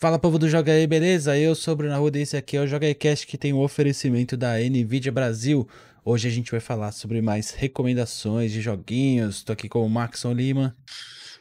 Fala 0.00 0.16
povo 0.16 0.38
do 0.38 0.48
Joga 0.48 0.70
aí, 0.70 0.86
beleza? 0.86 1.36
Eu 1.36 1.56
sou 1.56 1.74
o 1.74 1.76
Bruno 1.76 1.92
Arruda 1.92 2.20
e 2.20 2.22
esse 2.22 2.36
aqui 2.36 2.56
é 2.56 2.60
o 2.60 2.68
Joga 2.68 2.86
aí 2.86 2.94
Cast 2.94 3.26
que 3.26 3.36
tem 3.36 3.52
o 3.52 3.56
um 3.56 3.62
oferecimento 3.64 4.36
da 4.36 4.56
NVIDIA 4.56 5.10
Brasil. 5.10 5.68
Hoje 6.04 6.28
a 6.28 6.30
gente 6.30 6.52
vai 6.52 6.60
falar 6.60 6.92
sobre 6.92 7.20
mais 7.20 7.50
recomendações 7.50 8.52
de 8.52 8.60
joguinhos. 8.60 9.42
Tô 9.42 9.52
aqui 9.52 9.68
com 9.68 9.84
o 9.84 9.90
Maxon 9.90 10.32
Lima. 10.34 10.76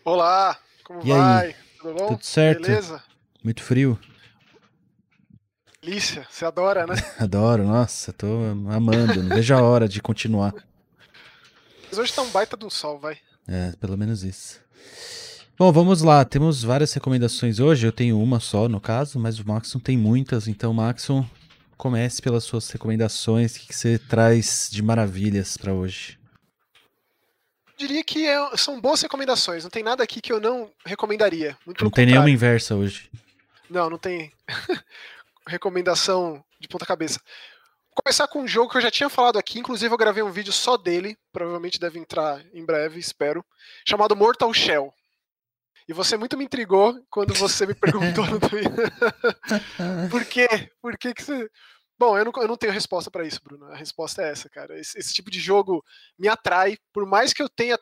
Olá, 0.04 0.58
como 0.84 1.02
e 1.06 1.10
vai? 1.10 1.46
Aí? 1.46 1.56
Tudo 1.80 1.94
bom? 1.94 2.08
Tudo 2.08 2.26
certo? 2.26 2.64
Beleza? 2.64 3.04
Muito 3.44 3.62
frio? 3.62 4.00
Delícia, 5.80 6.26
você 6.28 6.44
adora, 6.44 6.88
né? 6.88 6.96
Adoro, 7.20 7.64
nossa, 7.64 8.12
tô 8.12 8.26
amando, 8.72 9.22
não 9.22 9.36
vejo 9.36 9.54
a 9.54 9.62
hora 9.62 9.88
de 9.88 10.02
continuar. 10.02 10.56
Mas 11.90 12.00
hoje 12.00 12.12
tá 12.12 12.24
um 12.24 12.32
baita 12.32 12.58
do 12.58 12.72
sol, 12.72 12.98
vai. 12.98 13.20
É, 13.48 13.74
pelo 13.80 13.96
menos 13.96 14.24
isso. 14.24 14.60
Bom, 15.60 15.72
vamos 15.72 16.04
lá. 16.04 16.24
Temos 16.24 16.62
várias 16.62 16.94
recomendações 16.94 17.60
hoje. 17.60 17.88
Eu 17.88 17.92
tenho 17.92 18.22
uma 18.22 18.40
só, 18.40 18.70
no 18.70 18.80
caso, 18.80 19.18
mas 19.18 19.40
o 19.40 19.48
Maxon 19.48 19.80
tem 19.80 19.98
muitas. 19.98 20.48
Então, 20.48 20.72
Maxon, 20.72 21.28
comece 21.76 22.22
pelas 22.22 22.44
suas 22.44 22.70
recomendações. 22.70 23.56
O 23.56 23.62
que 23.62 23.76
você 23.76 23.98
traz 23.98 24.70
de 24.72 24.84
maravilhas 24.84 25.58
para 25.58 25.74
hoje? 25.74 26.20
Diria 27.76 28.04
que 28.04 28.28
é, 28.28 28.56
são 28.56 28.80
boas 28.80 29.02
recomendações. 29.02 29.64
Não 29.64 29.72
tem 29.72 29.82
nada 29.82 30.04
aqui 30.04 30.22
que 30.22 30.32
eu 30.32 30.40
não 30.40 30.72
recomendaria. 30.86 31.58
Muito 31.66 31.84
não 31.84 31.90
tem 31.90 32.06
contrário. 32.06 32.12
nenhuma 32.12 32.30
inversa 32.30 32.76
hoje. 32.76 33.10
Não, 33.68 33.90
não 33.90 33.98
tem 33.98 34.32
recomendação 35.48 36.44
de 36.60 36.68
ponta 36.68 36.86
cabeça. 36.86 37.20
Vou 37.90 38.04
começar 38.04 38.28
com 38.28 38.44
um 38.44 38.48
jogo 38.48 38.70
que 38.70 38.78
eu 38.78 38.82
já 38.82 38.92
tinha 38.92 39.10
falado 39.10 39.40
aqui, 39.40 39.58
inclusive 39.58 39.92
eu 39.92 39.98
gravei 39.98 40.22
um 40.22 40.32
vídeo 40.32 40.54
só 40.54 40.78
dele, 40.78 41.18
provavelmente 41.34 41.80
deve 41.80 41.98
entrar 41.98 42.46
em 42.54 42.64
breve, 42.64 43.00
espero, 43.00 43.44
chamado 43.84 44.16
Mortal 44.16 44.54
Shell. 44.54 44.94
E 45.88 45.94
você 45.94 46.18
muito 46.18 46.38
me 46.38 46.44
intrigou 46.44 47.02
quando 47.10 47.34
você 47.34 47.66
me 47.66 47.74
perguntou 47.74 48.26
no 48.26 48.40
Twitter. 48.42 48.92
Por 50.12 50.26
quê? 50.26 50.70
Por 50.82 50.98
que, 50.98 51.14
que 51.14 51.24
você. 51.24 51.50
Bom, 51.98 52.18
eu 52.18 52.26
não, 52.26 52.32
eu 52.42 52.48
não 52.48 52.58
tenho 52.58 52.74
resposta 52.74 53.10
para 53.10 53.26
isso, 53.26 53.40
Bruno. 53.44 53.66
A 53.68 53.76
resposta 53.76 54.22
é 54.22 54.30
essa, 54.30 54.50
cara. 54.50 54.78
Esse, 54.78 55.00
esse, 55.00 55.14
tipo 55.14 55.32
de 55.32 55.40
jogo 55.40 55.84
me 56.20 56.28
atrai, 56.28 56.78
por 56.94 57.06
mais 57.06 57.34
que 57.34 57.42
eu 57.42 57.50
tenha 57.50 57.80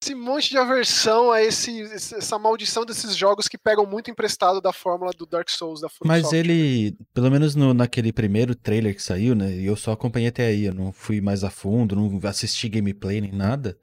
esse 0.00 0.14
monte 0.14 0.50
de 0.50 0.58
aversão 0.58 1.32
a 1.32 1.42
esse, 1.42 1.82
essa 1.82 2.38
maldição 2.38 2.84
desses 2.84 3.16
jogos 3.16 3.48
que 3.48 3.56
pegam 3.56 3.86
muito 3.86 4.10
emprestado 4.10 4.60
da 4.60 4.72
fórmula 4.72 5.12
do 5.12 5.24
Dark 5.24 5.48
Souls, 5.48 5.80
da 5.80 5.88
From 5.88 6.06
Mas 6.06 6.32
ele, 6.32 6.96
pelo 7.14 7.30
menos 7.30 7.54
no, 7.54 7.72
naquele 7.72 8.12
primeiro 8.12 8.54
trailer 8.54 8.94
que 8.94 9.02
saiu, 9.02 9.34
né? 9.34 9.52
E 9.52 9.64
eu 9.64 9.76
só 9.76 9.92
acompanhei 9.92 10.28
até 10.28 10.46
aí, 10.46 10.64
eu 10.64 10.74
não 10.74 10.92
fui 10.92 11.20
mais 11.20 11.42
a 11.42 11.50
fundo, 11.50 11.96
não 11.96 12.20
assisti 12.28 12.68
gameplay 12.68 13.20
nem 13.20 13.32
nada 13.32 13.78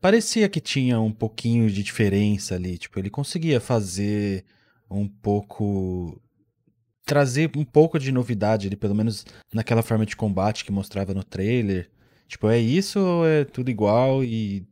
parecia 0.00 0.48
que 0.48 0.60
tinha 0.60 1.00
um 1.00 1.12
pouquinho 1.12 1.70
de 1.70 1.82
diferença 1.82 2.54
ali. 2.54 2.78
Tipo, 2.78 2.98
ele 2.98 3.10
conseguia 3.10 3.60
fazer 3.60 4.44
um 4.90 5.08
pouco. 5.08 6.20
trazer 7.04 7.50
um 7.56 7.64
pouco 7.64 7.98
de 7.98 8.10
novidade 8.10 8.66
ali, 8.66 8.76
pelo 8.76 8.94
menos 8.94 9.24
naquela 9.52 9.82
forma 9.82 10.06
de 10.06 10.16
combate 10.16 10.64
que 10.64 10.72
mostrava 10.72 11.14
no 11.14 11.24
trailer. 11.24 11.90
Tipo, 12.26 12.48
é 12.48 12.58
isso 12.58 13.00
ou 13.00 13.26
é 13.26 13.44
tudo 13.44 13.70
igual 13.70 14.24
e. 14.24 14.66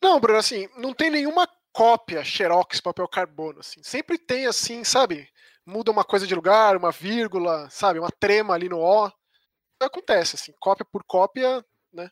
Não, 0.00 0.20
Bruno, 0.20 0.38
assim, 0.38 0.68
não 0.76 0.92
tem 0.92 1.10
nenhuma 1.10 1.48
cópia 1.72 2.24
Xerox 2.24 2.80
papel 2.80 3.08
carbono, 3.08 3.60
assim. 3.60 3.80
Sempre 3.82 4.18
tem, 4.18 4.46
assim, 4.46 4.84
sabe? 4.84 5.28
Muda 5.64 5.90
uma 5.90 6.04
coisa 6.04 6.26
de 6.26 6.34
lugar, 6.34 6.76
uma 6.76 6.90
vírgula, 6.90 7.68
sabe? 7.70 7.98
Uma 7.98 8.10
trema 8.10 8.54
ali 8.54 8.68
no 8.68 8.78
O. 8.78 9.10
Acontece, 9.80 10.36
assim, 10.36 10.52
cópia 10.60 10.84
por 10.84 11.02
cópia, 11.04 11.64
né? 11.92 12.08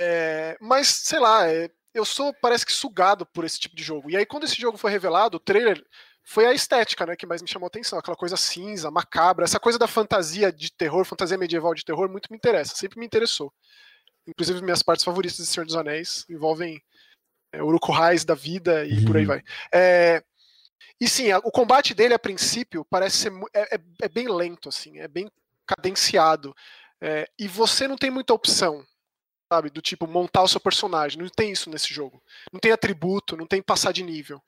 É, 0.00 0.56
mas, 0.60 0.88
sei 0.88 1.18
lá, 1.18 1.48
é, 1.50 1.70
eu 1.94 2.04
sou, 2.04 2.34
parece 2.34 2.66
que, 2.66 2.72
sugado 2.72 3.24
por 3.24 3.44
esse 3.44 3.58
tipo 3.58 3.76
de 3.76 3.82
jogo. 3.82 4.10
E 4.10 4.16
aí, 4.16 4.26
quando 4.26 4.44
esse 4.44 4.60
jogo 4.60 4.76
foi 4.76 4.90
revelado, 4.90 5.36
o 5.36 5.40
trailer 5.40 5.82
foi 6.24 6.44
a 6.44 6.52
estética, 6.52 7.06
né, 7.06 7.14
que 7.14 7.26
mais 7.26 7.40
me 7.40 7.48
chamou 7.48 7.66
a 7.66 7.68
atenção. 7.68 7.98
Aquela 7.98 8.16
coisa 8.16 8.36
cinza, 8.36 8.90
macabra, 8.90 9.44
essa 9.44 9.60
coisa 9.60 9.78
da 9.78 9.86
fantasia 9.86 10.52
de 10.52 10.72
terror, 10.72 11.04
fantasia 11.04 11.38
medieval 11.38 11.74
de 11.74 11.84
terror, 11.84 12.10
muito 12.10 12.30
me 12.30 12.36
interessa, 12.36 12.74
sempre 12.74 12.98
me 12.98 13.06
interessou. 13.06 13.52
Inclusive, 14.26 14.60
minhas 14.60 14.82
partes 14.82 15.04
favoritas 15.04 15.36
de 15.38 15.46
Senhor 15.46 15.64
dos 15.64 15.76
Anéis 15.76 16.26
envolvem 16.28 16.82
é, 17.52 17.62
Uruku-hais 17.62 18.24
da 18.24 18.34
vida 18.34 18.84
e 18.84 18.98
uhum. 18.98 19.04
por 19.04 19.16
aí 19.16 19.24
vai. 19.24 19.42
É, 19.72 20.22
e 21.00 21.08
sim, 21.08 21.30
a, 21.30 21.38
o 21.38 21.50
combate 21.52 21.94
dele, 21.94 22.14
a 22.14 22.18
princípio, 22.18 22.84
parece 22.84 23.18
ser 23.18 23.32
é, 23.54 23.76
é, 23.76 23.80
é 24.02 24.08
bem 24.08 24.28
lento, 24.28 24.68
assim, 24.68 24.98
é 24.98 25.06
bem 25.06 25.30
cadenciado. 25.64 26.54
É, 27.00 27.28
e 27.38 27.46
você 27.46 27.86
não 27.86 27.96
tem 27.96 28.10
muita 28.10 28.34
opção 28.34 28.84
sabe? 29.52 29.70
Do 29.70 29.80
tipo, 29.80 30.06
montar 30.06 30.42
o 30.42 30.48
seu 30.48 30.60
personagem. 30.60 31.18
Não 31.18 31.28
tem 31.28 31.52
isso 31.52 31.70
nesse 31.70 31.92
jogo. 31.92 32.22
Não 32.52 32.60
tem 32.60 32.72
atributo, 32.72 33.36
não 33.36 33.46
tem 33.46 33.62
passar 33.62 33.92
de 33.92 34.02
nível. 34.02 34.42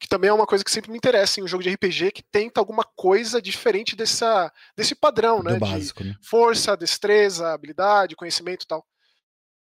Que 0.00 0.08
também 0.08 0.30
é 0.30 0.32
uma 0.32 0.46
coisa 0.46 0.64
que 0.64 0.70
sempre 0.70 0.90
me 0.90 0.96
interessa 0.96 1.40
em 1.40 1.42
um 1.42 1.48
jogo 1.48 1.62
de 1.62 1.70
RPG 1.70 2.12
que 2.12 2.22
tenta 2.22 2.60
alguma 2.60 2.84
coisa 2.84 3.42
diferente 3.42 3.96
dessa, 3.96 4.52
desse 4.76 4.94
padrão, 4.94 5.42
né? 5.42 5.58
Básico, 5.58 6.02
de 6.02 6.10
né? 6.10 6.16
força, 6.22 6.76
destreza, 6.76 7.52
habilidade, 7.52 8.14
conhecimento 8.14 8.62
e 8.62 8.66
tal. 8.66 8.86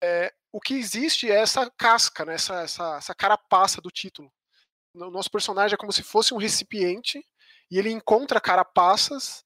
É, 0.03 0.33
o 0.51 0.61
que 0.61 0.75
existe 0.75 1.31
é 1.31 1.35
essa 1.35 1.71
casca, 1.77 2.25
né? 2.25 2.35
essa, 2.35 2.63
essa, 2.63 2.97
essa 2.97 3.15
carapaça 3.15 3.81
do 3.81 3.91
título. 3.91 4.33
O 4.95 5.11
nosso 5.11 5.31
personagem 5.31 5.75
é 5.75 5.79
como 5.79 5.93
se 5.93 6.03
fosse 6.03 6.33
um 6.33 6.39
recipiente 6.39 7.23
e 7.71 7.79
ele 7.79 7.91
encontra 7.91 8.41
carapaças 8.41 9.45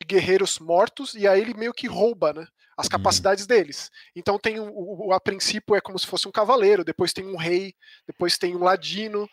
de 0.00 0.06
guerreiros 0.06 0.58
mortos 0.58 1.14
e 1.14 1.28
aí 1.28 1.40
ele 1.40 1.54
meio 1.54 1.72
que 1.72 1.86
rouba, 1.86 2.32
né? 2.32 2.46
As 2.76 2.86
uhum. 2.86 2.90
capacidades 2.90 3.44
uhum. 3.44 3.48
deles. 3.48 3.90
Então 4.14 4.38
tem 4.38 4.60
o, 4.60 4.70
o, 5.06 5.12
a 5.12 5.20
princípio 5.20 5.74
é 5.74 5.80
como 5.80 5.98
se 5.98 6.06
fosse 6.06 6.28
um 6.28 6.32
cavaleiro, 6.32 6.84
depois 6.84 7.12
tem 7.12 7.26
um 7.26 7.36
rei, 7.36 7.74
depois 8.06 8.36
tem 8.36 8.54
um 8.54 8.62
ladino, 8.62 9.28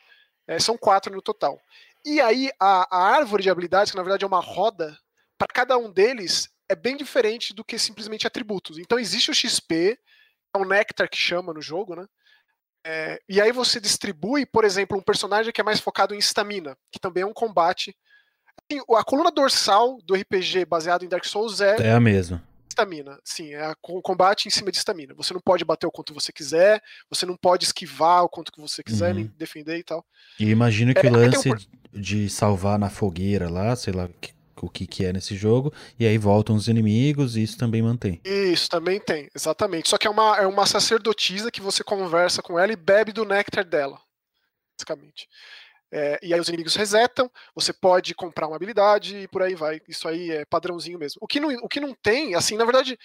é, 0.47 0.57
são 0.59 0.77
quatro 0.77 1.13
no 1.13 1.21
total. 1.21 1.59
E 2.05 2.21
aí 2.21 2.49
a, 2.59 2.87
a, 2.89 3.15
árvore 3.15 3.43
de 3.43 3.49
habilidades, 3.49 3.91
que 3.91 3.97
na 3.97 4.03
verdade 4.03 4.23
é 4.23 4.27
uma 4.27 4.39
roda, 4.39 4.97
para 5.37 5.47
cada 5.53 5.77
um 5.77 5.91
deles 5.91 6.49
é 6.69 6.75
bem 6.75 6.95
diferente 6.95 7.53
do 7.53 7.63
que 7.63 7.77
simplesmente 7.77 8.25
atributos. 8.25 8.77
Então 8.77 8.97
existe 8.97 9.29
o 9.29 9.33
XP, 9.33 9.97
é 10.55 10.57
o 10.57 10.65
Nectar 10.65 11.09
que 11.09 11.17
chama 11.17 11.53
no 11.53 11.61
jogo, 11.61 11.95
né? 11.95 12.05
É, 12.85 13.21
e 13.29 13.39
aí 13.39 13.51
você 13.51 13.79
distribui, 13.79 14.45
por 14.45 14.65
exemplo, 14.65 14.97
um 14.97 15.01
personagem 15.01 15.53
que 15.53 15.61
é 15.61 15.63
mais 15.63 15.79
focado 15.79 16.13
em 16.13 16.17
estamina, 16.17 16.77
que 16.91 16.99
também 16.99 17.23
é 17.23 17.25
um 17.25 17.33
combate. 17.33 17.95
Assim, 18.69 18.83
a 18.97 19.03
coluna 19.03 19.31
dorsal 19.31 19.99
do 20.03 20.13
RPG 20.13 20.65
baseado 20.65 21.03
em 21.03 21.07
Dark 21.07 21.23
Souls 21.23 21.61
é, 21.61 21.77
é 21.87 21.91
a 21.91 21.99
mesma 21.99 22.43
estamina. 22.73 23.19
Sim, 23.23 23.53
é 23.53 23.73
o 23.81 24.01
combate 24.01 24.47
em 24.47 24.51
cima 24.51 24.71
de 24.71 24.77
estamina. 24.77 25.13
Você 25.13 25.33
não 25.33 25.41
pode 25.41 25.63
bater 25.63 25.87
o 25.87 25.91
quanto 25.91 26.13
você 26.13 26.31
quiser, 26.33 26.81
você 27.09 27.25
não 27.25 27.37
pode 27.37 27.65
esquivar 27.65 28.23
o 28.23 28.29
quanto 28.29 28.51
que 28.51 28.59
você 28.59 28.83
quiser, 28.83 29.09
uhum. 29.09 29.15
nem 29.15 29.25
defender 29.37 29.77
e 29.77 29.83
tal. 29.83 30.05
E 30.39 30.49
imagino 30.49 30.93
que 30.93 31.05
é, 31.05 31.09
o 31.09 31.13
lance 31.13 31.49
um... 31.49 31.55
de 31.93 32.29
salvar 32.29 32.77
na 32.79 32.89
fogueira 32.89 33.49
lá, 33.49 33.75
sei 33.75 33.93
lá 33.93 34.09
o 34.61 34.69
que, 34.69 34.87
que 34.87 35.05
é 35.05 35.11
nesse 35.11 35.35
jogo, 35.35 35.73
e 35.99 36.07
aí 36.07 36.17
voltam 36.17 36.55
os 36.55 36.67
inimigos, 36.67 37.35
e 37.35 37.43
isso 37.43 37.57
também 37.57 37.81
mantém. 37.81 38.21
Isso, 38.23 38.69
também 38.69 38.99
tem, 38.99 39.29
exatamente. 39.35 39.89
Só 39.89 39.97
que 39.97 40.07
é 40.07 40.09
uma, 40.09 40.37
é 40.37 40.47
uma 40.47 40.65
sacerdotisa 40.65 41.51
que 41.51 41.61
você 41.61 41.83
conversa 41.83 42.41
com 42.41 42.57
ela 42.57 42.71
e 42.71 42.77
bebe 42.77 43.11
do 43.11 43.25
néctar 43.25 43.65
dela, 43.65 43.99
basicamente. 44.77 45.27
É, 45.95 46.19
e 46.23 46.33
aí 46.33 46.39
os 46.39 46.47
inimigos 46.47 46.75
resetam, 46.75 47.29
você 47.53 47.71
pode 47.71 48.15
comprar 48.15 48.47
uma 48.47 48.55
habilidade 48.55 49.15
e 49.15 49.27
por 49.27 49.43
aí 49.43 49.53
vai. 49.53 49.79
Isso 49.87 50.07
aí 50.07 50.31
é 50.31 50.43
padrãozinho 50.43 50.97
mesmo. 50.97 51.19
O 51.21 51.27
que 51.27 51.39
não, 51.39 51.49
o 51.61 51.69
que 51.69 51.79
não 51.79 51.93
tem, 51.93 52.33
assim, 52.33 52.57
na 52.57 52.65
verdade, 52.65 52.97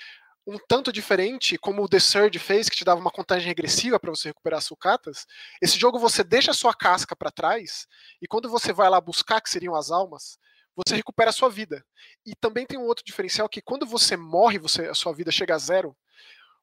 um 0.47 0.57
tanto 0.67 0.91
diferente, 0.91 1.59
como 1.59 1.83
o 1.83 1.89
The 1.89 2.01
Surge 2.01 2.39
fez, 2.39 2.67
que 2.67 2.77
te 2.77 2.87
dava 2.87 2.99
uma 2.99 3.11
contagem 3.11 3.47
regressiva 3.47 4.01
para 4.01 4.11
você 4.11 4.29
recuperar 4.29 4.63
sucatas, 4.63 5.27
esse 5.61 5.79
jogo 5.79 5.99
você 5.99 6.25
deixa 6.25 6.53
a 6.53 6.55
sua 6.55 6.73
casca 6.73 7.15
para 7.15 7.31
trás 7.31 7.87
e 8.23 8.27
quando 8.27 8.49
você 8.49 8.73
vai 8.73 8.89
lá 8.89 8.99
buscar, 9.03 9.43
que 9.43 9.51
seriam 9.51 9.75
as 9.75 9.91
almas, 9.91 10.39
você 10.75 10.97
recupera 10.97 11.29
a 11.29 11.33
sua 11.33 11.51
vida. 11.51 11.85
E 12.25 12.35
também 12.35 12.65
tem 12.65 12.79
um 12.79 12.87
outro 12.87 13.05
diferencial 13.05 13.51
que 13.51 13.61
quando 13.61 13.85
você 13.85 14.17
morre, 14.17 14.59
você, 14.59 14.87
a 14.87 14.95
sua 14.95 15.13
vida 15.13 15.31
chega 15.31 15.55
a 15.55 15.59
zero, 15.59 15.95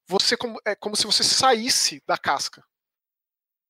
você 0.08 0.36
é 0.66 0.74
como 0.76 0.96
se 0.96 1.06
você 1.06 1.24
saísse 1.24 2.02
da 2.08 2.18
casca. 2.18 2.64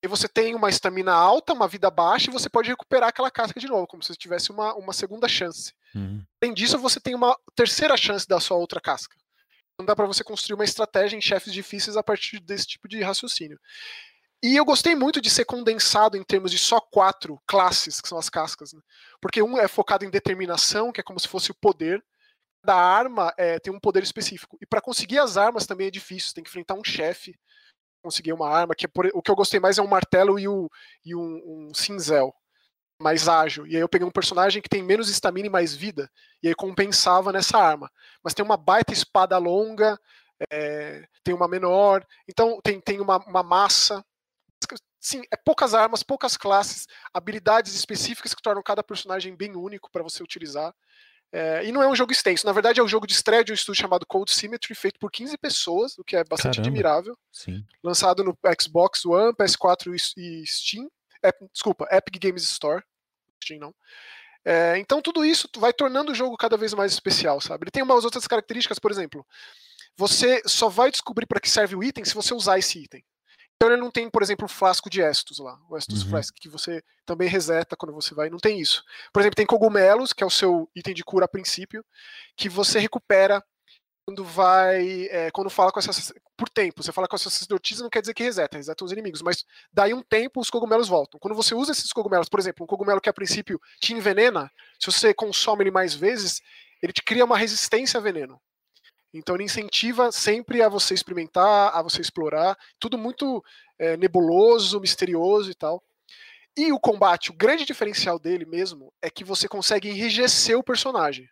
E 0.05 0.07
você 0.07 0.27
tem 0.27 0.53
uma 0.53 0.69
estamina 0.69 1.11
alta, 1.11 1.51
uma 1.51 1.67
vida 1.67 1.89
baixa, 1.89 2.29
e 2.29 2.33
você 2.33 2.47
pode 2.47 2.69
recuperar 2.69 3.09
aquela 3.09 3.31
casca 3.31 3.59
de 3.59 3.67
novo, 3.67 3.87
como 3.87 4.03
se 4.03 4.15
tivesse 4.15 4.51
uma, 4.51 4.75
uma 4.75 4.93
segunda 4.93 5.27
chance. 5.27 5.73
Uhum. 5.95 6.23
Além 6.39 6.53
disso, 6.53 6.77
você 6.77 6.99
tem 6.99 7.15
uma 7.15 7.35
terceira 7.55 7.97
chance 7.97 8.27
da 8.27 8.39
sua 8.39 8.55
outra 8.55 8.79
casca. 8.79 9.17
Então 9.73 9.83
dá 9.83 9.95
para 9.95 10.05
você 10.05 10.23
construir 10.23 10.53
uma 10.53 10.63
estratégia 10.63 11.17
em 11.17 11.21
chefes 11.21 11.51
difíceis 11.51 11.97
a 11.97 12.03
partir 12.03 12.39
desse 12.39 12.67
tipo 12.67 12.87
de 12.87 13.01
raciocínio. 13.01 13.59
E 14.43 14.55
eu 14.55 14.63
gostei 14.63 14.93
muito 14.93 15.19
de 15.19 15.27
ser 15.27 15.45
condensado 15.45 16.15
em 16.15 16.23
termos 16.23 16.51
de 16.51 16.59
só 16.59 16.79
quatro 16.79 17.41
classes, 17.47 17.99
que 17.99 18.07
são 18.07 18.19
as 18.19 18.29
cascas. 18.29 18.73
Né? 18.73 18.81
Porque 19.19 19.41
um 19.41 19.57
é 19.57 19.67
focado 19.67 20.05
em 20.05 20.11
determinação, 20.11 20.91
que 20.91 21.01
é 21.01 21.03
como 21.03 21.19
se 21.19 21.27
fosse 21.27 21.49
o 21.49 21.55
poder. 21.55 22.05
Cada 22.63 22.79
arma 22.79 23.33
é, 23.39 23.57
tem 23.57 23.73
um 23.73 23.79
poder 23.79 24.03
específico. 24.03 24.55
E 24.61 24.67
para 24.67 24.81
conseguir 24.81 25.17
as 25.17 25.35
armas 25.35 25.65
também 25.65 25.87
é 25.87 25.91
difícil, 25.91 26.29
você 26.29 26.35
tem 26.35 26.43
que 26.43 26.49
enfrentar 26.51 26.75
um 26.75 26.83
chefe 26.83 27.35
conseguir 28.05 28.33
uma 28.33 28.47
arma, 28.47 28.75
que 28.75 28.85
é 28.85 28.87
por, 28.87 29.09
o 29.13 29.21
que 29.21 29.31
eu 29.31 29.35
gostei 29.35 29.59
mais 29.59 29.77
é 29.77 29.81
um 29.81 29.87
martelo 29.87 30.37
e, 30.39 30.47
o, 30.47 30.69
e 31.03 31.15
um, 31.15 31.69
um 31.69 31.73
cinzel 31.73 32.33
mais 33.01 33.27
ágil. 33.27 33.65
E 33.67 33.75
aí 33.75 33.81
eu 33.81 33.89
peguei 33.89 34.07
um 34.07 34.11
personagem 34.11 34.61
que 34.61 34.69
tem 34.69 34.83
menos 34.83 35.09
estamina 35.09 35.47
e 35.47 35.49
mais 35.49 35.75
vida, 35.75 36.09
e 36.41 36.47
aí 36.47 36.55
compensava 36.55 37.31
nessa 37.31 37.57
arma. 37.57 37.91
Mas 38.23 38.33
tem 38.33 38.45
uma 38.45 38.57
baita 38.57 38.93
espada 38.93 39.37
longa, 39.37 39.99
é, 40.51 41.07
tem 41.23 41.33
uma 41.33 41.47
menor, 41.47 42.05
então 42.29 42.59
tem, 42.63 42.79
tem 42.79 42.99
uma, 43.01 43.17
uma 43.25 43.43
massa. 43.43 44.05
sim, 45.01 45.23
é 45.31 45.35
poucas 45.35 45.73
armas, 45.73 46.03
poucas 46.03 46.37
classes, 46.37 46.87
habilidades 47.13 47.73
específicas 47.73 48.33
que 48.33 48.41
tornam 48.41 48.63
cada 48.63 48.83
personagem 48.83 49.35
bem 49.35 49.55
único 49.55 49.89
para 49.91 50.03
você 50.03 50.21
utilizar. 50.23 50.73
É, 51.31 51.65
e 51.65 51.71
não 51.71 51.83
é 51.83 51.87
um 51.87 51.95
jogo 51.95 52.11
extenso, 52.11 52.45
na 52.45 52.53
verdade 52.53 52.79
é 52.79 52.83
um 52.83 52.87
jogo 52.87 53.05
de 53.05 53.13
estreia 53.13 53.43
de 53.43 53.51
um 53.51 53.55
estúdio 53.55 53.81
chamado 53.81 54.05
Cold 54.05 54.31
Symmetry, 54.31 54.73
feito 54.73 54.97
por 54.99 55.11
15 55.11 55.37
pessoas, 55.37 55.97
o 55.97 56.03
que 56.03 56.15
é 56.15 56.23
bastante 56.23 56.55
Caramba. 56.57 56.69
admirável. 56.69 57.17
Sim. 57.31 57.65
Lançado 57.83 58.23
no 58.23 58.37
Xbox 58.59 59.05
One, 59.05 59.33
PS4 59.33 59.93
e 60.17 60.45
Steam. 60.45 60.89
É, 61.23 61.33
desculpa, 61.51 61.87
Epic 61.91 62.21
Games 62.21 62.43
Store. 62.43 62.81
Steam 63.43 63.59
não. 63.59 63.75
É, 64.45 64.77
então 64.77 65.01
tudo 65.01 65.25
isso 65.25 65.49
vai 65.57 65.73
tornando 65.73 66.11
o 66.11 66.15
jogo 66.15 66.37
cada 66.37 66.55
vez 66.55 66.73
mais 66.73 66.93
especial, 66.93 67.41
sabe? 67.41 67.63
Ele 67.63 67.71
tem 67.71 67.83
umas 67.83 68.05
outras 68.05 68.27
características, 68.27 68.77
por 68.77 68.91
exemplo, 68.91 69.25
você 69.97 70.41
só 70.45 70.69
vai 70.69 70.91
descobrir 70.91 71.25
para 71.25 71.39
que 71.39 71.49
serve 71.49 71.75
o 71.75 71.83
item 71.83 72.05
se 72.05 72.13
você 72.13 72.33
usar 72.33 72.59
esse 72.59 72.79
item. 72.79 73.03
Então 73.55 73.71
ele 73.71 73.81
não 73.81 73.89
tem, 73.89 74.09
por 74.09 74.21
exemplo, 74.21 74.45
o 74.45 74.49
flasco 74.49 74.89
de 74.89 75.01
Estus 75.01 75.39
lá, 75.39 75.57
o 75.69 75.77
Estus 75.77 76.03
Uhum. 76.03 76.09
Flask, 76.09 76.35
que 76.35 76.49
você 76.49 76.83
também 77.05 77.29
reseta 77.29 77.75
quando 77.75 77.93
você 77.93 78.13
vai, 78.13 78.29
não 78.29 78.37
tem 78.37 78.59
isso. 78.59 78.83
Por 79.13 79.21
exemplo, 79.21 79.35
tem 79.35 79.45
cogumelos, 79.45 80.11
que 80.11 80.23
é 80.23 80.27
o 80.27 80.29
seu 80.29 80.69
item 80.75 80.93
de 80.93 81.03
cura 81.03 81.25
a 81.25 81.27
princípio, 81.27 81.83
que 82.35 82.49
você 82.49 82.79
recupera 82.79 83.41
quando 84.05 84.23
vai, 84.23 85.07
é, 85.09 85.31
quando 85.31 85.49
fala 85.49 85.71
com 85.71 85.79
essa 85.79 85.91
por 86.37 86.49
tempo. 86.49 86.83
Você 86.83 86.91
fala 86.91 87.07
com 87.07 87.15
a 87.15 87.19
sacerdotisa 87.19 87.81
não 87.81 87.89
quer 87.89 88.01
dizer 88.01 88.13
que 88.13 88.23
reseta, 88.23 88.57
reseta 88.57 88.83
os 88.83 88.91
inimigos, 88.91 89.21
mas 89.21 89.43
daí 89.73 89.93
um 89.93 90.03
tempo 90.03 90.39
os 90.39 90.49
cogumelos 90.49 90.87
voltam. 90.87 91.19
Quando 91.19 91.33
você 91.33 91.55
usa 91.55 91.71
esses 91.71 91.91
cogumelos, 91.91 92.29
por 92.29 92.39
exemplo, 92.39 92.63
um 92.63 92.67
cogumelo 92.67 93.01
que 93.01 93.09
a 93.09 93.13
princípio 93.13 93.59
te 93.79 93.93
envenena, 93.93 94.51
se 94.79 94.85
você 94.91 95.13
consome 95.13 95.63
ele 95.63 95.71
mais 95.71 95.95
vezes, 95.95 96.41
ele 96.83 96.93
te 96.93 97.01
cria 97.01 97.25
uma 97.25 97.37
resistência 97.37 97.99
a 97.99 98.03
veneno. 98.03 98.39
Então 99.17 99.35
ele 99.35 99.45
incentiva 99.45 100.11
sempre 100.11 100.61
a 100.61 100.67
você 100.67 100.93
experimentar, 100.93 101.73
a 101.73 101.81
você 101.81 102.01
explorar, 102.01 102.57
tudo 102.79 102.97
muito 102.97 103.43
é, 103.79 103.95
nebuloso, 103.95 104.79
misterioso 104.79 105.49
e 105.49 105.55
tal. 105.55 105.81
E 106.57 106.71
o 106.71 106.79
combate, 106.79 107.31
o 107.31 107.35
grande 107.35 107.65
diferencial 107.65 108.19
dele 108.19 108.45
mesmo 108.45 108.93
é 109.01 109.09
que 109.09 109.23
você 109.23 109.47
consegue 109.47 109.89
enrijecer 109.89 110.57
o 110.57 110.63
personagem. 110.63 111.29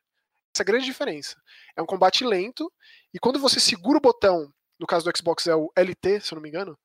Essa 0.53 0.61
é 0.61 0.63
a 0.63 0.65
grande 0.65 0.85
diferença. 0.85 1.41
É 1.75 1.81
um 1.81 1.85
combate 1.85 2.25
lento, 2.25 2.71
e 3.13 3.19
quando 3.19 3.39
você 3.39 3.59
segura 3.59 3.97
o 3.97 4.01
botão, 4.01 4.53
no 4.79 4.85
caso 4.85 5.09
do 5.09 5.17
Xbox 5.17 5.47
é 5.47 5.55
o 5.55 5.71
LT, 5.77 6.21
se 6.21 6.33
eu 6.33 6.35
não 6.35 6.41
me 6.41 6.49
engano, 6.49 6.77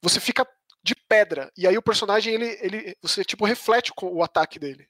você 0.00 0.20
fica 0.20 0.46
de 0.82 0.94
pedra. 0.94 1.50
E 1.56 1.66
aí 1.66 1.76
o 1.76 1.82
personagem, 1.82 2.34
ele, 2.34 2.58
ele 2.60 2.96
você 3.02 3.24
tipo 3.24 3.44
reflete 3.44 3.92
o, 4.00 4.18
o 4.18 4.22
ataque 4.22 4.58
dele. 4.58 4.88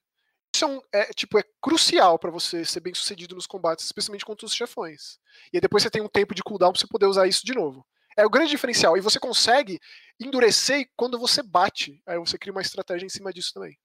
Isso 0.56 0.64
é, 0.64 0.68
um, 0.68 0.80
é, 0.90 1.04
tipo, 1.12 1.38
é 1.38 1.44
crucial 1.60 2.18
para 2.18 2.30
você 2.30 2.64
ser 2.64 2.80
bem 2.80 2.94
sucedido 2.94 3.34
nos 3.34 3.46
combates, 3.46 3.84
especialmente 3.84 4.24
contra 4.24 4.46
os 4.46 4.54
chefões. 4.54 5.18
E 5.52 5.58
aí 5.58 5.60
depois 5.60 5.82
você 5.82 5.90
tem 5.90 6.00
um 6.00 6.08
tempo 6.08 6.34
de 6.34 6.42
cooldown 6.42 6.72
pra 6.72 6.80
você 6.80 6.86
poder 6.86 7.04
usar 7.04 7.26
isso 7.26 7.44
de 7.44 7.52
novo. 7.52 7.86
É 8.16 8.24
o 8.24 8.30
grande 8.30 8.52
diferencial. 8.52 8.96
E 8.96 9.00
você 9.02 9.20
consegue 9.20 9.78
endurecer 10.18 10.88
quando 10.96 11.18
você 11.18 11.42
bate. 11.42 12.02
Aí 12.06 12.18
você 12.18 12.38
cria 12.38 12.52
uma 12.52 12.62
estratégia 12.62 13.04
em 13.04 13.10
cima 13.10 13.34
disso 13.34 13.52
também. 13.52 13.78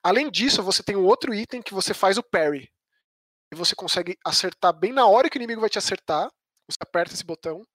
Além 0.00 0.30
disso, 0.30 0.62
você 0.62 0.84
tem 0.84 0.94
um 0.94 1.04
outro 1.04 1.34
item 1.34 1.60
que 1.60 1.74
você 1.74 1.92
faz 1.92 2.16
o 2.16 2.22
parry. 2.22 2.70
E 3.52 3.56
você 3.56 3.74
consegue 3.74 4.16
acertar 4.24 4.72
bem 4.72 4.92
na 4.92 5.04
hora 5.04 5.28
que 5.28 5.36
o 5.36 5.40
inimigo 5.40 5.60
vai 5.60 5.70
te 5.70 5.78
acertar. 5.78 6.30
Você 6.70 6.78
aperta 6.80 7.12
esse 7.12 7.24
botão. 7.24 7.66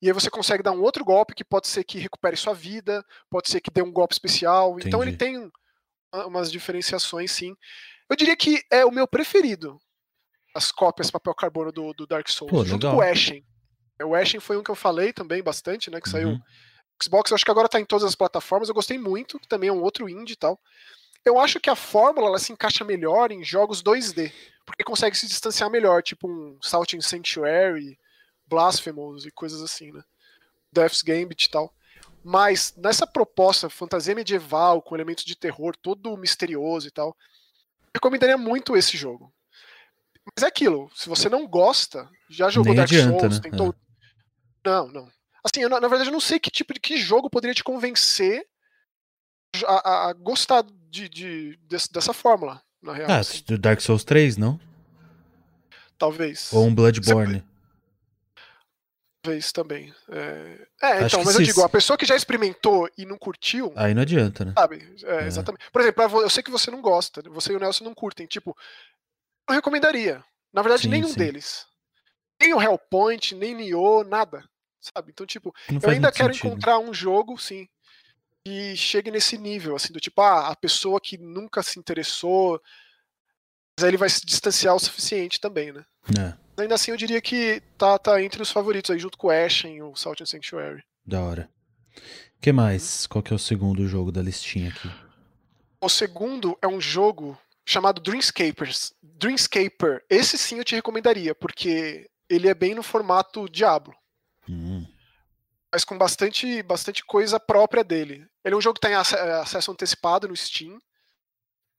E 0.00 0.06
aí 0.06 0.12
você 0.12 0.30
consegue 0.30 0.62
dar 0.62 0.70
um 0.70 0.82
outro 0.82 1.04
golpe 1.04 1.34
que 1.34 1.44
pode 1.44 1.66
ser 1.66 1.82
que 1.82 1.98
recupere 1.98 2.36
sua 2.36 2.54
vida, 2.54 3.04
pode 3.28 3.50
ser 3.50 3.60
que 3.60 3.72
dê 3.72 3.82
um 3.82 3.90
golpe 3.90 4.14
especial. 4.14 4.78
Então 4.78 5.02
ele 5.02 5.12
Entendi. 5.12 5.40
tem 5.40 5.50
umas 6.24 6.50
diferenciações, 6.50 7.32
sim. 7.32 7.54
Eu 8.08 8.16
diria 8.16 8.36
que 8.36 8.62
é 8.70 8.84
o 8.84 8.90
meu 8.90 9.06
preferido. 9.06 9.78
As 10.54 10.72
cópias 10.72 11.10
papel 11.10 11.34
carbono 11.34 11.70
do, 11.70 11.92
do 11.92 12.06
Dark 12.06 12.28
Souls, 12.28 12.50
Pô, 12.50 12.64
junto 12.64 12.86
legal. 12.86 12.98
com 12.98 12.98
o 12.98 13.10
Ashen. 13.10 13.44
O 14.02 14.14
Ashen 14.14 14.40
foi 14.40 14.56
um 14.56 14.62
que 14.62 14.70
eu 14.70 14.74
falei 14.74 15.12
também 15.12 15.42
bastante, 15.42 15.90
né? 15.90 16.00
Que 16.00 16.08
saiu. 16.08 16.28
Uhum. 16.28 16.40
Xbox, 17.02 17.30
eu 17.30 17.34
acho 17.34 17.44
que 17.44 17.50
agora 17.50 17.68
tá 17.68 17.80
em 17.80 17.84
todas 17.84 18.04
as 18.04 18.14
plataformas. 18.14 18.68
Eu 18.68 18.74
gostei 18.74 18.98
muito, 18.98 19.38
que 19.38 19.48
também 19.48 19.68
é 19.68 19.72
um 19.72 19.82
outro 19.82 20.08
indie 20.08 20.32
e 20.32 20.36
tal. 20.36 20.58
Eu 21.24 21.38
acho 21.38 21.60
que 21.60 21.68
a 21.68 21.76
fórmula 21.76 22.28
ela 22.28 22.38
se 22.38 22.52
encaixa 22.52 22.84
melhor 22.84 23.32
em 23.32 23.44
jogos 23.44 23.82
2D, 23.82 24.32
porque 24.64 24.84
consegue 24.84 25.16
se 25.16 25.26
distanciar 25.26 25.68
melhor, 25.68 26.02
tipo 26.02 26.28
um 26.28 26.56
Salting 26.62 27.00
Sanctuary, 27.00 27.98
Blasphemous 28.46 29.26
e 29.26 29.30
coisas 29.30 29.60
assim, 29.60 29.92
né? 29.92 30.02
Death's 30.72 31.02
Gambit 31.02 31.46
e 31.46 31.50
tal. 31.50 31.74
Mas 32.28 32.74
nessa 32.76 33.06
proposta, 33.06 33.70
fantasia 33.70 34.12
medieval, 34.12 34.82
com 34.82 34.96
elementos 34.96 35.24
de 35.24 35.36
terror, 35.36 35.76
todo 35.76 36.16
misterioso 36.16 36.88
e 36.88 36.90
tal, 36.90 37.16
recomendaria 37.94 38.36
muito 38.36 38.76
esse 38.76 38.96
jogo. 38.96 39.32
Mas 40.36 40.42
é 40.42 40.48
aquilo, 40.48 40.90
se 40.92 41.08
você 41.08 41.28
não 41.28 41.46
gosta, 41.46 42.10
já 42.28 42.50
jogou 42.50 42.70
Nem 42.72 42.76
Dark 42.78 42.90
adianta, 42.90 43.18
Souls, 43.20 43.34
né? 43.36 43.48
tentou. 43.48 43.72
Não, 44.64 44.88
não. 44.88 45.08
Assim, 45.44 45.60
eu, 45.62 45.68
na 45.68 45.78
verdade, 45.78 46.08
eu 46.08 46.12
não 46.12 46.18
sei 46.18 46.40
que 46.40 46.50
tipo 46.50 46.74
de 46.74 46.80
que 46.80 46.96
jogo 46.96 47.30
poderia 47.30 47.54
te 47.54 47.62
convencer 47.62 48.44
a, 49.64 49.88
a- 49.88 50.10
a 50.10 50.12
gostar 50.12 50.64
de, 50.90 51.08
de- 51.08 51.56
desse- 51.62 51.92
dessa 51.92 52.12
fórmula, 52.12 52.60
na 52.82 52.92
real. 52.92 53.08
Ah, 53.08 53.18
assim. 53.18 53.44
do 53.46 53.56
Dark 53.56 53.80
Souls 53.80 54.02
3, 54.02 54.36
não? 54.36 54.58
talvez. 55.96 56.52
Ou 56.52 56.66
um 56.66 56.74
Bloodborne. 56.74 57.44
Talvez 59.26 59.50
também. 59.50 59.92
É, 60.08 60.66
é, 60.82 61.02
então, 61.02 61.24
mas 61.24 61.34
eu 61.34 61.42
digo, 61.42 61.62
a 61.64 61.68
pessoa 61.68 61.96
que 61.96 62.06
já 62.06 62.14
experimentou 62.14 62.88
e 62.96 63.04
não 63.04 63.18
curtiu, 63.18 63.72
Aí 63.74 63.92
não 63.92 64.02
adianta, 64.02 64.44
né? 64.44 64.52
sabe? 64.56 64.96
É, 65.02 65.16
É. 65.24 65.26
Exatamente. 65.26 65.64
Por 65.72 65.80
exemplo, 65.82 66.08
vo- 66.08 66.22
eu 66.22 66.30
sei 66.30 66.42
que 66.44 66.50
você 66.50 66.70
não 66.70 66.80
gosta, 66.80 67.20
você 67.28 67.52
e 67.52 67.56
o 67.56 67.58
Nelson 67.58 67.82
não 67.84 67.94
curtem. 67.94 68.24
Tipo, 68.26 68.56
eu 69.48 69.54
recomendaria. 69.56 70.22
Na 70.52 70.62
verdade, 70.62 70.84
Sim, 70.84 70.90
nenhum 70.90 71.08
sim. 71.08 71.18
deles. 71.18 71.66
Nem 72.40 72.54
o 72.54 72.62
Hellpoint, 72.62 73.34
nem 73.34 73.54
Nioh, 73.54 74.04
nada. 74.04 74.44
Sabe? 74.80 75.10
Então, 75.10 75.26
tipo, 75.26 75.52
Não 75.70 75.80
eu 75.82 75.90
ainda 75.90 76.12
quero 76.12 76.32
sentido. 76.32 76.46
encontrar 76.48 76.78
um 76.78 76.94
jogo, 76.94 77.36
sim, 77.36 77.66
que 78.44 78.76
chegue 78.76 79.10
nesse 79.10 79.36
nível, 79.36 79.74
assim, 79.74 79.92
do 79.92 79.98
tipo, 79.98 80.20
ah, 80.20 80.48
a 80.48 80.54
pessoa 80.56 81.00
que 81.00 81.18
nunca 81.18 81.62
se 81.64 81.78
interessou, 81.80 82.60
mas 83.76 83.82
aí 83.84 83.90
ele 83.90 83.96
vai 83.96 84.08
se 84.08 84.24
distanciar 84.24 84.76
o 84.76 84.78
suficiente 84.78 85.40
também, 85.40 85.72
né? 85.72 85.84
É, 86.16 86.34
ainda 86.58 86.74
assim, 86.74 86.90
eu 86.90 86.96
diria 86.96 87.20
que 87.20 87.60
tá, 87.78 87.98
tá 87.98 88.22
entre 88.22 88.42
os 88.42 88.50
favoritos 88.50 88.90
aí, 88.90 88.98
junto 88.98 89.16
com 89.18 89.28
o 89.28 89.30
Ashen 89.30 89.76
e 89.76 89.82
o 89.82 89.94
Salt 89.96 90.20
and 90.20 90.26
Sanctuary. 90.26 90.82
da 91.04 91.20
hora. 91.22 91.48
que 92.40 92.52
mais? 92.52 93.06
Qual 93.06 93.22
que 93.22 93.32
é 93.32 93.36
o 93.36 93.38
segundo 93.38 93.86
jogo 93.88 94.10
da 94.12 94.22
listinha 94.22 94.70
aqui? 94.70 94.90
O 95.80 95.88
segundo 95.88 96.56
é 96.62 96.66
um 96.66 96.80
jogo 96.80 97.38
chamado 97.64 98.00
Dreamscapers. 98.00 98.92
Dreamscaper. 99.02 100.04
Esse 100.08 100.36
sim 100.38 100.58
eu 100.58 100.64
te 100.64 100.74
recomendaria, 100.74 101.34
porque 101.34 102.08
ele 102.28 102.48
é 102.48 102.54
bem 102.54 102.74
no 102.74 102.82
formato 102.82 103.48
Diablo, 103.48 103.94
Hum, 104.48 104.86
mas 105.72 105.84
com 105.84 105.98
bastante, 105.98 106.62
bastante 106.62 107.04
coisa 107.04 107.38
própria 107.40 107.82
dele. 107.84 108.26
Ele 108.44 108.54
é 108.54 108.56
um 108.56 108.60
jogo 108.60 108.74
que 108.78 108.86
tem 108.86 108.94
ace- 108.96 109.16
acesso 109.16 109.70
antecipado 109.72 110.26
no 110.28 110.36
Steam. 110.36 110.78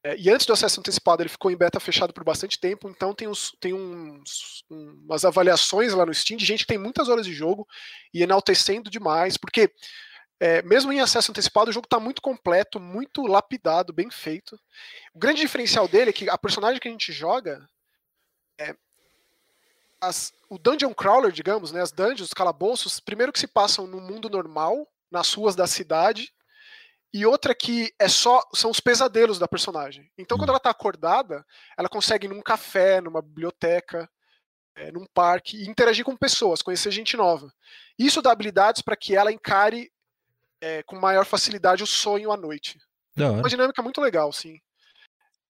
É, 0.03 0.15
e 0.17 0.29
antes 0.29 0.45
do 0.45 0.53
acesso 0.53 0.79
antecipado, 0.79 1.21
ele 1.21 1.29
ficou 1.29 1.49
em 1.51 1.57
beta 1.57 1.79
fechado 1.79 2.13
por 2.13 2.23
bastante 2.23 2.59
tempo, 2.59 2.87
então 2.89 3.13
tem, 3.13 3.27
uns, 3.27 3.51
tem 3.59 3.73
uns, 3.73 4.63
um- 4.69 5.01
umas 5.05 5.25
avaliações 5.25 5.93
lá 5.93 6.05
no 6.05 6.13
Steam 6.13 6.37
de 6.37 6.45
gente 6.45 6.61
que 6.61 6.67
tem 6.67 6.77
muitas 6.77 7.09
horas 7.09 7.25
de 7.25 7.33
jogo 7.33 7.67
e 8.13 8.21
enaltecendo 8.23 8.89
demais, 8.89 9.37
porque 9.37 9.71
é, 10.39 10.61
mesmo 10.61 10.93
em 10.93 10.99
acesso 10.99 11.31
antecipado, 11.31 11.69
o 11.71 11.73
jogo 11.73 11.87
está 11.87 11.99
muito 11.99 12.21
completo, 12.21 12.79
muito 12.79 13.23
lapidado, 13.25 13.91
bem 13.91 14.11
feito. 14.11 14.55
O 15.15 15.19
grande 15.19 15.41
diferencial 15.41 15.87
dele 15.87 16.11
é 16.11 16.13
que 16.13 16.29
a 16.29 16.37
personagem 16.37 16.79
que 16.79 16.87
a 16.87 16.91
gente 16.91 17.11
joga 17.11 17.67
é 18.59 18.75
as- 19.99 20.33
o 20.49 20.57
dungeon 20.57 20.93
crawler, 20.93 21.31
digamos, 21.31 21.71
né, 21.71 21.81
as 21.81 21.91
dungeons, 21.91 22.21
os 22.21 22.33
calabouços, 22.33 22.99
primeiro 22.99 23.31
que 23.33 23.39
se 23.39 23.47
passam 23.47 23.87
no 23.87 23.99
mundo 23.99 24.29
normal, 24.29 24.87
nas 25.11 25.33
ruas 25.33 25.55
da 25.55 25.65
cidade, 25.67 26.31
e 27.17 27.25
outra 27.25 27.53
que 27.55 27.93
é 27.99 28.07
só 28.07 28.41
são 28.53 28.69
os 28.71 28.79
pesadelos 28.79 29.39
da 29.39 29.47
personagem. 29.47 30.09
Então, 30.17 30.37
quando 30.37 30.49
Hum. 30.49 30.53
ela 30.53 30.59
tá 30.59 30.69
acordada, 30.69 31.45
ela 31.77 31.89
consegue 31.89 32.27
ir 32.27 32.29
num 32.29 32.41
café, 32.41 33.01
numa 33.01 33.21
biblioteca, 33.21 34.09
é, 34.75 34.91
num 34.91 35.05
parque 35.13 35.57
e 35.57 35.67
interagir 35.69 36.05
com 36.05 36.15
pessoas, 36.15 36.61
conhecer 36.61 36.91
gente 36.91 37.17
nova. 37.17 37.51
Isso 37.97 38.21
dá 38.21 38.31
habilidades 38.31 38.81
para 38.81 38.95
que 38.95 39.15
ela 39.15 39.31
encare 39.31 39.91
é, 40.61 40.83
com 40.83 40.95
maior 40.99 41.25
facilidade 41.25 41.83
o 41.83 41.87
sonho 41.87 42.31
à 42.31 42.37
noite. 42.37 42.77
da 43.15 43.31
Uma 43.31 43.49
dinâmica 43.49 43.81
muito 43.81 43.99
legal, 44.01 44.31
sim. 44.31 44.59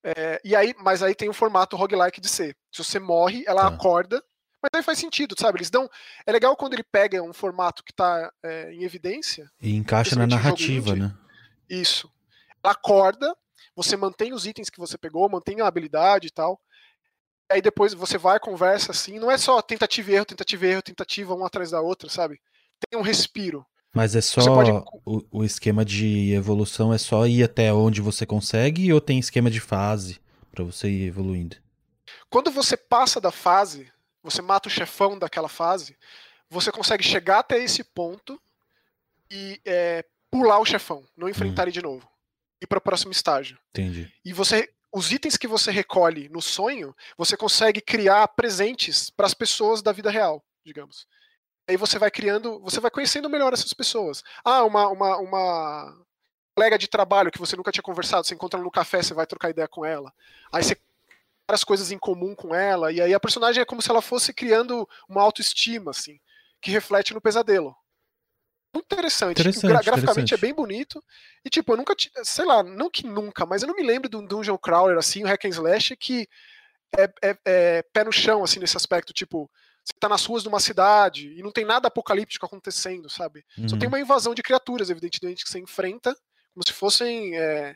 É, 0.04 0.40
e 0.44 0.56
aí, 0.56 0.74
mas 0.80 1.04
aí 1.04 1.14
tem 1.14 1.28
o 1.30 1.34
formato 1.34 1.76
roguelike 1.76 2.22
de 2.22 2.30
ser. 2.30 2.56
Se 2.72 2.84
você 2.84 3.00
morre, 3.00 3.44
ela 3.46 3.62
Tá. 3.64 3.68
acorda. 3.76 4.24
Mas 4.62 4.70
aí 4.74 4.82
faz 4.84 4.98
sentido, 4.98 5.36
sabe? 5.38 5.58
Eles 5.60 5.70
dão. 5.70 5.90
É 6.26 6.32
legal 6.32 6.56
quando 6.56 6.74
ele 6.74 6.84
pega 6.84 7.22
um 7.22 7.34
formato 7.34 7.84
que 7.84 7.94
tá 7.94 8.32
é, 8.44 8.72
em 8.74 8.84
evidência. 8.84 9.50
E 9.62 9.76
encaixa 9.76 10.16
na 10.16 10.22
jogo 10.24 10.36
narrativa, 10.36 10.96
né? 10.96 11.14
Isso. 11.70 12.12
Ela 12.64 12.74
acorda, 12.74 13.36
você 13.76 13.96
mantém 13.96 14.34
os 14.34 14.46
itens 14.46 14.70
que 14.70 14.80
você 14.80 14.98
pegou, 14.98 15.30
mantém 15.30 15.62
a 15.62 15.68
habilidade 15.68 16.28
e 16.28 16.32
tal. 16.32 16.60
Aí 17.50 17.62
depois 17.62 17.94
você 17.94 18.18
vai, 18.18 18.40
conversa 18.40 18.92
assim. 18.92 19.20
Não 19.20 19.32
é 19.32 19.38
só 19.38 19.62
tentativa 19.62 20.12
e 20.12 20.16
erro, 20.16 20.26
tentativa 20.26 20.66
e 20.66 20.70
erro, 20.70 20.82
tentativa 20.82 21.34
uma 21.34 21.48
atrás 21.48 21.72
da 21.72 21.80
outra, 21.82 22.10
sabe? 22.10 22.42
Tem 22.90 23.00
um 23.00 23.04
respiro. 23.04 23.66
Mas 23.94 24.16
é 24.16 24.22
só. 24.22 24.42
Pode- 24.54 24.72
O, 25.06 25.24
o 25.40 25.44
esquema 25.44 25.86
de 25.86 26.34
evolução 26.34 26.94
é 26.94 26.98
só 26.98 27.26
ir 27.26 27.44
até 27.44 27.74
onde 27.74 28.02
você 28.02 28.26
consegue 28.26 28.92
ou 28.92 29.00
tem 29.00 29.18
esquema 29.18 29.50
de 29.50 29.60
fase 29.62 30.20
pra 30.52 30.64
você 30.64 30.90
ir 30.90 31.08
evoluindo? 31.08 31.56
Quando 32.30 32.52
você 32.52 32.76
passa 32.76 33.22
da 33.22 33.32
fase, 33.32 33.90
você 34.22 34.42
mata 34.42 34.68
o 34.68 34.72
chefão 34.72 35.18
daquela 35.18 35.48
fase, 35.48 35.98
você 36.50 36.72
consegue 36.72 37.04
chegar 37.04 37.40
até 37.40 37.58
esse 37.64 37.84
ponto 37.84 38.40
e 39.32 39.60
é, 39.66 40.06
pular 40.32 40.60
o 40.60 40.66
chefão, 40.66 41.06
não 41.16 41.30
enfrentar 41.30 41.64
ele 41.64 41.72
de 41.72 41.82
novo. 41.82 42.08
Ir 42.62 42.68
para 42.68 42.80
o 42.80 42.82
próximo 42.82 43.12
estágio. 43.12 43.58
Entendi. 43.70 44.12
E 44.26 44.34
você 44.34 44.70
os 44.92 45.12
itens 45.12 45.38
que 45.38 45.48
você 45.48 45.70
recolhe 45.70 46.30
no 46.30 46.42
sonho, 46.42 46.96
você 47.18 47.38
consegue 47.38 47.82
criar 47.82 48.28
presentes 48.30 49.10
para 49.10 49.28
as 49.28 49.34
pessoas 49.34 49.82
da 49.82 49.92
vida 49.92 50.10
real, 50.10 50.44
digamos. 50.66 51.08
Aí 51.68 51.76
você 51.76 52.00
vai 52.00 52.10
criando, 52.10 52.60
você 52.62 52.80
vai 52.80 52.90
conhecendo 52.90 53.30
melhor 53.30 53.54
essas 53.54 53.74
pessoas. 53.74 54.24
Ah, 54.44 54.64
uma, 54.64 54.88
uma, 54.88 55.18
uma 55.18 56.06
colega 56.56 56.78
de 56.78 56.88
trabalho 56.88 57.30
que 57.30 57.38
você 57.38 57.56
nunca 57.56 57.72
tinha 57.72 57.84
conversado, 57.84 58.26
você 58.26 58.34
encontra 58.34 58.60
no 58.60 58.72
café, 58.72 59.04
você 59.04 59.14
vai 59.14 59.28
trocar 59.28 59.50
ideia 59.50 59.68
com 59.68 59.86
ela. 59.86 60.12
Aí 60.52 60.64
você 60.64 60.76
várias 61.48 61.64
coisas 61.64 61.92
em 61.92 61.98
comum 61.98 62.36
com 62.36 62.54
ela, 62.54 62.92
e 62.92 63.00
aí 63.02 63.14
a 63.14 63.20
personagem 63.20 63.62
é 63.62 63.66
como 63.66 63.82
se 63.82 63.90
ela 63.90 64.02
fosse 64.02 64.34
criando 64.34 64.88
uma 65.08 65.22
autoestima, 65.22 65.92
assim, 65.92 66.20
que 66.60 66.70
reflete 66.70 67.14
no 67.14 67.22
pesadelo. 67.22 67.74
Muito 68.78 68.86
interessante. 68.94 69.42
Interessante, 69.42 69.66
Gra 69.68 69.82
graficamente 69.82 70.12
interessante. 70.12 70.34
é 70.34 70.38
bem 70.38 70.54
bonito. 70.54 71.04
E, 71.44 71.50
tipo, 71.50 71.74
eu 71.74 71.78
nunca. 71.78 71.96
Sei 72.24 72.46
lá, 72.46 72.62
não 72.64 72.90
que 72.90 73.06
nunca, 73.06 73.46
mas 73.46 73.62
eu 73.64 73.68
não 73.68 73.76
me 73.76 73.84
lembro 73.84 74.10
de 74.10 74.16
um 74.16 74.26
Dungeon 74.26 74.58
Crawler 74.58 74.98
assim, 74.98 75.24
um 75.24 75.28
Hack 75.28 75.46
and 75.46 75.50
Slash, 75.50 75.96
que 75.96 76.28
é, 76.98 77.04
é- 77.30 77.38
é 77.46 77.84
pé 77.94 78.04
no 78.04 78.12
chão, 78.12 78.44
assim, 78.44 78.60
nesse 78.60 78.78
aspecto. 78.78 79.12
Tipo, 79.14 79.50
você 79.84 79.94
tá 80.00 80.08
nas 80.08 80.24
ruas 80.26 80.44
de 80.44 80.50
uma 80.50 80.60
cidade 80.60 81.34
e 81.38 81.42
não 81.42 81.52
tem 81.52 81.66
nada 81.66 81.88
apocalíptico 81.88 82.46
acontecendo, 82.46 83.10
sabe? 83.10 83.44
Só 83.68 83.74
Uhum. 83.76 83.80
tem 83.80 83.88
uma 83.88 84.00
invasão 84.00 84.34
de 84.36 84.44
criaturas, 84.44 84.90
evidentemente, 84.90 85.44
que 85.44 85.50
você 85.50 85.60
enfrenta, 85.60 86.16
como 86.54 86.66
se 86.66 86.74
fossem, 86.74 87.36
é, 87.36 87.76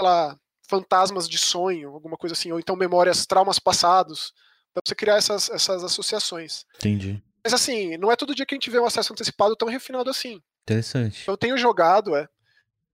sei 0.00 0.06
lá, 0.06 0.36
fantasmas 0.68 1.28
de 1.28 1.36
sonho, 1.38 1.90
alguma 1.90 2.16
coisa 2.16 2.32
assim, 2.34 2.50
ou 2.52 2.58
então 2.58 2.74
memórias, 2.76 3.26
traumas 3.26 3.58
passados. 3.58 4.32
Dá 4.74 4.80
pra 4.80 4.88
você 4.88 4.94
criar 4.94 5.16
essas, 5.16 5.50
essas 5.50 5.84
associações. 5.84 6.64
Entendi. 6.76 7.22
Mas 7.44 7.52
assim, 7.54 7.96
não 7.96 8.10
é 8.10 8.16
todo 8.16 8.34
dia 8.34 8.46
que 8.46 8.54
a 8.54 8.56
gente 8.56 8.70
vê 8.70 8.78
um 8.78 8.86
acesso 8.86 9.12
antecipado 9.12 9.56
tão 9.56 9.68
refinado 9.68 10.08
assim. 10.08 10.40
Interessante. 10.62 11.26
Eu 11.26 11.36
tenho 11.36 11.56
jogado, 11.58 12.14
é. 12.14 12.28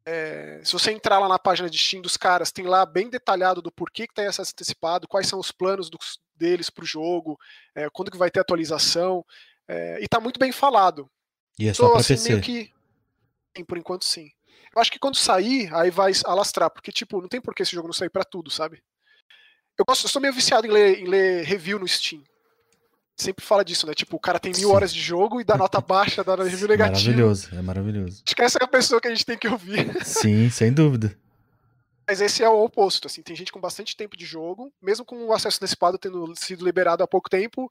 é, 0.06 0.60
se 0.64 0.72
você 0.72 0.90
entrar 0.90 1.18
lá 1.18 1.28
na 1.28 1.38
página 1.38 1.68
de 1.68 1.76
Steam 1.78 2.00
dos 2.00 2.16
caras, 2.16 2.50
tem 2.50 2.64
lá 2.66 2.86
bem 2.86 3.10
detalhado 3.10 3.60
do 3.60 3.70
porquê 3.70 4.06
que 4.06 4.14
tem 4.14 4.26
acesso 4.26 4.52
antecipado, 4.52 5.06
quais 5.06 5.26
são 5.28 5.38
os 5.38 5.52
planos 5.52 5.90
dos- 5.90 6.18
deles 6.34 6.70
pro 6.70 6.86
jogo, 6.86 7.38
é, 7.74 7.88
quando 7.90 8.10
que 8.10 8.16
vai 8.16 8.30
ter 8.30 8.40
atualização. 8.40 9.24
é, 9.70 9.98
e 10.02 10.08
tá 10.08 10.18
muito 10.18 10.40
bem 10.40 10.50
falado. 10.50 11.10
E 11.58 11.68
é 11.68 11.74
só 11.74 11.84
Tô, 11.84 11.90
pra 11.92 12.00
assim, 12.00 12.14
PC. 12.14 12.30
meio 12.30 12.40
que. 12.42 12.72
Sim, 13.54 13.64
por 13.64 13.76
enquanto 13.76 14.06
sim. 14.06 14.30
Eu 14.74 14.80
acho 14.80 14.90
que 14.90 14.98
quando 14.98 15.16
sair, 15.16 15.68
aí 15.74 15.90
vai 15.90 16.12
alastrar, 16.24 16.70
porque, 16.70 16.90
tipo, 16.90 17.20
não 17.20 17.28
tem 17.28 17.38
por 17.40 17.54
que 17.54 17.62
esse 17.62 17.72
jogo 17.74 17.86
não 17.88 17.92
sair 17.92 18.08
pra 18.08 18.24
tudo, 18.24 18.50
sabe? 18.50 18.82
Eu, 19.76 19.84
gosto, 19.86 20.04
eu 20.06 20.08
sou 20.08 20.22
meio 20.22 20.32
viciado 20.32 20.66
em 20.66 20.70
ler, 20.70 21.00
em 21.00 21.04
ler 21.06 21.44
review 21.44 21.78
no 21.78 21.86
Steam. 21.86 22.22
Sempre 23.20 23.44
fala 23.44 23.64
disso, 23.64 23.84
né? 23.84 23.94
Tipo, 23.94 24.16
o 24.16 24.20
cara 24.20 24.38
tem 24.38 24.52
mil 24.52 24.68
Sim. 24.68 24.74
horas 24.74 24.94
de 24.94 25.00
jogo 25.00 25.40
e 25.40 25.44
dá 25.44 25.56
nota 25.56 25.80
baixa, 25.80 26.22
dá 26.22 26.36
review 26.36 26.68
negativo. 26.68 27.10
Maravilhoso, 27.10 27.48
é 27.52 27.60
maravilhoso. 27.60 28.22
Acho 28.24 28.36
que 28.36 28.42
essa 28.42 28.58
é 28.60 28.64
a 28.64 28.68
pessoa 28.68 29.00
que 29.00 29.08
a 29.08 29.10
gente 29.10 29.26
tem 29.26 29.36
que 29.36 29.48
ouvir. 29.48 30.04
Sim, 30.04 30.48
sem 30.50 30.72
dúvida. 30.72 31.16
Mas 32.06 32.20
esse 32.20 32.42
é 32.42 32.48
o 32.48 32.64
oposto, 32.64 33.06
assim, 33.06 33.20
tem 33.20 33.36
gente 33.36 33.52
com 33.52 33.60
bastante 33.60 33.94
tempo 33.94 34.16
de 34.16 34.24
jogo, 34.24 34.72
mesmo 34.80 35.04
com 35.04 35.26
o 35.26 35.32
acesso 35.32 35.58
antecipado 35.58 35.98
tendo 35.98 36.32
sido 36.36 36.64
liberado 36.64 37.02
há 37.02 37.06
pouco 37.06 37.28
tempo, 37.28 37.70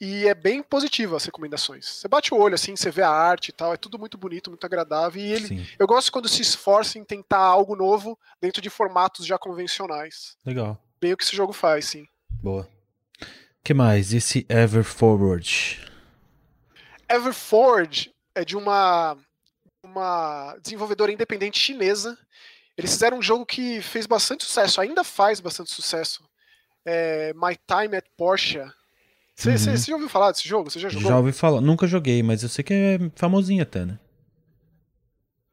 e 0.00 0.28
é 0.28 0.34
bem 0.34 0.62
positivo 0.62 1.16
as 1.16 1.24
recomendações. 1.24 1.86
Você 1.86 2.06
bate 2.06 2.32
o 2.32 2.38
olho, 2.38 2.54
assim, 2.54 2.76
você 2.76 2.92
vê 2.92 3.02
a 3.02 3.10
arte 3.10 3.48
e 3.48 3.52
tal, 3.52 3.72
é 3.72 3.76
tudo 3.76 3.98
muito 3.98 4.16
bonito, 4.16 4.50
muito 4.50 4.64
agradável, 4.64 5.20
e 5.20 5.32
ele, 5.32 5.48
Sim, 5.48 5.66
eu 5.78 5.86
gosto 5.86 6.12
quando 6.12 6.28
se 6.28 6.42
esforça 6.42 6.96
em 6.96 7.04
tentar 7.04 7.38
algo 7.38 7.74
novo 7.74 8.16
dentro 8.40 8.62
de 8.62 8.70
formatos 8.70 9.26
já 9.26 9.36
convencionais. 9.36 10.36
legal. 10.46 10.80
Bem 11.00 11.14
o 11.14 11.16
que 11.16 11.24
esse 11.24 11.34
jogo 11.34 11.52
faz, 11.52 11.86
sim. 11.86 12.06
Boa. 12.30 12.68
Que 13.64 13.72
mais? 13.74 14.12
Esse 14.12 14.44
Ever 14.48 14.84
Forward. 14.84 15.80
Everforge 17.08 18.12
é 18.34 18.44
de 18.44 18.56
uma, 18.56 19.16
uma 19.84 20.56
desenvolvedora 20.62 21.12
independente 21.12 21.58
chinesa. 21.58 22.18
Eles 22.76 22.92
fizeram 22.92 23.18
um 23.18 23.22
jogo 23.22 23.44
que 23.44 23.80
fez 23.82 24.06
bastante 24.06 24.44
sucesso, 24.44 24.80
ainda 24.80 25.04
faz 25.04 25.40
bastante 25.40 25.70
sucesso. 25.70 26.22
É 26.84 27.32
My 27.34 27.56
Time 27.66 27.96
at 27.96 28.06
Porsche. 28.16 28.60
Você 29.36 29.50
Uhum. 29.50 29.76
já 29.76 29.94
ouviu 29.94 30.08
falar 30.08 30.32
desse 30.32 30.48
jogo? 30.48 30.70
Você 30.70 30.78
já 30.78 30.88
jogou? 30.88 31.08
Já 31.08 31.16
ouvi 31.18 31.32
falar, 31.32 31.60
nunca 31.60 31.86
joguei, 31.86 32.22
mas 32.22 32.42
eu 32.42 32.48
sei 32.48 32.64
que 32.64 32.72
é 32.74 32.98
famosinho 33.14 33.62
até, 33.62 33.84
né? 33.84 33.98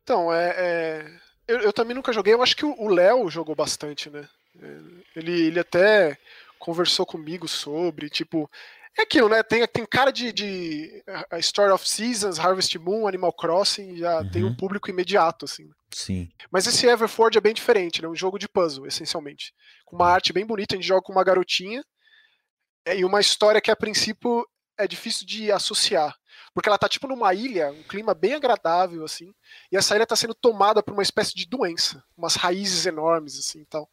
Então, 0.04 0.34
é, 0.34 0.50
é- 0.58 1.20
eu, 1.48 1.60
eu 1.62 1.74
também 1.74 1.96
nunca 1.96 2.12
joguei. 2.14 2.34
Eu 2.34 2.42
acho 2.42 2.56
que 2.56 2.66
o 2.66 2.76
o 2.80 2.88
Léo 2.90 3.30
jogou 3.30 3.56
bastante, 3.56 4.10
né? 4.10 4.28
É, 4.62 4.78
Ele, 5.16 5.32
ele 5.48 5.60
até 5.60 6.18
conversou 6.60 7.06
comigo 7.06 7.48
sobre, 7.48 8.10
tipo. 8.10 8.50
É 8.98 9.04
aquilo, 9.04 9.30
né? 9.30 9.42
Tem, 9.44 9.66
tem 9.68 9.86
cara 9.86 10.12
de, 10.12 10.34
de 10.34 11.04
a 11.32 11.40
Story 11.40 11.72
of 11.72 11.88
Seasons, 11.88 12.38
Harvest 12.40 12.78
Moon, 12.78 13.08
Animal 13.08 13.32
Crossing, 13.32 13.96
já 13.96 14.26
tem 14.26 14.44
um 14.44 14.48
Uhum. 14.48 14.56
público 14.56 14.90
imediato, 14.90 15.46
assim. 15.46 15.70
Sim. 15.94 16.30
Mas 16.52 16.68
esse 16.68 16.86
Everforge 16.86 17.38
é 17.38 17.42
bem 17.42 17.54
diferente, 17.54 18.02
né? 18.02 18.08
Um 18.08 18.16
jogo 18.16 18.38
de 18.38 18.48
puzzle, 18.50 18.86
essencialmente. 18.88 19.54
Com 19.86 19.96
uma 19.96 20.08
arte 20.10 20.34
bem 20.34 20.46
bonita, 20.46 20.76
a 20.76 20.78
gente 20.78 20.88
joga 20.88 21.02
com 21.02 21.14
uma 21.14 21.24
garotinha. 21.24 21.84
é, 22.86 22.98
E 22.98 23.06
uma 23.06 23.22
história 23.22 23.62
que, 23.62 23.72
a 23.72 23.76
princípio, 23.76 24.46
é 24.78 24.88
difícil 24.88 25.26
de 25.26 25.52
associar. 25.52 26.16
Porque 26.54 26.68
ela 26.68 26.78
tá 26.78 26.90
tipo 26.90 27.08
numa 27.08 27.34
ilha, 27.34 27.72
um 27.72 27.84
clima 27.84 28.14
bem 28.14 28.34
agradável, 28.34 29.06
assim. 29.06 29.32
E 29.72 29.78
essa 29.78 29.96
ilha 29.96 30.06
tá 30.06 30.16
sendo 30.16 30.34
tomada 30.34 30.82
por 30.84 30.94
uma 30.94 31.04
espécie 31.04 31.34
de 31.36 31.46
doença. 31.46 32.04
Umas 32.18 32.36
raízes 32.36 32.86
enormes, 32.86 33.38
assim 33.40 33.62
e 33.62 33.66
tal. 33.66 33.90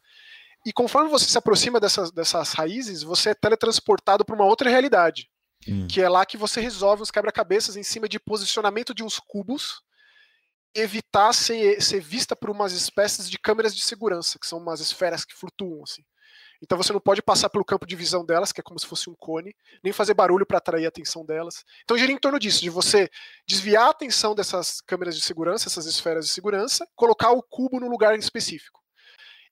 E 0.67 0.73
conforme 0.73 1.09
você 1.09 1.23
se 1.23 1.37
aproxima 1.37 1.79
dessas, 1.79 2.11
dessas 2.11 2.51
raízes, 2.51 3.01
você 3.01 3.29
é 3.29 3.33
teletransportado 3.33 4.25
para 4.25 4.35
uma 4.35 4.43
outra 4.43 4.69
realidade. 4.69 5.29
Hum. 5.65 5.87
Que 5.87 6.01
é 6.01 6.09
lá 6.09 6.25
que 6.25 6.35
você 6.35 6.59
resolve 6.59 7.01
os 7.01 7.09
quebra-cabeças 7.09 7.77
em 7.77 7.83
cima 7.83 8.05
de 8.05 8.19
posicionamento 8.19 8.93
de 8.93 9.01
uns 9.01 9.17
cubos 9.17 9.81
evitar 10.75 11.31
ser, 11.31 11.81
ser 11.81 12.01
vista 12.01 12.35
por 12.35 12.49
umas 12.49 12.73
espécies 12.73 13.29
de 13.29 13.39
câmeras 13.39 13.73
de 13.73 13.81
segurança, 13.81 14.37
que 14.37 14.45
são 14.45 14.59
umas 14.59 14.81
esferas 14.81 15.23
que 15.23 15.33
flutuam, 15.33 15.83
assim. 15.83 16.03
Então 16.61 16.77
você 16.77 16.91
não 16.91 16.99
pode 16.99 17.21
passar 17.21 17.49
pelo 17.49 17.63
campo 17.63 17.87
de 17.87 17.95
visão 17.95 18.25
delas, 18.25 18.51
que 18.51 18.59
é 18.59 18.63
como 18.63 18.77
se 18.77 18.87
fosse 18.87 19.09
um 19.09 19.15
cone, 19.15 19.55
nem 19.81 19.93
fazer 19.93 20.15
barulho 20.15 20.45
para 20.45 20.57
atrair 20.57 20.83
a 20.83 20.89
atenção 20.89 21.25
delas. 21.25 21.63
Então 21.85 21.97
gira 21.97 22.11
em 22.11 22.17
torno 22.17 22.37
disso, 22.37 22.59
de 22.59 22.69
você 22.69 23.09
desviar 23.47 23.87
a 23.87 23.91
atenção 23.91 24.35
dessas 24.35 24.81
câmeras 24.81 25.15
de 25.15 25.21
segurança, 25.21 25.69
essas 25.69 25.85
esferas 25.85 26.25
de 26.25 26.31
segurança, 26.33 26.85
colocar 26.93 27.31
o 27.31 27.41
cubo 27.41 27.79
no 27.79 27.87
lugar 27.87 28.19
específico. 28.19 28.85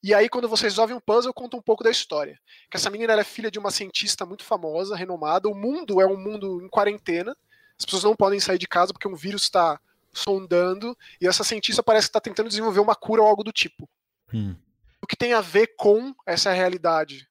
E 0.02 0.14
aí, 0.14 0.30
quando 0.30 0.48
você 0.48 0.64
resolve 0.64 0.94
um 0.94 1.00
puzzle, 1.00 1.34
conta 1.34 1.58
um 1.58 1.62
pouco 1.62 1.84
da 1.84 1.90
história. 1.90 2.40
Que 2.70 2.78
essa 2.78 2.90
menina 2.90 3.14
é 3.14 3.24
filha 3.24 3.50
de 3.50 3.60
uma 3.60 3.72
cientista 3.72 4.26
muito 4.26 4.44
famosa, 4.44 4.96
renomada. 4.96 5.50
O 5.50 5.56
mundo 5.56 6.02
é 6.02 6.06
um 6.06 6.18
mundo 6.18 6.62
em 6.62 6.70
quarentena. 6.70 7.36
As 7.78 7.86
pessoas 7.86 8.04
não 8.04 8.16
podem 8.16 8.40
sair 8.40 8.58
de 8.58 8.68
casa 8.68 8.94
porque 8.94 9.08
um 9.08 9.16
vírus 9.16 9.44
está 9.44 9.80
sondando. 10.14 10.98
E 11.20 11.28
essa 11.28 11.44
cientista 11.44 11.84
parece 11.84 12.08
que 12.08 12.10
está 12.10 12.22
tentando 12.22 12.50
desenvolver 12.50 12.80
uma 12.80 12.96
cura 12.96 13.22
ou 13.22 13.28
algo 13.28 13.44
do 13.44 13.52
tipo. 13.52 13.90
Hum. 14.34 14.56
O 15.02 15.08
que 15.08 15.16
tem 15.16 15.34
a 15.34 15.42
ver 15.42 15.76
com 15.76 16.16
essa 16.26 16.52
realidade? 16.52 17.28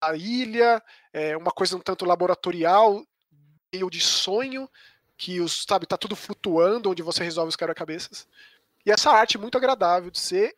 A 0.00 0.14
ilha, 0.14 0.82
é 1.12 1.36
uma 1.36 1.50
coisa 1.50 1.76
um 1.76 1.80
tanto 1.80 2.04
laboratorial, 2.04 3.04
meio 3.72 3.90
de 3.90 4.00
sonho, 4.00 4.68
que 5.16 5.40
os, 5.40 5.64
sabe, 5.68 5.86
tá 5.86 5.96
tudo 5.96 6.16
flutuando, 6.16 6.90
onde 6.90 7.02
você 7.02 7.22
resolve 7.22 7.50
os 7.50 7.56
quebra-cabeças. 7.56 8.26
E 8.84 8.90
essa 8.90 9.10
arte 9.10 9.36
muito 9.36 9.58
agradável 9.58 10.10
de 10.10 10.18
ser, 10.18 10.56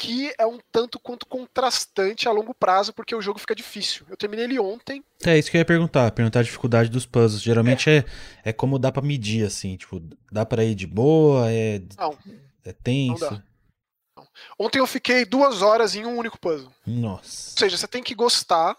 que 0.00 0.32
é 0.38 0.46
um 0.46 0.58
tanto 0.72 0.98
quanto 0.98 1.26
contrastante 1.26 2.26
a 2.26 2.32
longo 2.32 2.54
prazo, 2.54 2.90
porque 2.90 3.14
o 3.14 3.20
jogo 3.20 3.38
fica 3.38 3.54
difícil. 3.54 4.06
Eu 4.08 4.16
terminei 4.16 4.46
ele 4.46 4.58
ontem, 4.58 5.04
É 5.22 5.38
isso 5.38 5.50
que 5.50 5.58
eu 5.58 5.60
ia 5.60 5.64
perguntar, 5.64 6.10
perguntar 6.12 6.40
a 6.40 6.42
dificuldade 6.42 6.88
dos 6.88 7.04
puzzles. 7.04 7.42
Geralmente 7.42 7.90
é, 7.90 8.04
é 8.42 8.50
como 8.50 8.78
dá 8.78 8.90
pra 8.90 9.02
medir, 9.02 9.46
assim, 9.46 9.76
tipo, 9.76 10.02
dá 10.32 10.46
pra 10.46 10.64
ir 10.64 10.74
de 10.74 10.86
boa, 10.86 11.52
é, 11.52 11.82
Não. 11.98 12.18
é 12.64 12.72
tenso. 12.72 13.30
Não 13.30 14.26
Ontem 14.58 14.78
eu 14.78 14.86
fiquei 14.86 15.26
duas 15.26 15.60
horas 15.60 15.94
em 15.94 16.06
um 16.06 16.16
único 16.16 16.40
puzzle. 16.40 16.72
Nossa. 16.86 17.50
Ou 17.52 17.58
seja, 17.58 17.76
você 17.76 17.86
tem 17.86 18.02
que 18.02 18.14
gostar. 18.14 18.74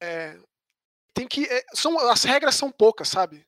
é, 0.00 0.36
tem 1.12 1.26
que. 1.26 1.44
é, 1.44 1.64
são, 1.74 1.98
as 2.08 2.22
regras 2.22 2.54
são 2.54 2.70
poucas, 2.70 3.08
sabe? 3.08 3.44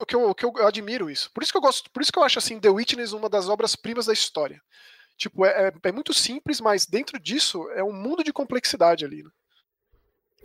O 0.00 0.06
que, 0.06 0.16
eu, 0.16 0.30
o 0.30 0.34
que 0.34 0.46
eu, 0.46 0.52
eu 0.56 0.66
admiro 0.66 1.10
isso. 1.10 1.30
Por 1.32 1.42
isso 1.42 1.52
que 1.52 1.58
eu 1.58 1.62
gosto. 1.62 1.90
Por 1.90 2.00
isso 2.00 2.12
que 2.12 2.18
eu 2.18 2.22
acho 2.22 2.38
assim, 2.38 2.58
The 2.58 2.70
Witness 2.70 3.12
uma 3.12 3.28
das 3.28 3.48
obras-primas 3.48 4.06
da 4.06 4.14
história. 4.14 4.62
Tipo, 5.16 5.44
é, 5.46 5.68
é- 5.68 5.72
é 5.88 5.92
muito 5.92 6.12
simples, 6.12 6.60
mas 6.60 6.86
dentro 6.86 7.18
disso 7.18 7.68
é 7.70 7.82
um 7.82 7.92
mundo 7.92 8.22
de 8.22 8.32
complexidade 8.32 9.04
ali. 9.04 9.22
né? 9.22 9.30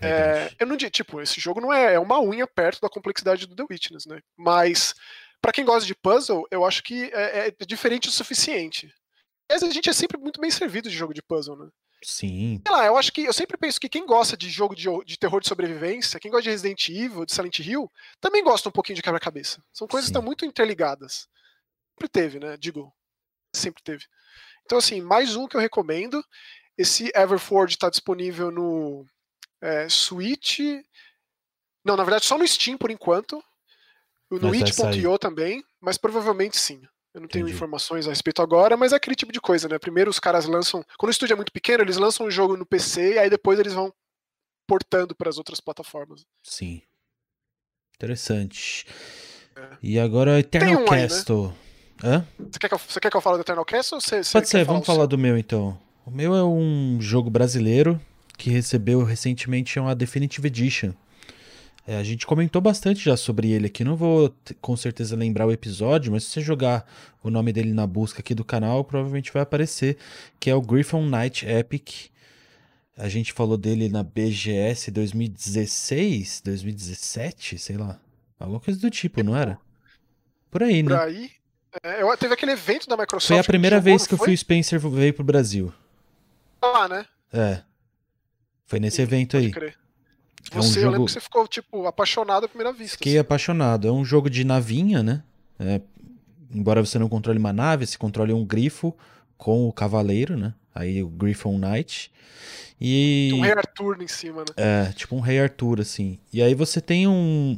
É, 0.04 0.52
eu 0.60 0.66
não 0.66 0.76
digo, 0.76 0.90
tipo, 0.90 1.22
esse 1.22 1.40
jogo 1.40 1.62
não 1.62 1.72
é, 1.72 1.94
é 1.94 2.00
uma 2.00 2.20
unha 2.20 2.48
perto 2.48 2.82
da 2.82 2.90
complexidade 2.90 3.46
do 3.46 3.56
The 3.56 3.66
Witness, 3.70 4.06
né? 4.08 4.20
Mas, 4.36 4.96
pra 5.40 5.52
quem 5.52 5.64
gosta 5.64 5.86
de 5.86 5.94
puzzle, 5.94 6.48
eu 6.50 6.66
acho 6.66 6.82
que 6.82 7.12
é, 7.14 7.50
é 7.50 7.66
diferente 7.66 8.10
o 8.10 8.12
suficiente. 8.12 8.92
Mas 9.52 9.62
a 9.62 9.70
gente 9.70 9.90
é 9.90 9.94
sempre 9.94 10.18
muito 10.18 10.40
bem 10.42 10.50
servido 10.50 10.90
de 10.90 10.96
jogo 10.96 11.14
de 11.14 11.22
puzzle, 11.22 11.56
né? 11.58 11.70
Sim. 12.04 12.60
Sei 12.66 12.76
lá, 12.76 12.86
eu 12.88 12.98
acho 12.98 13.12
que 13.14 13.22
eu 13.26 13.34
sempre 13.34 13.58
penso 13.58 13.80
que 13.80 13.88
quem 13.90 14.06
gosta 14.08 14.36
de 14.36 14.50
jogo 14.50 14.76
de, 14.76 14.88
de 15.06 15.20
terror 15.20 15.40
de 15.40 15.48
sobrevivência, 15.48 16.20
quem 16.20 16.32
gosta 16.32 16.44
de 16.44 16.50
Resident 16.50 16.90
Evil, 16.90 17.26
de 17.26 17.32
Silent 17.36 17.60
Hill, 17.60 17.92
também 18.20 18.44
gosta 18.44 18.70
um 18.70 18.72
pouquinho 18.72 18.96
de 18.96 19.04
quebra-cabeça. 19.04 19.62
São 19.72 19.88
coisas 19.88 20.06
que 20.06 20.08
Sim. 20.08 20.14
estão 20.14 20.24
muito 20.26 20.46
interligadas. 20.46 21.28
Sempre 21.94 22.10
teve, 22.10 22.40
né? 22.40 22.58
Digo, 22.58 22.92
sempre 23.56 23.84
teve. 23.84 24.06
Então, 24.72 24.80
assim, 24.80 25.02
mais 25.02 25.36
um 25.36 25.50
que 25.50 25.58
eu 25.58 25.60
recomendo. 25.60 26.24
Esse 26.78 27.12
Everforge 27.14 27.74
está 27.74 27.90
disponível 27.90 28.50
no 28.50 29.06
é, 29.62 29.90
Switch. 29.90 30.60
Não, 31.84 31.98
na 31.98 32.06
verdade, 32.06 32.24
só 32.24 32.38
no 32.38 32.48
Steam 32.48 32.78
por 32.78 32.90
enquanto. 32.90 33.44
No 34.32 34.56
itch.io 34.56 35.20
também, 35.20 35.62
mas 35.82 35.98
provavelmente 35.98 36.58
sim. 36.58 36.82
Eu 37.14 37.20
não 37.20 37.28
tenho 37.28 37.44
Entendi. 37.44 37.58
informações 37.58 38.08
a 38.08 38.12
respeito 38.12 38.42
agora, 38.42 38.78
mas 38.78 38.94
é 38.94 38.96
aquele 38.96 39.14
tipo 39.14 39.34
de 39.34 39.42
coisa, 39.42 39.68
né? 39.68 39.78
Primeiro 39.78 40.10
os 40.10 40.22
caras 40.22 40.46
lançam. 40.46 40.82
Quando 40.98 41.10
o 41.10 41.12
estúdio 41.12 41.34
é 41.34 41.36
muito 41.36 41.52
pequeno, 41.52 41.84
eles 41.84 41.98
lançam 41.98 42.26
um 42.26 42.32
jogo 42.32 42.56
no 42.56 42.66
PC 42.66 43.16
e 43.16 43.20
aí 43.20 43.30
depois 43.30 43.60
eles 43.60 43.74
vão 43.74 43.94
portando 44.66 45.14
para 45.14 45.28
as 45.28 45.38
outras 45.38 45.60
plataformas. 45.60 46.26
Sim. 46.42 46.82
Interessante. 47.94 48.88
É. 49.54 49.78
E 49.84 50.00
agora 50.00 50.40
Eternal 50.40 50.86
um 50.86 50.90
aí, 50.94 51.02
né? 51.02 51.54
Hã? 52.04 52.26
Você 52.40 52.60
quer 52.60 52.68
que 52.68 52.74
eu, 52.74 52.80
você 52.80 53.00
quer 53.00 53.12
que 53.12 53.18
eu 53.18 53.22
fale 53.22 53.38
do 53.38 53.42
Eternal 53.42 53.66
Castle 53.66 53.98
ou 53.98 54.02
você, 54.02 54.24
você 54.24 54.32
Pode 54.32 54.50
ser, 54.50 54.66
vamos 54.66 54.86
falar 54.86 55.06
do 55.06 55.18
meu 55.18 55.38
então. 55.38 55.78
O 56.06 56.12
meu 56.12 56.36
é 56.36 56.44
um 56.44 56.98
jogo 57.00 57.30
brasileiro 57.30 58.00
que 58.38 58.50
recebeu 58.50 59.04
recentemente 59.04 59.80
uma 59.80 59.96
Definitive 59.96 60.48
Edition. 60.48 60.94
É, 61.86 61.98
a 61.98 62.04
gente 62.04 62.26
comentou 62.26 62.62
bastante 62.62 63.04
já 63.04 63.18
sobre 63.18 63.52
ele 63.52 63.68
aqui, 63.68 63.84
não 63.84 63.96
vou 63.96 64.34
com 64.62 64.78
certeza 64.78 65.16
lembrar 65.16 65.48
o 65.48 65.52
episódio, 65.52 66.12
mas 66.12 66.24
se 66.24 66.30
você 66.32 66.42
jogar 66.42 66.88
o 67.24 67.30
nome 67.30 67.52
dele 67.52 67.74
na 67.74 67.88
busca 67.88 68.20
aqui 68.20 68.36
do 68.36 68.46
canal, 68.46 68.84
provavelmente 68.84 69.32
vai 69.32 69.42
aparecer, 69.42 69.98
que 70.40 70.50
é 70.50 70.56
o 70.56 70.62
Griffon 70.62 71.06
Knight 71.06 71.46
Epic. 71.46 72.12
A 72.96 73.10
gente 73.10 73.34
falou 73.34 73.58
dele 73.58 73.90
na 73.90 74.04
BGS 74.04 74.92
2016, 74.92 76.42
2017, 76.46 77.58
sei 77.58 77.78
lá. 77.78 78.00
Alguma 78.40 78.60
coisa 78.60 78.80
do 78.80 78.90
tipo, 78.90 79.24
não 79.24 79.36
era? 79.36 79.58
Por 80.52 80.62
aí, 80.64 80.84
Por 80.84 80.92
né? 80.94 81.00
aí. 81.00 81.32
É, 81.84 82.02
eu- 82.02 82.18
teve 82.18 82.34
aquele 82.34 82.52
evento 82.52 82.88
da 82.88 82.98
Microsoft. 82.98 83.28
Foi 83.28 83.40
a 83.40 83.44
primeira 83.44 83.78
jogou, 83.78 83.86
vez 83.86 84.06
que 84.08 84.16
o? 84.16 84.18
Phil 84.18 84.36
Spencer 84.38 84.80
veio 84.80 85.14
pro 85.14 85.24
Brasil. 85.24 85.74
lá, 86.62 86.88
né? 86.88 87.06
É. 87.34 87.62
Foi 88.66 88.80
nesse 88.80 88.98
Sim, 88.98 89.02
evento 89.04 89.38
aí. 89.38 89.52
crer. 89.52 89.76
É 90.52 90.58
um 90.58 90.62
Você, 90.62 90.80
eu 90.80 90.84
lembro 90.84 90.96
jogo- 90.96 91.06
que 91.06 91.12
você 91.14 91.20
ficou, 91.20 91.48
tipo, 91.48 91.86
apaixonado 91.88 92.46
à 92.46 92.48
primeira 92.48 92.74
vista. 92.74 92.98
Fiquei 92.98 93.14
assim. 93.14 93.20
apaixonado. 93.20 93.88
É 93.88 93.92
um 93.92 94.04
jogo 94.04 94.30
de 94.30 94.44
navinha, 94.44 95.02
né? 95.02 95.24
É, 95.60 95.80
embora 96.54 96.84
você 96.84 96.98
não 97.00 97.08
controle 97.08 97.40
uma 97.40 97.54
nave, 97.54 97.86
você 97.86 97.98
controle 97.98 98.34
um 98.34 98.46
grifo 98.46 98.96
com 99.38 99.68
o 99.68 99.72
cavaleiro, 99.74 100.36
né? 100.38 100.54
Aí 100.74 101.02
o 101.04 101.08
Griffon 101.08 101.58
Knight. 101.58 102.12
E. 102.80 103.32
Um 103.34 103.42
Rei 103.42 103.52
Arthur 103.54 104.02
em 104.02 104.08
cima, 104.08 104.42
né? 104.42 104.46
É, 104.58 104.92
tipo 104.94 105.16
um 105.16 105.20
Rei 105.20 105.40
Arthur, 105.40 105.80
assim. 105.82 106.20
E 106.34 106.42
aí 106.42 106.54
você 106.56 106.82
tem 106.82 107.08
um. 107.08 107.58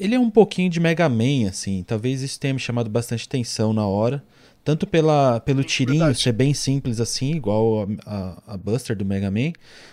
Ele 0.00 0.14
é 0.14 0.18
um 0.18 0.30
pouquinho 0.30 0.70
de 0.70 0.80
Mega 0.80 1.08
Man, 1.08 1.48
assim. 1.48 1.82
Talvez 1.82 2.22
isso 2.22 2.40
tenha 2.40 2.54
me 2.54 2.60
chamado 2.60 2.88
bastante 2.88 3.26
atenção 3.26 3.72
na 3.72 3.86
hora. 3.86 4.24
Tanto 4.64 4.86
pela, 4.86 5.40
pelo 5.40 5.62
tirinho 5.64 5.98
verdade. 6.00 6.20
ser 6.20 6.32
bem 6.32 6.52
simples 6.52 7.00
assim, 7.00 7.32
igual 7.32 7.88
a, 8.06 8.42
a, 8.46 8.54
a 8.54 8.56
Buster 8.56 8.94
do 8.96 9.04
Mega 9.06 9.30
Man, 9.30 9.52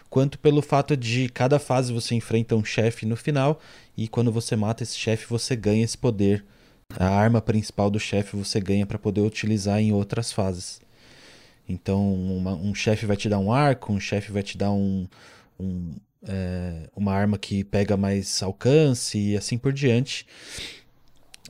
quanto 0.09 0.37
pelo 0.39 0.61
fato 0.61 0.95
de 0.97 1.29
cada 1.29 1.57
fase 1.57 1.93
você 1.93 2.15
enfrenta 2.15 2.53
um 2.55 2.63
chefe 2.65 3.05
no 3.05 3.15
final, 3.15 3.61
e 3.95 4.09
quando 4.09 4.29
você 4.31 4.57
mata 4.57 4.83
esse 4.83 4.97
chefe, 4.97 5.25
você 5.29 5.55
ganha 5.55 5.85
esse 5.85 5.97
poder. 5.97 6.43
A 6.97 7.07
arma 7.07 7.41
principal 7.41 7.89
do 7.89 7.99
chefe 7.99 8.35
você 8.35 8.59
ganha 8.59 8.85
para 8.85 8.99
poder 8.99 9.21
utilizar 9.21 9.79
em 9.79 9.93
outras 9.93 10.31
fases. 10.33 10.81
Então, 11.67 12.13
uma- 12.13 12.55
um 12.55 12.73
chefe 12.75 13.05
vai 13.05 13.17
te 13.17 13.27
dar 13.29 13.39
um 13.39 13.51
arco, 13.51 13.91
um 13.93 13.99
chefe 13.99 14.31
vai 14.31 14.43
te 14.43 14.57
dar 14.57 14.71
um, 14.71 15.07
um, 15.59 15.91
é, 16.25 16.89
uma 16.95 17.13
arma 17.13 17.37
que 17.37 17.63
pega 17.63 17.97
mais 17.97 18.41
alcance 18.43 19.17
e 19.17 19.37
assim 19.37 19.57
por 19.57 19.73
diante. 19.73 20.25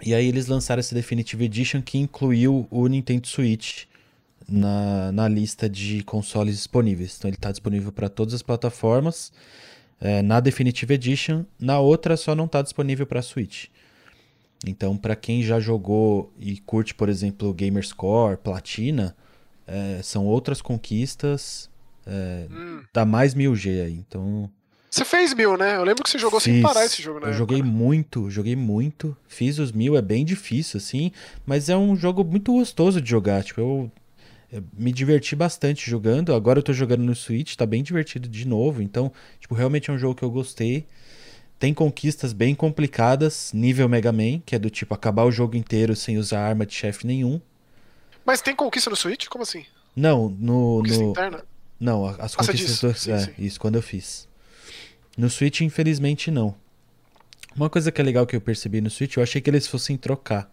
E 0.04 0.14
aí 0.14 0.28
eles 0.28 0.48
lançaram 0.48 0.80
essa 0.80 0.94
Definitive 0.96 1.46
Edition 1.46 1.82
que 1.82 1.98
incluiu 1.98 2.68
o 2.70 2.88
Nintendo 2.88 3.28
Switch 3.28 3.86
na, 4.48 5.12
na 5.12 5.28
lista 5.28 5.68
de 5.70 6.04
consoles 6.04 6.56
disponíveis. 6.56 7.16
Então 7.18 7.30
ele 7.30 7.36
está 7.38 7.50
disponível 7.52 7.92
para 7.92 8.08
todas 8.10 8.34
as 8.34 8.42
plataformas. 8.42 9.32
é, 10.00 10.22
na 10.22 10.40
Definitive 10.40 10.94
Edition, 10.94 11.44
na 11.60 11.80
outra 11.80 12.16
só 12.16 12.36
não 12.36 12.46
está 12.46 12.62
disponível 12.62 13.08
para 13.08 13.22
Switch. 13.22 13.66
Então, 14.66 14.98
para 14.98 15.16
quem 15.16 15.42
já 15.44 15.60
jogou 15.60 16.34
e 16.40 16.58
curte, 16.60 16.94
por 16.96 17.10
exemplo, 17.10 17.54
Gamerscore, 17.54 18.38
Platina, 18.38 19.16
é, 19.68 20.00
são 20.04 20.26
outras 20.26 20.62
conquistas. 20.62 21.70
É, 22.06 22.48
Hum. 22.50 22.82
dá 22.94 23.06
mais 23.06 23.36
1000G 23.36 23.82
aí. 23.86 23.94
Então, 23.94 24.50
Você 24.98 25.06
fez 25.06 25.34
mil, 25.34 25.56
né? 25.58 25.76
Eu 25.76 25.84
lembro 25.84 26.04
que 26.04 26.10
você 26.10 26.18
jogou 26.18 26.40
sem 26.40 26.56
Fiz. 26.56 26.64
parar 26.64 26.86
esse 26.86 27.02
jogo, 27.02 27.20
né? 27.20 27.30
Eu 27.30 27.34
joguei 27.34 27.62
muito, 27.62 28.30
joguei 28.32 28.56
muito. 28.56 29.16
Fiz 29.28 29.60
os 29.60 29.72
mil, 29.72 29.96
é 29.96 30.02
bem 30.02 30.26
difícil, 30.26 30.78
assim. 30.78 31.12
Mas 31.46 31.70
é 31.70 31.78
um 31.78 31.96
jogo 31.96 32.24
muito 32.24 32.52
gostoso 32.54 33.00
de 33.00 33.10
jogar. 33.10 33.44
Tipo, 33.44 33.62
eu, 33.62 33.92
eu 34.52 34.64
me 34.78 34.92
diverti 34.92 35.36
bastante 35.36 35.88
jogando. 35.90 36.34
Agora 36.34 36.58
eu 36.60 36.64
tô 36.64 36.74
jogando 36.74 37.04
no 37.04 37.14
Switch, 37.16 37.56
tá 37.56 37.66
bem 37.66 37.84
divertido 37.84 38.28
de 38.28 38.48
novo. 38.48 38.82
Então, 38.82 39.12
tipo, 39.40 39.54
realmente 39.54 39.90
é 39.92 39.94
um 39.94 40.00
jogo 40.00 40.16
que 40.16 40.24
eu 40.24 40.32
gostei. 40.32 40.86
Tem 41.60 41.74
conquistas 41.74 42.34
bem 42.34 42.56
complicadas, 42.56 43.52
nível 43.54 43.88
Mega 43.88 44.12
Man, 44.12 44.40
que 44.46 44.56
é 44.56 44.60
do 44.60 44.70
tipo 44.70 44.94
acabar 44.96 45.26
o 45.26 45.32
jogo 45.32 45.56
inteiro 45.56 45.96
sem 45.96 46.18
usar 46.18 46.40
arma 46.42 46.66
de 46.66 46.74
chefe 46.74 47.06
nenhum. 47.06 47.40
Mas 48.26 48.42
tem 48.42 48.56
conquista 48.56 48.90
no 48.90 48.96
Switch? 48.96 49.28
Como 49.28 49.44
assim? 49.44 49.64
Não, 49.96 50.28
no. 50.40 50.78
Conquista 50.80 51.04
no 51.04 51.10
interna? 51.12 51.44
não, 51.80 52.06
as 52.08 52.34
Ah, 52.34 52.38
conquistas 52.38 52.58
disse. 52.60 52.82
do. 52.86 52.94
Sim, 52.96 53.12
é, 53.12 53.20
sim. 53.20 53.32
isso, 53.38 53.60
quando 53.60 53.76
eu 53.76 53.82
fiz. 53.82 54.28
No 55.18 55.30
Switch, 55.30 55.62
infelizmente, 55.62 56.30
não. 56.32 56.56
Uma 57.56 57.70
coisa 57.70 57.92
que 57.92 58.00
é 58.00 58.04
legal 58.04 58.26
que 58.28 58.36
eu 58.36 58.42
percebi 58.42 58.80
no 58.82 58.90
Switch, 58.90 59.18
eu 59.18 59.24
achei 59.24 59.42
que 59.42 59.50
eles 59.50 59.66
fossem 59.68 59.98
trocar. 59.98 60.50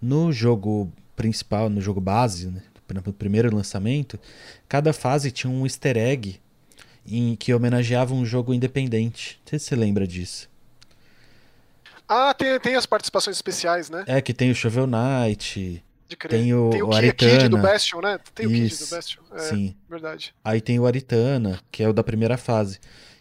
No 0.00 0.30
jogo 0.30 0.92
principal, 1.16 1.70
no 1.70 1.80
jogo 1.80 1.98
base, 2.00 2.48
né, 2.48 2.62
no 3.02 3.12
primeiro 3.12 3.54
lançamento, 3.54 4.20
cada 4.68 4.92
fase 4.92 5.30
tinha 5.30 5.50
um 5.50 5.64
easter 5.64 5.96
egg 5.96 6.38
em 7.06 7.34
que 7.36 7.54
homenageava 7.54 8.12
um 8.12 8.24
jogo 8.26 8.52
independente. 8.52 9.40
Não 9.44 9.50
sei 9.50 9.58
se 9.58 9.64
você 9.66 9.76
lembra 9.76 10.06
disso. 10.06 10.48
Ah, 12.08 12.32
tem, 12.34 12.58
tem 12.60 12.74
as 12.76 12.86
participações 12.86 13.36
especiais, 13.36 13.90
né? 13.90 14.04
É 14.06 14.20
que 14.20 14.32
tem 14.34 14.50
o 14.50 14.54
Shovel 14.54 14.86
Knight, 14.86 15.82
tem 16.28 16.54
o- 16.54 16.70
tem 16.70 16.82
o 16.82 16.88
o, 16.88 16.90
Kid, 16.90 17.12
Kid 17.14 17.48
do 17.48 17.56
Aritana. 17.56 17.58
Bastion, 17.62 18.00
né? 18.00 18.20
Tem 18.34 18.46
o 18.46 18.50
Kid 18.50 18.60
do 18.60 18.66
Isso, 18.66 18.94
Bastion. 18.94 19.22
É, 19.32 19.38
sim. 19.38 19.74
verdade. 19.88 20.34
Aí 20.44 20.60
tem 20.60 20.78
o 20.78 20.86
Aritana, 20.86 21.58
que 21.72 21.82
é 21.82 21.88
o 21.88 21.92
da 21.92 22.04
primeira 22.04 22.36
fase. 22.36 22.78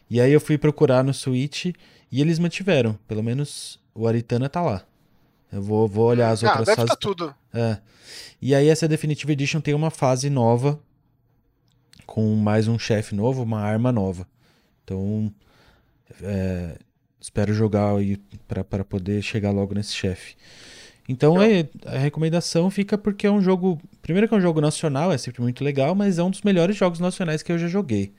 E 0.10 0.22
aí 0.22 0.32
eu 0.32 0.40
fui 0.40 0.58
procurar 0.58 1.04
no 1.04 1.14
Switch 1.14 1.66
e 2.12 2.22
eles 2.22 2.40
mantiveram. 2.40 2.98
Pelo 3.08 3.24
menos 3.24 3.80
o 3.94 4.08
Aritana 4.08 4.50
tá 4.50 4.62
lá. 4.62 4.84
Eu 5.52 5.62
vou, 5.62 5.88
vou 5.88 6.08
olhar 6.08 6.32
as 6.32 6.44
ah, 6.44 6.50
outras 6.50 6.66
deve 6.66 6.76
fases. 6.76 6.92
estar 6.92 6.98
tudo. 6.98 7.36
É. 7.54 7.78
E 8.42 8.54
aí 8.54 8.68
essa 8.68 8.88
Definitive 8.88 9.32
Edition 9.34 9.62
tem 9.62 9.74
uma 9.74 9.90
fase 9.90 10.30
nova 10.30 10.80
com 12.06 12.36
mais 12.36 12.68
um 12.68 12.78
chefe 12.78 13.16
novo, 13.16 13.44
uma 13.44 13.60
arma 13.62 13.92
nova. 13.92 14.28
Então, 14.84 15.34
é, 16.22 16.78
espero 17.20 17.54
jogar 17.54 17.96
aí 17.96 18.18
pra 18.48 18.84
poder 18.84 19.22
chegar 19.22 19.52
logo 19.52 19.74
nesse 19.74 19.94
chefe. 19.94 20.36
Então 21.08 21.42
é, 21.42 21.68
a 21.86 21.98
recomendação 21.98 22.70
fica 22.70 22.98
porque 22.98 23.28
é 23.28 23.32
um 23.32 23.42
jogo. 23.42 23.80
Primeiro 24.02 24.28
que 24.28 24.34
é 24.34 24.38
um 24.38 24.42
jogo 24.42 24.60
nacional, 24.60 25.12
é 25.12 25.18
sempre 25.18 25.42
muito 25.42 25.64
legal, 25.64 25.94
mas 25.94 26.18
é 26.18 26.24
um 26.24 26.32
dos 26.32 26.42
melhores 26.42 26.76
jogos 26.76 27.00
nacionais 27.00 27.44
que 27.44 27.52
eu 27.52 27.58
já 27.58 27.68
joguei. 27.68 28.12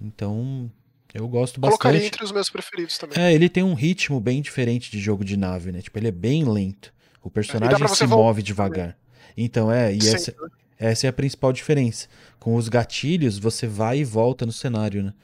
Então, 0.00 0.70
eu 1.14 1.26
gosto 1.28 1.60
Colocaria 1.60 1.98
bastante. 1.98 2.14
entre 2.14 2.24
os 2.24 2.32
meus 2.32 2.50
preferidos 2.50 2.96
também. 2.98 3.20
É, 3.20 3.32
ele 3.32 3.48
tem 3.48 3.62
um 3.62 3.74
ritmo 3.74 4.20
bem 4.20 4.40
diferente 4.40 4.90
de 4.90 4.98
jogo 4.98 5.24
de 5.24 5.36
nave, 5.36 5.72
né? 5.72 5.80
Tipo, 5.80 5.98
ele 5.98 6.08
é 6.08 6.12
bem 6.12 6.44
lento. 6.44 6.92
O 7.22 7.30
personagem 7.30 7.86
se 7.88 8.06
move 8.06 8.42
devagar. 8.42 8.96
Então, 9.36 9.70
é, 9.70 9.94
e 9.94 9.98
essa, 9.98 10.34
essa 10.78 11.06
é 11.06 11.10
a 11.10 11.12
principal 11.12 11.52
diferença. 11.52 12.08
Com 12.38 12.54
os 12.54 12.68
gatilhos, 12.68 13.38
você 13.38 13.66
vai 13.66 13.98
e 13.98 14.04
volta 14.04 14.46
no 14.46 14.52
cenário, 14.52 15.02
né? 15.02 15.14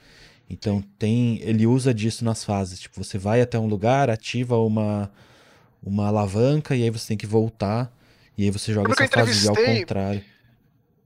Então, 0.49 0.83
tem, 0.99 1.41
ele 1.43 1.67
usa 1.67 1.93
disso 1.93 2.25
nas 2.25 2.45
fases. 2.45 2.81
Tipo, 2.81 3.03
você 3.03 3.19
vai 3.19 3.41
até 3.41 3.59
um 3.59 3.67
lugar, 3.67 4.11
ativa 4.11 4.57
uma, 4.59 5.11
uma 5.83 6.07
alavanca 6.07 6.77
e 6.77 6.83
aí 6.83 6.91
você 6.91 7.09
tem 7.09 7.17
que 7.17 7.27
voltar. 7.27 7.93
E 8.37 8.45
aí 8.45 8.51
você 8.51 8.73
joga 8.73 8.89
Lembra 8.89 9.05
essa 9.05 9.15
fase 9.15 9.49
ao 9.49 9.57
contrário. 9.57 10.23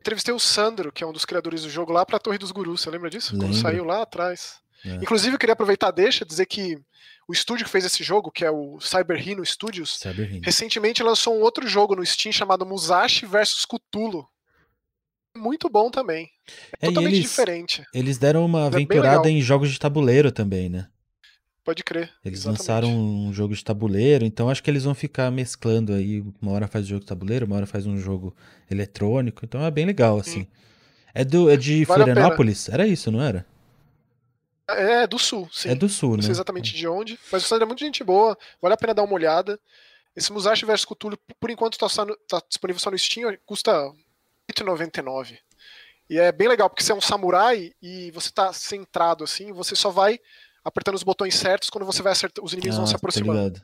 Entrevistei 0.00 0.34
o 0.34 0.38
Sandro, 0.38 0.90
que 0.90 1.04
é 1.04 1.06
um 1.06 1.12
dos 1.12 1.24
criadores 1.24 1.62
do 1.62 1.70
jogo, 1.70 1.92
lá 1.92 2.04
pra 2.04 2.18
Torre 2.18 2.38
dos 2.38 2.50
Gurus. 2.50 2.80
Você 2.80 2.90
lembra 2.90 3.10
disso? 3.10 3.32
Quando 3.32 3.42
Lembro. 3.42 3.58
saiu 3.58 3.84
lá 3.84 4.02
atrás. 4.02 4.58
É. 4.84 4.96
Inclusive, 4.96 5.34
eu 5.34 5.38
queria 5.38 5.52
aproveitar 5.52 5.90
deixa 5.90 6.24
dizer 6.24 6.46
que 6.46 6.78
o 7.28 7.32
estúdio 7.32 7.64
que 7.64 7.70
fez 7.70 7.84
esse 7.84 8.02
jogo, 8.02 8.30
que 8.30 8.44
é 8.44 8.50
o 8.50 8.80
Cyber 8.80 9.26
Hino 9.26 9.44
Studios, 9.44 9.98
Cyber 9.98 10.28
Hero. 10.32 10.40
recentemente 10.44 11.02
lançou 11.02 11.36
um 11.36 11.42
outro 11.42 11.66
jogo 11.68 11.94
no 11.94 12.04
Steam 12.04 12.32
chamado 12.32 12.66
Musashi 12.66 13.24
vs 13.26 13.64
Cthulhu. 13.64 14.26
Muito 15.36 15.68
bom 15.68 15.90
também. 15.90 16.28
É, 16.80 16.86
e 16.86 16.88
Totalmente 16.88 17.14
eles, 17.14 17.28
diferente. 17.30 17.84
eles 17.94 18.18
deram 18.18 18.44
uma 18.44 18.62
É 18.62 18.66
aventurada 18.66 19.22
legal. 19.22 19.26
em 19.28 19.40
jogos 19.40 19.70
de 19.70 19.78
tabuleiro 19.78 20.32
também, 20.32 20.68
né? 20.68 20.88
Pode 21.62 21.84
crer. 21.84 22.10
Eles 22.24 22.40
exatamente. 22.40 22.58
lançaram 22.60 22.88
um 22.98 23.32
jogo 23.32 23.54
de 23.54 23.62
tabuleiro, 23.62 24.24
então 24.24 24.48
acho 24.50 24.62
que 24.62 24.68
eles 24.70 24.82
vão 24.82 24.94
ficar 24.94 25.30
mesclando 25.30 25.92
aí. 25.92 26.24
Uma 26.42 26.50
hora 26.52 26.66
faz 26.66 26.86
jogo 26.86 27.00
de 27.00 27.06
tabuleiro, 27.06 27.46
uma 27.46 27.54
hora 27.54 27.66
faz 27.66 27.86
um 27.86 27.96
jogo 27.96 28.34
eletrônico. 28.68 29.44
Então 29.44 29.64
é 29.64 29.70
bem 29.70 29.84
legal, 29.86 30.18
assim. 30.18 30.48
É, 31.14 31.24
do, 31.24 31.48
é 31.48 31.56
de 31.56 31.84
Vale. 31.84 32.04
Florianópolis? 32.04 32.68
Era 32.68 32.86
isso, 32.86 33.10
não 33.12 33.22
era? 33.22 33.46
É 34.76 35.06
do 35.06 35.18
sul, 35.18 35.48
sim. 35.52 35.70
É 35.70 35.74
do 35.74 35.88
sul, 35.88 36.10
Não 36.10 36.16
né? 36.18 36.22
sei 36.22 36.30
exatamente 36.32 36.74
de 36.74 36.86
onde, 36.88 37.18
mas 37.32 37.44
o 37.44 37.46
Sandro 37.46 37.64
é 37.64 37.66
muito 37.66 37.80
gente 37.80 38.02
boa, 38.04 38.36
vale 38.60 38.74
a 38.74 38.76
pena 38.76 38.94
dar 38.94 39.02
uma 39.02 39.14
olhada. 39.14 39.58
Esse 40.16 40.32
Musashi 40.32 40.64
vs 40.66 40.84
Cthulhu, 40.84 41.16
por 41.38 41.50
enquanto, 41.50 41.78
tá, 41.78 42.04
no- 42.04 42.16
tá 42.28 42.42
disponível 42.48 42.80
só 42.80 42.90
no 42.90 42.98
Steam, 42.98 43.36
custa 43.46 43.72
R$ 43.72 43.92
8,99. 44.52 45.38
E 46.08 46.18
é 46.18 46.32
bem 46.32 46.48
legal, 46.48 46.68
porque 46.68 46.82
você 46.82 46.90
é 46.92 46.94
um 46.94 47.00
samurai 47.00 47.72
e 47.80 48.10
você 48.10 48.30
tá 48.32 48.52
centrado 48.52 49.22
assim, 49.22 49.52
você 49.52 49.76
só 49.76 49.90
vai 49.90 50.18
apertando 50.64 50.96
os 50.96 51.02
botões 51.04 51.34
certos 51.36 51.70
quando 51.70 51.84
você 51.86 52.02
vai 52.02 52.12
acertar, 52.12 52.44
os 52.44 52.52
inimigos 52.52 52.76
vão 52.76 52.86
se 52.86 52.94
Ah, 52.94 52.96
aproximando. 52.96 53.62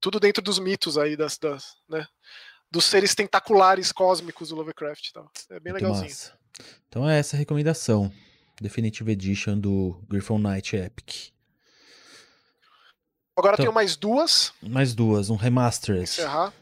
Tudo 0.00 0.18
dentro 0.18 0.42
dos 0.42 0.58
mitos 0.58 0.96
aí 0.96 1.16
das, 1.16 1.36
das 1.38 1.76
né, 1.88 2.06
dos 2.70 2.84
seres 2.86 3.14
tentaculares 3.14 3.92
cósmicos 3.92 4.48
do 4.48 4.56
Lovecraft 4.56 5.06
e 5.08 5.12
tal. 5.12 5.30
É 5.50 5.60
bem 5.60 5.72
Muito 5.72 5.82
legalzinho. 5.82 6.08
massa. 6.10 6.38
Então 6.88 7.08
é 7.08 7.18
essa 7.18 7.36
a 7.36 7.38
recomendação. 7.38 8.10
Definitive 8.60 9.10
Edition 9.12 9.58
do 9.58 10.00
Griffon 10.08 10.38
Knight 10.38 10.76
Epic. 10.76 11.30
Agora 13.36 13.54
Então- 13.54 13.64
tenho 13.66 13.72
mais 13.74 13.96
duas. 13.96 14.52
Mais 14.62 14.94
duas, 14.94 15.30
um 15.30 15.36
remastered. 15.36 16.02
encerrar. 16.02 16.52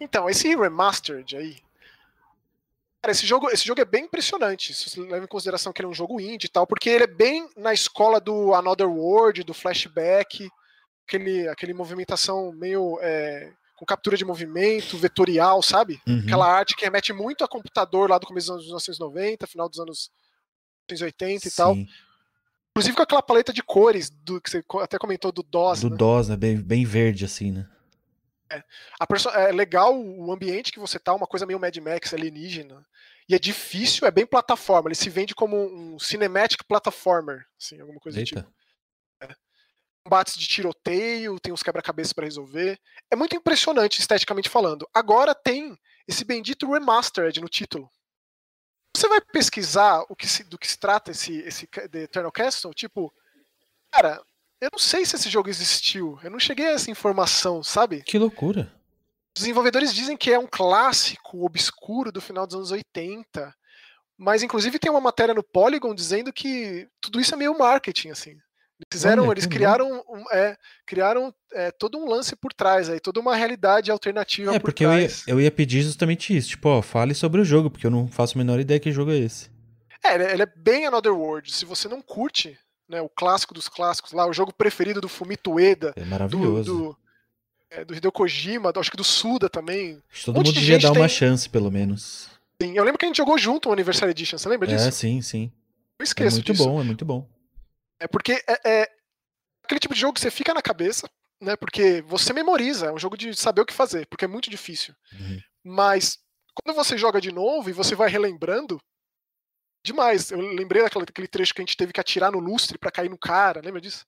Então, 0.00 0.28
esse 0.30 0.54
remastered 0.54 1.36
aí. 1.36 1.56
Cara, 3.02 3.12
esse 3.12 3.26
jogo, 3.26 3.48
esse 3.50 3.64
jogo 3.66 3.80
é 3.80 3.84
bem 3.84 4.04
impressionante. 4.04 4.72
Se 4.74 4.88
você 4.90 5.00
leva 5.00 5.24
em 5.24 5.28
consideração 5.28 5.72
que 5.72 5.80
ele 5.80 5.86
é 5.86 5.90
um 5.90 5.94
jogo 5.94 6.20
indie 6.20 6.46
e 6.46 6.50
tal, 6.50 6.66
porque 6.66 6.88
ele 6.90 7.04
é 7.04 7.08
bem 7.08 7.48
na 7.56 7.72
escola 7.72 8.20
do 8.20 8.54
Another 8.54 8.88
World, 8.88 9.42
do 9.44 9.54
flashback, 9.54 10.48
aquele, 11.06 11.48
aquele 11.48 11.74
movimentação 11.74 12.52
meio. 12.52 12.98
é, 13.00 13.52
com 13.76 13.84
captura 13.84 14.16
de 14.16 14.24
movimento, 14.24 14.96
vetorial, 14.96 15.60
sabe? 15.62 16.00
Uhum. 16.08 16.20
Aquela 16.20 16.50
arte 16.50 16.74
que 16.74 16.82
remete 16.86 17.12
muito 17.12 17.44
a 17.44 17.48
computador 17.48 18.08
lá 18.08 18.16
do 18.16 18.26
começo 18.26 18.46
dos 18.46 18.52
anos 18.54 18.64
1990, 18.64 19.46
final 19.46 19.68
dos 19.68 19.78
anos 19.78 20.10
1980 20.88 21.48
e 21.48 21.50
tal. 21.50 21.74
Sim, 21.74 21.88
Inclusive 22.70 22.94
com 22.96 23.02
aquela 23.02 23.22
paleta 23.22 23.54
de 23.54 23.62
cores 23.62 24.10
do 24.10 24.38
que 24.38 24.50
você 24.50 24.62
até 24.82 24.98
comentou 24.98 25.32
do 25.32 25.42
DOS. 25.42 25.80
do 25.80 25.88
né? 25.88 25.96
DOS, 25.96 26.28
né? 26.28 26.36
Bem, 26.36 26.60
bem 26.60 26.84
verde, 26.84 27.24
assim, 27.24 27.50
né? 27.50 27.66
Perso- 29.08 29.30
é 29.30 29.50
legal 29.50 29.98
o 29.98 30.30
ambiente 30.30 30.70
que 30.70 30.78
você 30.78 30.98
tá, 30.98 31.14
uma 31.14 31.26
coisa 31.26 31.46
meio 31.46 31.58
Mad 31.58 31.74
Max 31.78 32.12
alienígena. 32.12 32.86
E 33.28 33.34
é 33.34 33.38
difícil, 33.38 34.06
é 34.06 34.10
bem 34.10 34.26
plataforma. 34.26 34.88
Ele 34.88 34.94
se 34.94 35.08
vende 35.08 35.34
como 35.34 35.56
um 35.56 35.98
cinematic 35.98 36.62
platformer, 36.68 37.46
assim, 37.58 37.80
alguma 37.80 37.98
coisa 37.98 38.18
do 38.18 38.24
tipo. 38.24 38.40
Eita. 39.20 39.36
Combates 40.04 40.36
de 40.36 40.46
tiroteio, 40.46 41.40
tem 41.40 41.52
uns 41.52 41.62
quebra-cabeças 41.62 42.12
pra 42.12 42.24
resolver. 42.26 42.78
É 43.10 43.16
muito 43.16 43.34
impressionante 43.34 43.98
esteticamente 43.98 44.48
falando. 44.48 44.86
Agora 44.94 45.34
tem 45.34 45.76
esse 46.06 46.24
bendito 46.24 46.70
remastered 46.70 47.40
no 47.40 47.48
título. 47.48 47.90
Você 48.96 49.08
vai 49.08 49.20
pesquisar 49.20 50.04
o 50.08 50.16
que 50.16 50.26
se- 50.26 50.44
do 50.44 50.58
que 50.58 50.66
se 50.66 50.78
trata 50.78 51.10
esse, 51.10 51.38
esse 51.40 51.66
The 51.66 52.04
Eternal 52.04 52.32
Castle? 52.32 52.72
Tipo, 52.72 53.12
cara, 53.92 54.20
eu 54.60 54.70
não 54.72 54.78
sei 54.78 55.04
se 55.04 55.16
esse 55.16 55.28
jogo 55.28 55.48
existiu. 55.50 56.18
Eu 56.22 56.30
não 56.30 56.40
cheguei 56.40 56.66
a 56.68 56.72
essa 56.72 56.90
informação, 56.90 57.62
sabe? 57.62 58.02
Que 58.02 58.18
loucura. 58.18 58.72
Os 59.36 59.40
desenvolvedores 59.42 59.92
dizem 59.94 60.16
que 60.16 60.32
é 60.32 60.38
um 60.38 60.46
clássico 60.46 61.44
obscuro 61.44 62.10
do 62.10 62.22
final 62.22 62.46
dos 62.46 62.56
anos 62.56 62.70
80, 62.70 63.54
mas 64.16 64.42
inclusive 64.42 64.78
tem 64.78 64.90
uma 64.90 65.00
matéria 65.00 65.34
no 65.34 65.42
Polygon 65.42 65.94
dizendo 65.94 66.32
que 66.32 66.88
tudo 67.02 67.20
isso 67.20 67.34
é 67.34 67.36
meio 67.36 67.56
marketing, 67.56 68.08
assim. 68.08 68.30
Eles 68.30 68.88
fizeram, 68.90 69.24
Olha, 69.24 69.32
eles 69.32 69.46
criaram, 69.46 70.02
é, 70.32 70.56
criaram 70.86 71.34
é, 71.52 71.70
todo 71.70 71.98
um 71.98 72.08
lance 72.08 72.34
por 72.36 72.52
trás, 72.52 72.88
aí, 72.90 73.00
toda 73.00 73.20
uma 73.20 73.34
realidade 73.36 73.90
alternativa 73.90 74.54
É, 74.54 74.58
por 74.58 74.66
porque 74.66 74.84
eu 74.84 74.92
ia, 74.92 74.98
trás. 75.08 75.24
eu 75.26 75.40
ia 75.40 75.50
pedir 75.50 75.82
justamente 75.82 76.36
isso. 76.36 76.50
Tipo, 76.50 76.68
ó, 76.68 76.82
fale 76.82 77.14
sobre 77.14 77.40
o 77.40 77.44
jogo, 77.44 77.70
porque 77.70 77.86
eu 77.86 77.90
não 77.90 78.06
faço 78.08 78.36
a 78.36 78.38
menor 78.38 78.60
ideia 78.60 78.80
que 78.80 78.92
jogo 78.92 79.10
é 79.12 79.16
esse. 79.18 79.50
É, 80.04 80.14
ele 80.14 80.42
é- 80.42 80.44
é 80.44 80.46
bem 80.56 80.86
Another 80.86 81.12
World. 81.14 81.52
Se 81.52 81.64
você 81.64 81.88
não 81.88 82.00
curte 82.00 82.58
né, 82.88 83.00
o 83.00 83.08
clássico 83.08 83.52
dos 83.52 83.68
clássicos 83.68 84.12
lá, 84.12 84.26
o 84.28 84.32
jogo 84.32 84.52
preferido 84.52 85.00
do 85.00 85.08
Fumito 85.08 85.52
Ueda, 85.54 85.92
É 85.96 86.00
do, 86.02 86.06
maravilhoso. 86.06 86.72
do, 86.72 86.98
é, 87.68 87.84
do 87.84 87.94
Hideo 87.96 88.12
Kojima, 88.12 88.72
do- 88.72 88.78
acho 88.78 88.90
que 88.90 88.96
do 88.96 89.02
Suda 89.02 89.48
também. 89.48 90.00
Acho 90.12 90.20
que 90.20 90.24
todo 90.26 90.36
monte 90.36 90.46
mundo 90.46 90.54
de 90.54 90.60
devia 90.60 90.78
dar 90.78 90.92
uma 90.92 91.08
tem- 91.08 91.16
chance, 91.16 91.48
pelo 91.50 91.70
menos. 91.70 92.28
Sim, 92.62 92.76
eu 92.76 92.84
lembro 92.84 92.98
que 92.98 93.04
a 93.04 93.08
gente 93.08 93.16
jogou 93.16 93.36
junto 93.36 93.68
o 93.68 93.72
Anniversary 93.72 94.12
Edition, 94.12 94.38
você 94.38 94.48
lembra 94.48 94.68
disso? 94.68 94.86
É, 94.86 94.90
sim, 94.92 95.20
sim. 95.20 95.50
Eu 95.98 96.02
É 96.02 96.04
esqueço 96.04 96.36
muito 96.36 96.52
disso. 96.52 96.64
bom, 96.64 96.80
é 96.80 96.84
muito 96.84 97.04
bom. 97.04 97.28
É 97.98 98.06
porque 98.06 98.40
é, 98.46 98.60
é 98.82 98.88
aquele 99.66 99.80
tipo 99.80 99.94
de 99.94 100.00
jogo 100.00 100.14
que 100.14 100.20
você 100.20 100.30
fica 100.30 100.54
na 100.54 100.62
cabeça, 100.62 101.08
né? 101.40 101.56
Porque 101.56 102.02
você 102.02 102.32
memoriza, 102.32 102.86
é 102.86 102.92
um 102.92 102.98
jogo 102.98 103.16
de 103.16 103.34
saber 103.34 103.60
o 103.60 103.66
que 103.66 103.74
fazer, 103.74 104.06
porque 104.06 104.24
é 104.24 104.28
muito 104.28 104.48
difícil. 104.48 104.94
Uhum. 105.12 105.40
Mas 105.64 106.18
quando 106.54 106.74
você 106.74 106.96
joga 106.96 107.20
de 107.20 107.30
novo 107.30 107.68
e 107.68 107.72
você 107.72 107.94
vai 107.94 108.08
relembrando, 108.08 108.80
demais. 109.84 110.30
Eu 110.30 110.38
lembrei 110.40 110.82
daquele, 110.82 111.28
trecho 111.28 111.54
que 111.54 111.60
a 111.60 111.64
gente 111.64 111.76
teve 111.76 111.92
que 111.92 112.00
atirar 112.00 112.32
no 112.32 112.38
lustre 112.38 112.78
pra 112.78 112.90
cair 112.90 113.08
no 113.08 113.18
cara, 113.18 113.60
lembra 113.62 113.80
disso? 113.80 114.04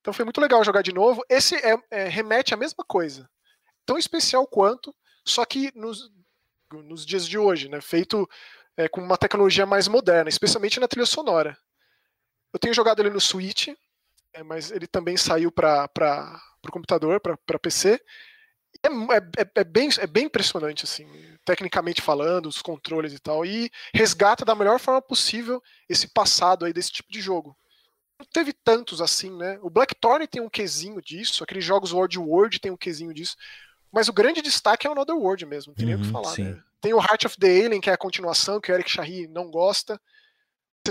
Então 0.00 0.12
foi 0.12 0.24
muito 0.24 0.40
legal 0.40 0.62
jogar 0.64 0.82
de 0.82 0.92
novo. 0.92 1.22
Esse 1.28 1.56
é, 1.56 1.76
é, 1.90 2.08
remete 2.08 2.54
à 2.54 2.56
mesma 2.56 2.84
coisa. 2.86 3.28
Tão 3.84 3.98
especial 3.98 4.46
quanto, 4.46 4.94
só 5.24 5.44
que 5.44 5.72
nos, 5.74 6.10
nos 6.72 7.04
dias 7.04 7.26
de 7.26 7.36
hoje, 7.36 7.68
né? 7.68 7.80
Feito 7.80 8.28
é, 8.76 8.88
com 8.88 9.00
uma 9.00 9.16
tecnologia 9.16 9.66
mais 9.66 9.88
moderna, 9.88 10.28
especialmente 10.28 10.78
na 10.78 10.88
trilha 10.88 11.06
sonora. 11.06 11.56
Eu 12.52 12.58
tenho 12.58 12.74
jogado 12.74 13.00
ele 13.00 13.10
no 13.10 13.20
Switch, 13.20 13.68
mas 14.42 14.70
ele 14.70 14.86
também 14.86 15.16
saiu 15.16 15.50
para 15.50 15.88
o 16.66 16.72
computador, 16.72 17.20
para 17.20 17.58
PC. 17.58 18.00
É, 18.82 18.88
é, 19.42 19.50
é, 19.56 19.64
bem, 19.64 19.88
é 19.98 20.06
bem 20.06 20.26
impressionante, 20.26 20.84
assim, 20.84 21.06
tecnicamente 21.44 22.02
falando, 22.02 22.46
os 22.46 22.60
controles 22.60 23.12
e 23.12 23.18
tal, 23.18 23.44
e 23.44 23.70
resgata 23.94 24.44
da 24.44 24.54
melhor 24.54 24.78
forma 24.78 25.00
possível 25.00 25.62
esse 25.88 26.08
passado 26.08 26.64
aí 26.64 26.72
desse 26.72 26.92
tipo 26.92 27.10
de 27.10 27.20
jogo. 27.20 27.56
Não 28.18 28.26
teve 28.26 28.52
tantos 28.52 29.00
assim, 29.00 29.34
né? 29.36 29.58
O 29.62 29.70
Blackthorn 29.70 30.26
tem 30.26 30.42
um 30.42 30.48
quesinho 30.48 31.00
disso, 31.02 31.44
aqueles 31.44 31.64
jogos 31.64 31.92
World 31.92 32.18
World 32.18 32.58
tem 32.60 32.70
um 32.70 32.76
quesinho 32.76 33.12
disso, 33.12 33.36
mas 33.92 34.08
o 34.08 34.12
grande 34.12 34.42
destaque 34.42 34.86
é 34.86 34.90
o 34.90 34.92
Another 34.92 35.16
World 35.16 35.46
mesmo, 35.46 35.70
não 35.70 35.76
tem 35.76 35.86
nem 35.86 35.94
o 35.94 35.98
que 35.98 36.06
Uhum, 36.06 36.12
falar, 36.12 36.36
né? 36.38 36.62
Tem 36.80 36.92
o 36.92 37.00
Heart 37.00 37.24
of 37.24 37.36
the 37.38 37.46
Alien, 37.46 37.80
que 37.80 37.90
é 37.90 37.92
a 37.92 37.98
continuação, 37.98 38.60
que 38.60 38.70
o 38.70 38.74
Eric 38.74 38.90
Charry 38.90 39.26
não 39.26 39.50
gosta. 39.50 40.00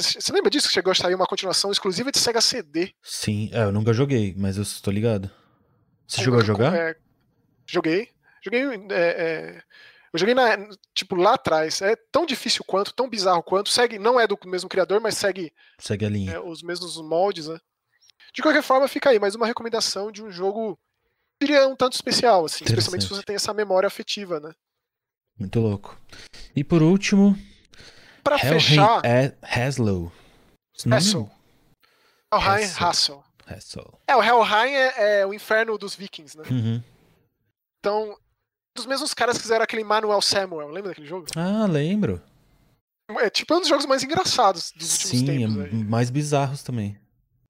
Você 0.02 0.32
lembra 0.34 0.50
disso? 0.50 0.68
Que 0.68 0.74
chegou 0.74 0.92
a 0.92 0.96
sair 0.96 1.16
uma 1.16 1.28
continuação 1.28 1.72
exclusiva 1.72 2.12
de 2.12 2.20
Sega 2.20 2.42
CD. 2.42 2.94
Sim, 3.04 3.50
é, 3.54 3.64
eu 3.64 3.72
nunca 3.72 3.94
joguei, 3.94 4.34
mas 4.38 4.58
eu 4.58 4.64
estou 4.64 4.94
ligado. 4.94 5.30
Você 6.08 6.18
Com- 6.18 6.24
chegou 6.24 6.40
a 6.40 6.44
jogar? 6.44 6.74
é, 6.76 6.96
joguei. 7.68 8.10
Joguei. 8.44 8.62
é, 8.92 8.94
é, 8.94 9.64
eu 10.14 10.20
joguei 10.20 10.36
na, 10.36 10.68
tipo, 10.94 11.16
lá 11.16 11.34
atrás. 11.34 11.82
É 11.82 11.96
tão 12.12 12.26
difícil 12.26 12.64
quanto, 12.66 12.94
tão 12.94 13.10
bizarro 13.10 13.42
quanto. 13.44 13.70
Segue, 13.70 13.98
não 14.00 14.20
é 14.20 14.28
do 14.28 14.38
mesmo 14.46 14.70
criador, 14.70 15.02
mas 15.02 15.18
segue 15.18 15.52
Segue 15.80 16.06
a 16.06 16.10
linha. 16.10 16.32
é, 16.34 16.40
os 16.40 16.62
mesmos 16.62 16.96
moldes, 17.02 17.48
né? 17.48 17.60
De 18.34 18.42
qualquer 18.42 18.62
forma, 18.64 18.88
fica 18.88 19.10
aí 19.10 19.20
mais 19.20 19.34
uma 19.36 19.48
recomendação 19.48 20.12
de 20.12 20.22
um 20.24 20.30
jogo, 20.30 20.78
diria, 21.42 21.68
um 21.68 21.76
tanto 21.76 21.94
especial, 21.94 22.46
assim, 22.46 22.66
especialmente 22.66 23.04
se 23.04 23.10
você 23.10 23.24
tem 23.24 23.36
essa 23.36 23.54
memória 23.54 23.88
afetiva, 23.88 24.40
né? 24.40 24.54
Muito 25.40 25.60
louco. 25.60 26.00
E 26.56 26.64
por 26.64 26.82
último, 26.82 27.38
Pra 28.26 28.38
Helheim 28.38 28.60
fechar, 28.60 29.06
é 29.06 29.36
Haslow. 29.44 30.12
Hassel. 30.92 31.30
Helheim 32.34 32.72
Hassel. 32.80 33.24
Hassel. 33.46 34.02
É, 34.08 34.16
o 34.16 34.24
Helheim 34.24 34.74
é, 34.74 35.20
é 35.20 35.26
o 35.28 35.32
inferno 35.34 35.78
dos 35.78 35.96
vikings, 35.96 36.36
né? 36.36 36.44
Uhum. 36.50 36.84
Então, 37.80 38.18
dos 38.76 38.88
mesmos 38.88 39.14
caras 39.14 39.38
que 39.38 39.44
fizeram 39.44 39.64
aquele 39.64 39.84
Manuel 39.84 40.20
Samuel, 40.24 40.70
lembra 40.70 40.90
daquele 40.90 41.06
jogo? 41.06 41.28
Ah, 41.36 41.68
lembro. 41.68 42.20
É 43.20 43.30
tipo 43.30 43.54
um 43.54 43.60
dos 43.60 43.70
jogos 43.70 43.86
mais 43.86 44.04
engraçados 44.04 44.72
dos 44.76 44.92
últimos 44.94 45.20
Sim, 45.20 45.26
tempos. 45.28 45.58
é 45.58 45.66
aí. 45.66 45.74
mais 45.84 46.10
bizarros 46.10 46.64
também. 46.64 47.00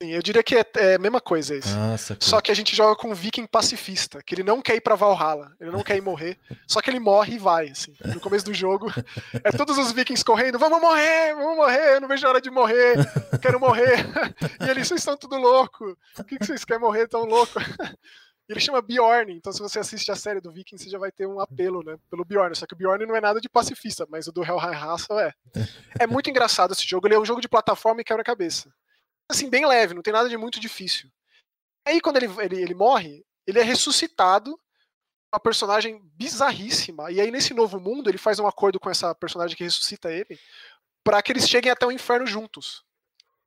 Sim, 0.02 0.10
eu 0.12 0.22
diria 0.22 0.44
que 0.44 0.56
é, 0.56 0.66
é 0.76 0.96
a 0.96 1.00
mesma 1.00 1.22
coisa 1.22 1.56
esse. 1.56 1.74
Nossa, 1.74 2.18
Só 2.20 2.42
que 2.42 2.52
a 2.52 2.54
gente 2.54 2.76
joga 2.76 2.96
com 2.96 3.10
um 3.10 3.14
viking 3.14 3.46
pacifista, 3.46 4.22
que 4.22 4.36
ele 4.36 4.44
não 4.44 4.62
quer 4.62 4.76
ir 4.76 4.82
pra 4.82 4.96
Valhalla, 4.96 5.54
ele 5.60 5.72
não 5.72 5.84
quer 5.84 5.96
ir 5.96 6.02
morrer, 6.02 6.38
só 6.68 6.82
que 6.82 6.90
ele 6.90 7.00
morre 7.00 7.36
e 7.36 7.38
vai, 7.38 7.70
assim. 7.70 7.94
No 8.14 8.20
começo 8.20 8.46
do 8.46 8.54
jogo, 8.54 8.92
é 9.44 9.52
todos 9.52 9.78
os 9.78 9.94
vikings 9.94 10.24
correndo, 10.24 10.60
vamos 10.60 10.82
morrer, 10.82 11.34
vamos 11.36 11.56
morrer, 11.56 11.96
eu 11.96 12.02
não 12.02 12.08
vejo 12.10 12.26
a 12.26 12.30
hora 12.30 12.42
de 12.42 12.52
morrer, 12.52 12.96
quero 13.42 13.60
morrer. 13.60 14.06
E 14.66 14.70
eles, 14.70 14.88
vocês 14.88 15.02
estão 15.02 15.16
tudo 15.18 15.38
louco, 15.38 15.98
por 16.16 16.26
que, 16.26 16.38
que 16.38 16.46
vocês 16.46 16.66
querem 16.66 16.82
morrer 16.82 17.08
tão 17.08 17.24
louco? 17.24 17.60
E 17.60 18.52
ele 18.52 18.60
chama 18.60 18.82
Bjorn, 18.82 19.34
então 19.34 19.52
se 19.52 19.60
você 19.60 19.80
assiste 19.80 20.12
a 20.12 20.16
série 20.16 20.42
do 20.42 20.52
Viking, 20.52 20.78
você 20.78 20.90
já 20.90 20.98
vai 20.98 21.12
ter 21.12 21.28
um 21.28 21.40
apelo, 21.40 21.84
né, 21.84 21.98
pelo 22.10 22.26
Bjorn. 22.26 22.56
Só 22.56 22.66
que 22.66 22.74
o 22.74 22.78
Bjorn 22.78 23.06
não 23.06 23.16
é 23.16 23.22
nada 23.22 23.40
de 23.40 23.48
pacifista, 23.50 24.06
mas 24.10 24.28
o 24.28 24.32
do 24.32 24.44
Helheim 24.44 24.76
Hassel 24.76 25.20
é. 25.20 25.34
É 26.00 26.08
muito 26.08 26.30
engraçado 26.30 26.74
esse 26.74 26.88
jogo, 26.88 27.08
ele 27.08 27.16
é 27.16 27.20
um 27.20 27.26
jogo 27.26 27.42
de 27.42 27.48
plataforma 27.48 28.02
e 28.02 28.04
quebra-cabeça. 28.04 28.70
Assim, 29.30 29.50
bem 29.50 29.66
leve, 29.66 29.94
não 29.94 30.02
tem 30.02 30.14
nada 30.14 30.30
de 30.30 30.38
muito 30.38 30.60
difícil. 30.60 31.10
Aí 31.88 32.02
quando 32.02 32.18
ele, 32.18 32.28
ele, 32.42 32.62
ele 32.62 32.74
morre, 32.74 33.26
ele 33.48 33.60
é 33.60 33.64
ressuscitado, 33.64 34.60
uma 35.34 35.40
personagem 35.40 36.00
bizarríssima. 36.14 37.12
E 37.12 37.20
aí 37.20 37.32
nesse 37.32 37.54
novo 37.54 37.80
mundo, 37.80 38.10
ele 38.10 38.18
faz 38.18 38.40
um 38.40 38.48
acordo 38.48 38.80
com 38.80 38.90
essa 38.90 39.14
personagem 39.16 39.56
que 39.56 39.64
ressuscita 39.64 40.12
ele, 40.12 40.40
para 41.04 41.22
que 41.22 41.32
eles 41.32 41.48
cheguem 41.48 41.72
até 41.72 41.86
o 41.86 41.92
inferno 41.92 42.26
juntos. 42.26 42.84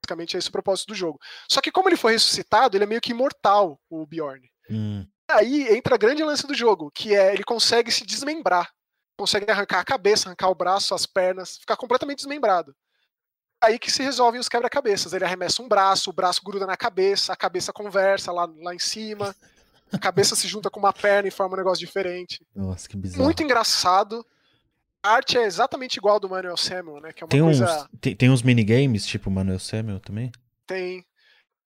Basicamente 0.03 0.37
é 0.37 0.39
esse 0.39 0.49
o 0.49 0.53
propósito 0.53 0.89
do 0.89 0.95
jogo. 0.95 1.21
Só 1.51 1.61
que 1.61 1.73
como 1.73 1.89
ele 1.89 1.97
foi 1.97 2.13
ressuscitado, 2.13 2.77
ele 2.77 2.85
é 2.85 2.87
meio 2.87 3.01
que 3.01 3.11
imortal, 3.11 3.81
o 3.91 4.07
Bjorn. 4.07 4.49
Hum, 4.71 5.07
Aí 5.31 5.69
entra 5.77 5.95
a 5.95 5.99
grande 5.99 6.25
lance 6.25 6.47
do 6.47 6.55
jogo, 6.55 6.91
que 6.91 7.15
é 7.15 7.35
ele 7.35 7.45
consegue 7.45 7.91
se 7.91 8.05
desmembrar. 8.05 8.73
Consegue 9.19 9.51
arrancar 9.51 9.81
a 9.81 9.85
cabeça, 9.85 10.29
arrancar 10.29 10.49
o 10.49 10.55
braço, 10.55 10.95
as 10.95 11.05
pernas, 11.05 11.59
ficar 11.59 11.77
completamente 11.77 12.19
desmembrado. 12.19 12.75
Aí 13.61 13.79
que 13.79 13.91
se 13.91 14.03
resolvem 14.03 14.41
os 14.41 14.49
quebra-cabeças. 14.49 15.13
Ele 15.13 15.25
arremessa 15.25 15.63
um 15.63 15.69
braço, 15.69 16.11
o 16.11 16.13
braço 16.13 16.41
gruda 16.45 16.67
na 16.67 16.77
cabeça, 16.77 17.33
a 17.33 17.37
cabeça 17.37 17.73
conversa 17.73 18.31
lá, 18.31 18.49
lá 18.59 18.75
em 18.75 18.79
cima, 18.79 19.35
a 19.93 19.99
cabeça 19.99 20.37
se 20.37 20.47
junta 20.47 20.71
com 20.71 20.79
uma 20.79 20.93
perna 20.93 21.29
e 21.29 21.33
forma 21.33 21.55
um 21.55 21.59
negócio 21.59 21.85
diferente. 21.85 22.47
nossa, 22.55 22.89
que 22.89 22.97
bizarro. 22.97 23.25
Muito 23.25 23.43
engraçado. 23.43 24.25
A 25.03 25.11
arte 25.13 25.39
é 25.39 25.45
exatamente 25.45 25.97
igual 25.97 26.15
ao 26.15 26.21
do 26.21 26.29
Manuel 26.29 26.57
Samuel, 26.57 27.01
né? 27.01 27.13
Que 27.13 27.23
é 27.23 27.25
uma 27.25 27.31
Tem 27.31 27.43
uns, 27.43 27.59
coisa. 27.59 27.89
tem, 28.01 28.15
tem 28.17 28.31
uns 28.31 28.43
minigames, 28.43 29.07
tipo 29.07 29.31
Manuel 29.31 29.59
Samuel 29.61 30.01
também? 30.01 30.31
Tem. 30.67 31.05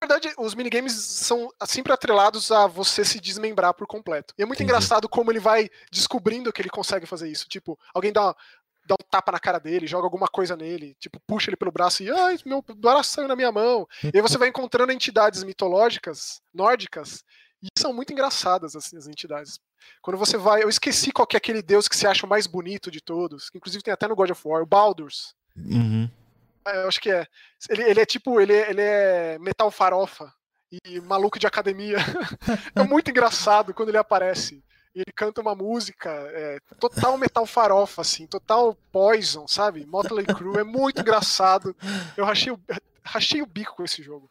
verdade, 0.01 0.33
os 0.39 0.55
minigames 0.55 0.93
são 0.93 1.49
sempre 1.67 1.93
atrelados 1.93 2.53
a 2.53 2.67
você 2.67 3.05
se 3.05 3.19
desmembrar 3.21 3.73
por 3.75 3.87
completo. 3.87 4.35
E 4.39 4.43
é 4.43 4.47
muito 4.47 4.59
Entendi. 4.59 4.71
engraçado 4.71 5.09
como 5.09 5.31
ele 5.33 5.41
vai 5.41 5.69
descobrindo 5.91 6.53
que 6.53 6.61
ele 6.61 6.69
consegue 6.69 7.07
fazer 7.07 7.29
isso. 7.29 7.49
Tipo, 7.49 7.79
alguém 7.95 8.13
dá, 8.13 8.35
dá 8.87 8.95
um 8.95 9.05
tapa 9.11 9.33
na 9.33 9.39
cara 9.41 9.59
dele, 9.59 9.87
joga 9.87 10.07
alguma 10.07 10.27
coisa 10.29 10.57
nele, 10.57 10.95
tipo, 10.99 11.21
puxa 11.27 11.51
ele 11.51 11.57
pelo 11.57 11.71
braço 11.73 12.03
e, 12.03 12.11
ai, 12.11 12.37
meu 12.45 12.63
braço 12.77 13.13
saiu 13.13 13.29
na 13.29 13.37
minha 13.37 13.53
mão. 13.53 13.87
E 14.03 14.11
aí 14.15 14.21
você 14.21 14.37
vai 14.39 14.49
encontrando 14.49 14.93
entidades 14.93 15.43
mitológicas, 15.45 16.41
nórdicas, 16.53 17.25
e 17.63 17.69
são 17.79 17.93
muito 17.93 18.13
engraçadas, 18.13 18.75
assim, 18.75 18.97
as 18.97 19.07
entidades. 19.07 19.61
Quando 20.01 20.17
você 20.17 20.37
vai. 20.37 20.63
Eu 20.65 20.69
esqueci 20.69 21.13
qual 21.13 21.27
que 21.27 21.37
é 21.37 21.39
aquele 21.39 21.63
deus 21.63 21.87
que 21.87 21.97
você 21.97 22.07
acha 22.09 22.27
o 22.27 22.29
mais 22.29 22.47
bonito 22.47 22.91
de 22.91 23.01
todos, 23.01 23.49
que 23.51 23.59
inclusive 23.59 23.83
tem 23.85 23.95
até 23.95 24.09
no 24.09 24.17
God 24.17 24.31
of 24.31 24.41
War, 24.45 24.63
o 24.63 24.67
Baldur's. 24.67 25.35
Uhum. 25.57 26.11
É, 26.67 26.77
Eu 26.83 26.89
acho 26.89 27.01
que 27.01 27.11
é. 27.11 27.27
Ele, 27.69 27.83
ele 27.83 28.01
é 28.01 28.07
tipo, 28.07 28.41
ele, 28.41 28.53
é- 28.53 28.71
ele 28.71 28.81
é 28.81 29.39
metal 29.39 29.71
farofa 29.71 30.33
e 30.85 31.01
maluco 31.01 31.39
de 31.39 31.47
academia. 31.47 31.97
é 32.75 32.83
muito 32.83 33.11
engraçado 33.11 33.73
quando 33.75 33.91
ele 33.91 33.99
aparece. 33.99 34.63
E 34.95 35.01
ele 35.01 35.13
canta 35.15 35.41
uma 35.41 35.55
música 35.55 36.11
é, 36.11 36.59
total 36.79 37.17
metal 37.17 37.47
farofa, 37.47 38.03
assim, 38.03 38.27
total 38.27 38.77
poison, 38.93 39.49
sabe? 39.49 39.87
Motley 39.87 40.27
Crue, 40.27 40.59
é 40.59 40.65
muito 40.65 41.01
engraçado. 41.01 41.75
Eu 42.17 42.25
rachei 42.27 42.53
o, 42.53 42.61
rachei 43.03 43.41
o 43.41 43.47
bico 43.47 43.75
com 43.77 43.85
esse 43.85 44.03
jogo. 44.03 44.31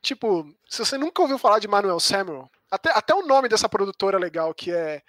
Tipo, 0.00 0.50
se 0.68 0.78
você 0.78 0.96
nunca 0.96 1.20
ouviu 1.20 1.36
falar 1.38 1.58
de 1.58 1.68
Manuel 1.68 2.00
Samuel, 2.00 2.50
até, 2.70 2.90
até 2.90 3.14
o 3.14 3.26
nome 3.26 3.48
dessa 3.48 3.68
produtora 3.68 4.18
legal, 4.18 4.54
que 4.54 4.72
é, 4.72 5.02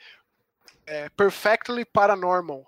é 0.86 1.10
Perfectly 1.10 1.86
Paranormal. 1.86 2.66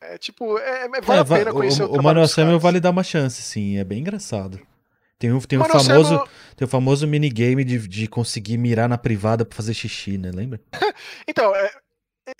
É 0.00 0.18
tipo, 0.18 0.58
é, 0.58 0.86
é- 0.86 1.00
vale 1.00 1.20
É, 1.20 1.22
a 1.22 1.24
pena 1.24 1.52
conhecer 1.52 1.84
o, 1.84 1.92
o, 1.92 1.98
o 1.98 2.02
Manuel 2.02 2.28
Samuel 2.28 2.58
vale 2.58 2.80
dar 2.80 2.90
uma 2.90 3.04
chance, 3.04 3.40
sim. 3.40 3.78
É 3.78 3.84
bem 3.84 4.00
engraçado. 4.00 4.60
Tem 5.18 5.32
um, 5.32 5.40
tem 5.40 5.58
um 5.58 5.62
famoso, 5.64 6.28
tem 6.56 6.66
o 6.66 6.68
famoso 6.68 7.06
minigame 7.06 7.64
de, 7.64 7.88
de 7.88 8.06
conseguir 8.06 8.58
mirar 8.58 8.88
na 8.88 8.98
privada 8.98 9.44
pra 9.46 9.56
fazer 9.56 9.72
xixi, 9.74 10.18
né? 10.18 10.30
Lembra? 10.30 10.60
Então, 11.28 11.54
é, 11.54 11.70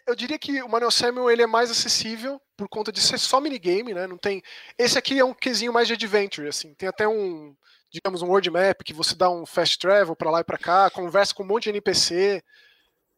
eu 0.07 0.15
diria 0.15 0.39
que 0.39 0.63
o 0.63 0.69
Manuel 0.69 0.91
Samuel 0.91 1.31
ele 1.31 1.43
é 1.43 1.47
mais 1.47 1.71
acessível 1.71 2.41
por 2.57 2.69
conta 2.69 2.91
de 2.93 3.01
ser 3.01 3.19
só 3.19 3.41
minigame, 3.41 3.95
né? 3.95 4.07
Não 4.07 4.19
tem. 4.19 4.43
Esse 4.79 4.99
aqui 4.99 5.19
é 5.19 5.25
um 5.25 5.33
quesinho 5.35 5.73
mais 5.73 5.87
de 5.89 5.95
adventure, 5.95 6.49
assim. 6.49 6.75
Tem 6.75 6.89
até 6.89 7.07
um, 7.09 7.55
digamos, 7.91 8.21
um 8.23 8.27
world 8.27 8.51
map 8.51 8.83
que 8.85 8.93
você 8.93 9.15
dá 9.15 9.31
um 9.31 9.47
fast 9.47 9.79
travel 9.79 10.15
pra 10.17 10.31
lá 10.31 10.41
e 10.41 10.45
pra 10.45 10.59
cá, 10.59 10.91
conversa 10.91 11.35
com 11.35 11.43
um 11.43 11.47
monte 11.47 11.65
de 11.65 11.71
NPC. 11.71 12.43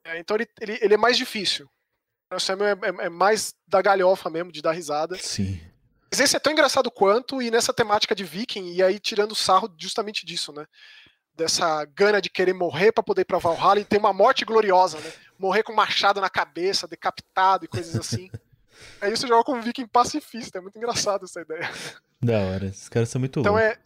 É, 0.05 0.19
então 0.21 0.37
ele, 0.37 0.47
ele, 0.61 0.79
ele 0.81 0.95
é 0.95 0.99
mais 0.99 1.17
difícil. 1.17 1.67
O 1.67 2.35
Manuel 2.35 2.41
Samuel 2.41 2.79
é, 2.83 2.89
é- 3.05 3.07
é 3.07 3.09
mais 3.09 3.55
da 3.67 3.81
galhofa 3.83 4.29
mesmo, 4.31 4.53
de 4.53 4.63
dar 4.63 4.73
risada. 4.73 5.17
Sim. 5.19 5.61
Mas 6.11 6.21
esse 6.21 6.37
é 6.37 6.41
tão 6.41 6.53
engraçado 6.53 6.91
quanto, 6.91 7.43
e 7.43 7.51
nessa 7.51 7.73
temática 7.73 8.15
de 8.15 8.25
viking, 8.25 8.73
e 8.73 8.83
aí 8.83 8.99
tirando 8.99 9.35
sarro 9.35 9.73
justamente 9.77 10.25
disso, 10.25 10.53
né? 10.53 10.65
Dessa 11.37 11.85
gana 11.85 12.21
de 12.21 12.29
querer 12.31 12.53
morrer 12.53 12.93
pra 12.93 13.03
poder 13.03 13.23
ir 13.23 13.25
pra 13.27 13.39
Valhalla 13.39 13.79
e 13.79 13.85
ter 13.85 13.99
uma 13.99 14.13
morte 14.13 14.45
gloriosa, 14.45 14.99
né? 14.99 15.13
Morrer 15.39 15.63
com 15.63 15.73
um 15.73 15.77
machado 15.77 16.21
na 16.21 16.29
cabeça, 16.31 16.89
decapitado 16.89 17.65
e 17.65 17.69
coisas 17.69 17.95
assim. 17.95 18.31
aí 19.01 19.11
você 19.11 19.27
joga 19.27 19.45
como 19.45 19.59
um 19.59 19.63
viking 19.63 19.87
pacifista, 19.87 20.59
é 20.59 20.61
muito 20.61 20.77
engraçado 20.77 21.25
essa 21.27 21.41
ideia. 21.41 21.71
Da 22.21 22.39
hora. 22.41 22.67
Esses 22.67 22.89
caras 22.89 23.09
são 23.09 23.21
muito 23.21 23.39
Então 23.41 23.53
loucos. 23.53 23.71
é 23.71 23.79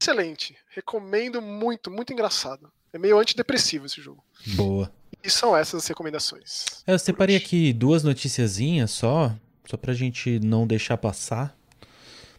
excelente. 0.00 0.56
Recomendo 0.70 1.42
muito, 1.42 1.90
muito 1.90 2.12
engraçado. 2.12 2.72
É 2.92 2.98
meio 2.98 3.18
antidepressivo 3.18 3.86
esse 3.86 4.00
jogo. 4.00 4.24
Boa. 4.54 4.90
E 5.22 5.28
são 5.28 5.54
essas 5.54 5.82
as 5.82 5.86
recomendações. 5.86 6.64
É, 6.86 6.94
eu 6.94 6.98
separei 6.98 7.36
aqui 7.36 7.72
duas 7.74 8.02
noticiazinhas 8.02 8.90
só, 8.90 9.36
só 9.70 9.76
pra 9.76 9.94
gente 9.94 10.40
não 10.40 10.66
deixar 10.66 10.96
passar. 10.96 11.56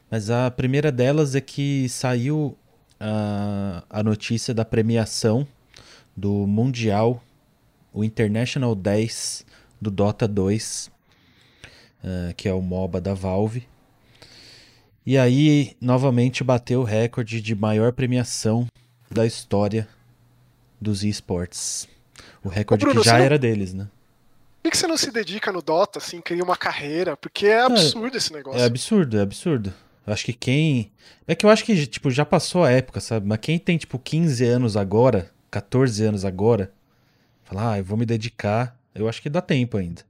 Mas 0.09 0.29
a 0.29 0.51
primeira 0.51 0.91
delas 0.91 1.33
é 1.33 1.39
que 1.39 1.87
saiu 1.87 2.57
a, 2.99 3.83
a 3.89 4.03
notícia 4.03 4.53
da 4.53 4.65
premiação 4.65 5.47
do 6.15 6.45
Mundial, 6.45 7.23
o 7.93 8.03
International 8.03 8.75
10 8.75 9.45
do 9.79 9.89
Dota 9.89 10.27
2, 10.27 10.91
eh, 12.03 12.33
que 12.35 12.49
é 12.49 12.53
o 12.53 12.61
MOBA 12.61 12.99
da 12.99 13.13
Valve. 13.13 13.65
E 15.05 15.17
aí, 15.17 15.75
novamente, 15.79 16.43
bateu 16.43 16.81
o 16.81 16.83
recorde 16.83 17.41
de 17.41 17.55
maior 17.55 17.93
premiação 17.93 18.67
da 19.09 19.25
história 19.25 19.87
dos 20.81 21.03
esports. 21.05 21.87
O 22.43 22.49
recorde 22.49 22.83
Bruno, 22.85 23.01
que 23.01 23.07
já 23.07 23.17
não- 23.17 23.23
era 23.25 23.39
deles, 23.39 23.73
né? 23.73 23.87
Por 24.61 24.69
que 24.71 24.77
você 24.77 24.85
não 24.87 24.97
se 24.97 25.11
dedica 25.11 25.51
no 25.51 25.61
Dota, 25.61 25.99
assim, 25.99 26.21
cria 26.21 26.43
uma 26.43 26.55
carreira? 26.55 27.17
Porque 27.17 27.47
é 27.47 27.61
absurdo 27.61 28.15
esse 28.17 28.31
negócio. 28.31 28.59
É 28.61 28.65
absurdo, 28.65 29.17
é 29.17 29.21
absurdo. 29.21 29.73
Eu 30.05 30.13
acho 30.13 30.25
que 30.25 30.33
quem. 30.33 30.91
É 31.27 31.33
que 31.35 31.45
eu 31.45 31.49
acho 31.49 31.63
que, 31.65 31.87
tipo, 31.87 32.11
já 32.11 32.25
passou 32.25 32.63
a 32.63 32.69
época, 32.71 32.99
sabe? 32.99 33.27
Mas 33.27 33.39
quem 33.39 33.57
tem, 33.57 33.77
tipo, 33.77 33.97
15 33.97 34.45
anos 34.45 34.77
agora, 34.77 35.31
14 35.49 36.03
anos 36.03 36.25
agora, 36.25 36.71
fala, 37.43 37.73
ah, 37.73 37.77
eu 37.79 37.83
vou 37.83 37.97
me 37.97 38.05
dedicar. 38.05 38.77
Eu 38.93 39.07
acho 39.09 39.21
que 39.21 39.29
dá 39.29 39.41
tempo 39.41 39.77
ainda. 39.77 40.03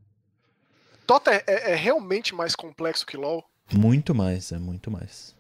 Dota 1.08 1.32
é, 1.34 1.44
é- 1.48 1.72
é 1.72 1.76
realmente 1.76 2.34
mais 2.36 2.56
complexo 2.56 3.06
que 3.06 3.16
LoL. 3.18 3.44
Muito 3.74 4.14
mais, 4.16 4.52
é 4.52 4.58
muito 4.58 4.90
mais. 4.92 5.36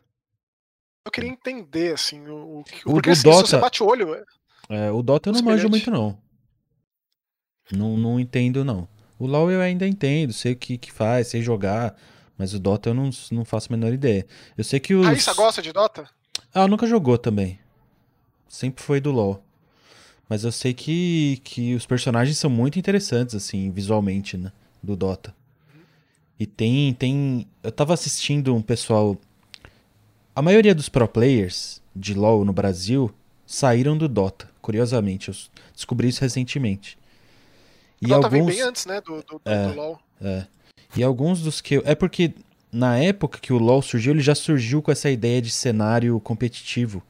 Eu 1.05 1.11
queria 1.11 1.29
entender, 1.29 1.93
assim, 1.93 2.25
o, 2.27 2.35
o, 2.35 2.59
O- 2.59 2.63
porque 2.93 3.09
o 3.09 3.13
assim, 3.13 3.21
se 3.21 3.27
Dota- 3.29 3.47
você 3.47 3.57
bate 3.57 3.81
o 3.83 3.87
olho, 3.87 4.13
é- 4.15 4.23
É, 4.69 4.91
o 4.91 5.01
Dota 5.01 5.29
eu 5.29 5.33
não 5.33 5.41
manjo 5.41 5.67
muito, 5.69 5.89
não. 5.91 6.17
Não, 7.71 7.97
não 7.97 8.19
entendo, 8.19 8.63
não. 8.63 8.87
O 9.21 9.27
LoL 9.27 9.51
eu 9.51 9.61
ainda 9.61 9.87
entendo, 9.87 10.33
sei 10.33 10.53
o 10.53 10.55
que, 10.55 10.79
que 10.79 10.91
faz, 10.91 11.27
sei 11.27 11.43
jogar. 11.43 11.95
Mas 12.35 12.55
o 12.55 12.59
Dota 12.59 12.89
eu 12.89 12.95
não, 12.95 13.11
não 13.31 13.45
faço 13.45 13.71
a 13.71 13.77
menor 13.77 13.93
ideia. 13.93 14.25
Eu 14.57 14.63
sei 14.63 14.79
que 14.79 14.95
os. 14.95 15.05
a 15.05 15.13
Issa 15.13 15.31
gosta 15.35 15.61
de 15.61 15.71
Dota? 15.71 16.09
Ah, 16.51 16.67
nunca 16.67 16.87
jogou 16.87 17.19
também. 17.19 17.59
Sempre 18.49 18.83
foi 18.83 18.99
do 18.99 19.11
LoL. 19.11 19.43
Mas 20.27 20.43
eu 20.43 20.51
sei 20.51 20.73
que, 20.73 21.39
que 21.43 21.75
os 21.75 21.85
personagens 21.85 22.35
são 22.35 22.49
muito 22.49 22.79
interessantes, 22.79 23.35
assim, 23.35 23.69
visualmente, 23.69 24.37
né? 24.37 24.51
Do 24.81 24.95
Dota. 24.95 25.35
E 26.39 26.47
tem, 26.47 26.91
tem. 26.91 27.47
Eu 27.61 27.71
tava 27.71 27.93
assistindo 27.93 28.55
um 28.55 28.61
pessoal. 28.63 29.15
A 30.35 30.41
maioria 30.41 30.73
dos 30.73 30.89
pro 30.89 31.07
players 31.07 31.79
de 31.95 32.15
LoL 32.15 32.43
no 32.43 32.53
Brasil 32.53 33.13
saíram 33.45 33.95
do 33.95 34.07
Dota, 34.07 34.49
curiosamente. 34.63 35.29
Eu 35.29 35.35
descobri 35.75 36.07
isso 36.07 36.21
recentemente. 36.21 36.97
O 38.01 38.05
E 38.05 38.07
Dota 38.07 38.29
vem 38.29 38.39
alguns. 38.41 38.55
bem 38.55 38.63
antes, 38.65 38.85
né, 38.85 38.99
do, 39.01 39.21
do, 39.23 39.41
É. 39.45 39.67
do 39.67 39.73
LoL. 39.75 39.99
E 40.95 41.03
alguns 41.03 41.41
dos 41.41 41.61
que 41.61 41.75
eu... 41.75 41.83
É 41.85 41.93
porque 41.95 42.33
na 42.71 42.97
época 42.97 43.39
que 43.39 43.53
o 43.53 43.57
LoL 43.57 43.81
surgiu, 43.81 44.13
ele 44.13 44.21
já 44.21 44.33
surgiu 44.35 44.81
com 44.81 44.91
essa 44.91 45.09
ideia 45.09 45.41
de 45.41 45.51
cenário 45.51 46.19
competitivo. 46.19 47.01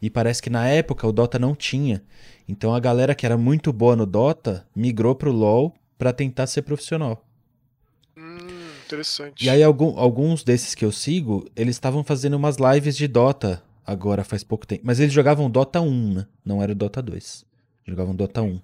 E 0.00 0.08
parece 0.08 0.40
que 0.42 0.48
na 0.50 0.66
época 0.66 1.06
o 1.06 1.12
Dota 1.12 1.38
não 1.38 1.54
tinha. 1.54 2.02
Então 2.48 2.74
a 2.74 2.80
galera 2.80 3.14
que 3.14 3.26
era 3.26 3.36
muito 3.36 3.72
boa 3.72 3.94
no 3.94 4.06
Dota 4.06 4.66
migrou 4.74 5.14
pro 5.14 5.30
LoL 5.30 5.74
pra 5.98 6.12
tentar 6.12 6.46
ser 6.46 6.62
profissional. 6.62 7.22
Hum, 8.16 8.38
interessante. 8.86 9.44
E 9.44 9.50
aí 9.50 9.62
algum- 9.62 9.98
alguns 9.98 10.42
desses 10.42 10.74
que 10.74 10.84
eu 10.84 10.90
sigo, 10.92 11.46
eles 11.54 11.76
estavam 11.76 12.02
fazendo 12.02 12.34
umas 12.36 12.56
lives 12.56 12.96
de 12.96 13.06
Dota 13.06 13.62
agora 13.86 14.24
faz 14.24 14.42
pouco 14.42 14.66
tempo. 14.66 14.82
Mas 14.84 14.98
eles 15.00 15.12
jogavam 15.12 15.50
Dota 15.50 15.80
1, 15.80 16.14
né? 16.14 16.26
Não 16.44 16.62
era 16.62 16.72
o 16.72 16.74
Dota 16.74 17.02
2. 17.02 17.44
Jogavam 17.86 18.14
Dota 18.14 18.40
1. 18.42 18.60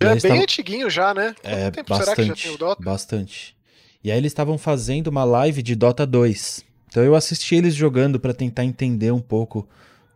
É 0.00 0.12
bem 0.14 0.20
tavam- 0.20 0.42
antiguinho 0.42 0.88
já, 0.90 1.12
né? 1.12 1.34
Quanto 1.42 1.54
é, 1.54 1.70
tempo 1.70 1.94
será 1.94 2.14
que 2.16 2.22
já 2.22 2.28
bastante, 2.28 2.42
tem 2.44 2.52
o 2.54 2.58
Dota? 2.58 2.82
bastante. 2.82 3.56
E 4.02 4.10
aí 4.10 4.16
eles 4.16 4.32
estavam 4.32 4.56
fazendo 4.56 5.08
uma 5.08 5.24
live 5.24 5.62
de 5.62 5.74
Dota 5.74 6.06
2. 6.06 6.64
Então 6.88 7.02
eu 7.02 7.14
assisti 7.14 7.54
eles 7.54 7.74
jogando 7.74 8.18
pra 8.18 8.32
tentar 8.32 8.64
entender 8.64 9.12
um 9.12 9.20
pouco 9.20 9.68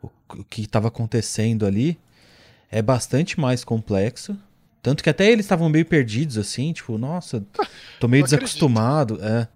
o, 0.03 0.09
o 0.39 0.45
que 0.45 0.63
estava 0.63 0.89
acontecendo 0.89 1.67
ali. 1.67 1.99
É 2.71 2.81
bastante 2.83 3.39
mais 3.39 3.63
complexo. 3.63 4.37
Tanto 4.83 5.03
que 5.03 5.09
até 5.11 5.31
eles 5.31 5.45
estavam 5.45 5.69
meio 5.69 5.85
perdidos, 5.87 6.37
assim, 6.37 6.73
tipo, 6.73 6.99
nossa, 6.99 7.45
tô 8.01 8.09
meio 8.09 8.25
desacostumado. 8.25 9.19
É. 9.23 9.49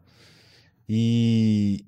E, 0.88 1.84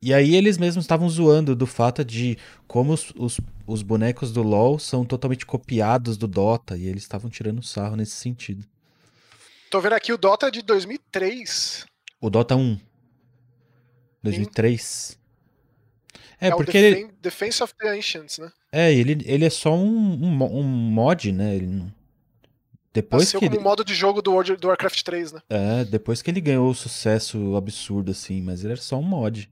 e 0.00 0.14
aí 0.14 0.34
eles 0.34 0.58
mesmos 0.58 0.84
estavam 0.84 1.08
zoando 1.08 1.56
do 1.56 1.66
fato 1.66 2.04
de 2.04 2.36
como 2.66 2.92
os, 2.92 3.12
os, 3.16 3.40
os 3.66 3.82
bonecos 3.82 4.32
do 4.32 4.42
LoL 4.42 4.78
são 4.78 5.04
totalmente 5.04 5.44
copiados 5.44 6.16
do 6.16 6.26
Dota. 6.28 6.76
E 6.76 6.86
eles 6.86 7.02
estavam 7.02 7.28
tirando 7.30 7.62
sarro 7.62 7.96
nesse 7.96 8.12
sentido. 8.16 8.64
Tô 9.70 9.80
vendo 9.80 9.94
aqui 9.94 10.12
o 10.12 10.16
Dota 10.18 10.46
é 10.48 10.50
de 10.50 10.62
2003. 10.62 11.84
O 12.20 12.30
Dota 12.30 12.54
1. 12.56 12.78
2003. 14.22 15.18
É, 16.40 16.48
É, 16.48 16.50
porque 16.54 16.76
o 16.76 16.80
ele, 16.80 16.94
Defen- 16.94 17.10
Defense 17.20 17.62
of 17.62 17.74
the 17.78 17.88
Ancients, 17.98 18.38
né? 18.38 18.50
é, 18.72 18.92
ele, 18.92 19.22
ele 19.26 19.44
é 19.44 19.50
só 19.50 19.74
um, 19.74 19.84
um, 19.88 20.58
um 20.58 20.62
mod, 20.62 21.32
né? 21.32 21.56
Ele 21.56 21.66
não- 21.66 21.92
Depois 22.94 23.24
Nasceu 23.24 23.40
que, 23.40 23.46
como 23.46 23.58
ele, 23.58 23.64
modo 23.64 23.84
de 23.84 23.94
jogo 23.94 24.22
do, 24.22 24.32
World, 24.32 24.56
do 24.56 24.68
Warcraft 24.68 25.02
3, 25.02 25.32
né? 25.32 25.40
é, 25.50 25.84
depois 25.84 26.22
que 26.22 26.30
ele 26.30 26.40
ganhou 26.40 26.70
o 26.70 26.74
sucesso 26.74 27.56
absurdo, 27.56 28.12
assim, 28.12 28.40
mas 28.40 28.62
ele 28.62 28.72
era 28.74 28.80
só 28.80 28.96
um 28.98 29.02
mod. 29.02 29.50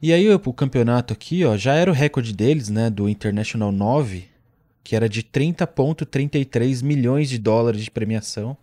E 0.00 0.12
aí 0.12 0.28
o, 0.28 0.34
o 0.44 0.52
campeonato 0.52 1.12
aqui, 1.12 1.44
ó, 1.44 1.56
já 1.56 1.74
era 1.74 1.90
o 1.90 1.94
recorde 1.94 2.32
deles, 2.32 2.68
né? 2.68 2.88
Do 2.88 3.08
International 3.08 3.70
9, 3.72 4.28
que 4.82 4.96
era 4.96 5.08
de 5.08 5.22
30,33 5.22 6.82
milhões 6.82 7.28
de 7.28 7.38
dólares 7.38 7.82
de 7.84 7.90
premiação. 7.90 8.56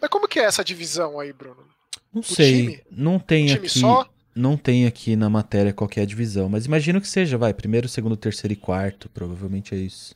Mas 0.00 0.10
como 0.10 0.26
que 0.28 0.38
é 0.40 0.44
essa 0.44 0.64
divisão 0.64 1.20
aí, 1.20 1.32
Bruno? 1.32 1.68
Não 2.12 2.22
sei, 2.22 2.62
time? 2.62 2.80
não 2.90 3.18
tem 3.18 3.44
Um 3.44 3.46
time 3.54 3.58
aqui. 3.66 3.78
só? 3.80 4.08
não 4.34 4.56
tem 4.56 4.86
aqui 4.86 5.16
na 5.16 5.28
matéria 5.28 5.72
qual 5.72 5.90
é 5.96 6.06
divisão, 6.06 6.48
mas 6.48 6.64
imagino 6.64 7.00
que 7.00 7.08
seja, 7.08 7.36
vai, 7.36 7.52
primeiro, 7.52 7.88
segundo, 7.88 8.16
terceiro 8.16 8.52
e 8.52 8.56
quarto, 8.56 9.08
provavelmente 9.10 9.74
é 9.74 9.78
isso. 9.78 10.14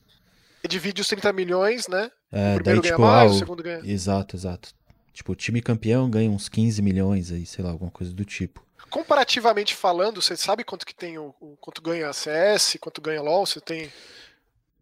E 0.62 0.68
divide 0.68 1.02
os 1.02 1.08
30 1.08 1.32
milhões, 1.32 1.86
né? 1.88 2.10
É, 2.32 2.52
o 2.52 2.54
primeiro 2.54 2.64
daí, 2.64 2.74
ganha 2.80 2.94
tipo, 2.94 3.02
mais, 3.02 3.30
ah, 3.30 3.32
o 3.32 3.36
o- 3.36 3.38
segundo 3.38 3.62
ganha. 3.62 3.80
Exato, 3.84 4.34
exato. 4.36 4.70
Tipo, 5.12 5.32
o 5.32 5.36
time 5.36 5.60
campeão 5.60 6.08
ganha 6.08 6.30
uns 6.30 6.48
15 6.48 6.80
milhões 6.80 7.30
aí, 7.30 7.44
sei 7.44 7.62
lá, 7.64 7.70
alguma 7.70 7.90
coisa 7.90 8.12
do 8.12 8.24
tipo. 8.24 8.64
Comparativamente 8.94 9.74
falando, 9.74 10.22
você 10.22 10.36
sabe 10.36 10.62
quanto 10.62 10.86
que 10.86 10.94
tem 10.94 11.18
o, 11.18 11.34
o- 11.40 11.56
quanto 11.60 11.82
ganha 11.82 12.08
a 12.08 12.12
CS, 12.12 12.78
quanto 12.80 13.00
ganha 13.00 13.20
LoL? 13.20 13.44
Você 13.44 13.60
tem 13.60 13.92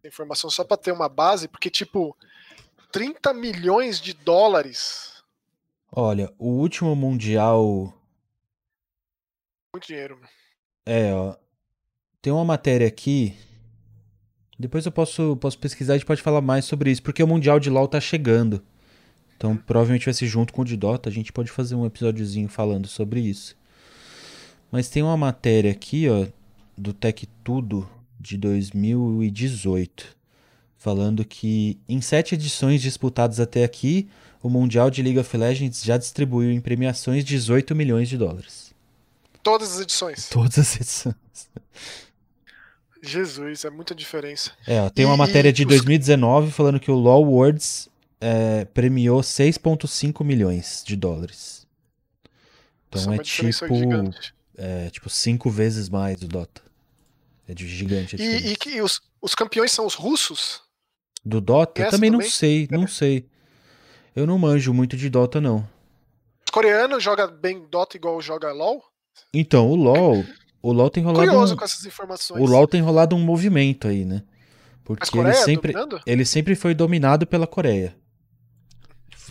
informação 0.04 0.50
só 0.50 0.62
pra 0.64 0.76
ter 0.76 0.92
uma 0.92 1.08
base? 1.08 1.48
Porque 1.48 1.70
tipo 1.70 2.14
30 2.92 3.32
milhões 3.32 3.98
de 3.98 4.12
dólares, 4.12 5.10
Olha, 5.90 6.30
o 6.38 6.48
último 6.48 6.94
mundial 6.94 7.94
muito 9.74 9.86
dinheiro. 9.86 10.20
É, 10.84 11.14
ó. 11.14 11.34
Tem 12.20 12.30
uma 12.30 12.44
matéria 12.44 12.86
aqui. 12.86 13.34
Depois 14.58 14.84
eu 14.84 14.92
posso, 14.92 15.36
posso 15.38 15.58
pesquisar 15.58 15.94
e 15.94 15.96
a 15.96 15.98
gente 15.98 16.06
pode 16.06 16.20
falar 16.20 16.42
mais 16.42 16.66
sobre 16.66 16.90
isso, 16.90 17.02
porque 17.02 17.22
o 17.22 17.26
Mundial 17.26 17.58
de 17.58 17.70
LoL 17.70 17.88
tá 17.88 17.98
chegando. 17.98 18.62
Então 19.36 19.56
provavelmente 19.56 20.04
vai 20.04 20.12
ser 20.12 20.26
junto 20.26 20.52
com 20.52 20.60
o 20.60 20.64
de 20.66 20.76
Dota, 20.76 21.08
a 21.08 21.12
gente 21.12 21.32
pode 21.32 21.50
fazer 21.50 21.74
um 21.74 21.86
episódiozinho 21.86 22.48
falando 22.48 22.86
sobre 22.86 23.20
isso. 23.20 23.56
Mas 24.72 24.88
tem 24.88 25.02
uma 25.02 25.16
matéria 25.16 25.70
aqui, 25.70 26.08
ó, 26.08 26.26
do 26.76 26.92
Tech 26.94 27.28
Tudo 27.44 27.86
de 28.18 28.36
2018, 28.38 30.16
falando 30.78 31.24
que 31.24 31.78
em 31.88 32.00
sete 32.00 32.34
edições 32.34 32.80
disputadas 32.80 33.38
até 33.38 33.62
aqui, 33.64 34.08
o 34.42 34.48
Mundial 34.48 34.90
de 34.90 35.02
League 35.02 35.18
of 35.18 35.36
Legends 35.36 35.84
já 35.84 35.96
distribuiu 35.98 36.50
em 36.50 36.60
premiações 36.60 37.24
18 37.24 37.74
milhões 37.74 38.08
de 38.08 38.16
dólares. 38.16 38.72
Todas 39.42 39.74
as 39.74 39.80
edições. 39.80 40.28
Todas 40.30 40.58
as 40.58 40.76
edições. 40.76 41.14
Jesus, 43.02 43.64
é 43.64 43.70
muita 43.70 43.94
diferença. 43.94 44.52
É, 44.66 44.80
ó, 44.80 44.88
tem 44.88 45.04
uma 45.04 45.14
E- 45.14 45.18
matéria 45.18 45.52
de 45.52 45.62
os- 45.62 45.68
2019 45.68 46.50
falando 46.52 46.78
que 46.78 46.90
o 46.90 46.94
LoL 46.94 47.24
Worlds 47.24 47.88
é, 48.20 48.64
premiou 48.66 49.20
6,5 49.22 50.22
milhões 50.24 50.82
de 50.86 50.94
dólares. 50.94 51.66
Então 52.88 53.04
Nossa, 53.06 53.20
é 53.20 53.24
tipo. 53.24 54.12
É 54.56 54.90
tipo 54.90 55.08
cinco 55.08 55.50
vezes 55.50 55.88
mais 55.88 56.18
do 56.18 56.28
Dota. 56.28 56.62
É 57.48 57.54
de 57.54 57.66
gigante 57.66 58.16
E, 58.16 58.52
e 58.52 58.56
que 58.56 58.80
os, 58.80 59.00
os 59.20 59.34
campeões 59.34 59.72
são 59.72 59.86
os 59.86 59.94
russos? 59.94 60.60
Do 61.24 61.40
Dota? 61.40 61.82
essa 61.82 61.92
Também 61.92 62.10
não 62.10 62.18
também? 62.18 62.30
sei, 62.30 62.68
não 62.70 62.86
sei. 62.86 63.26
Eu 64.14 64.26
não 64.26 64.38
manjo 64.38 64.72
muito 64.72 64.96
de 64.96 65.08
Dota, 65.08 65.40
não. 65.40 65.68
Os 66.46 66.50
coreanos 66.52 67.02
jogam 67.02 67.30
bem 67.30 67.66
Dota 67.70 67.96
igual 67.96 68.20
joga 68.20 68.52
LoL? 68.52 68.82
Então, 69.32 69.68
o 69.68 69.74
LoL, 69.74 70.24
o 70.62 70.72
LoL 70.72 70.90
tem 70.90 71.02
rolado 71.02 71.26
Curioso 71.26 71.54
um, 71.54 71.56
com 71.56 71.64
essas 71.64 71.84
informações. 71.84 72.40
o 72.42 72.46
LoL 72.46 72.66
tem 72.66 72.80
rolado 72.80 73.16
um 73.16 73.20
movimento 73.20 73.88
aí, 73.88 74.04
né? 74.04 74.22
Porque 74.84 75.04
ele 75.04 75.22
Coreia 75.24 75.44
sempre, 75.44 75.72
dominando? 75.72 76.02
ele 76.06 76.24
sempre 76.24 76.54
foi 76.54 76.74
dominado 76.74 77.26
pela 77.26 77.46
Coreia. 77.46 77.96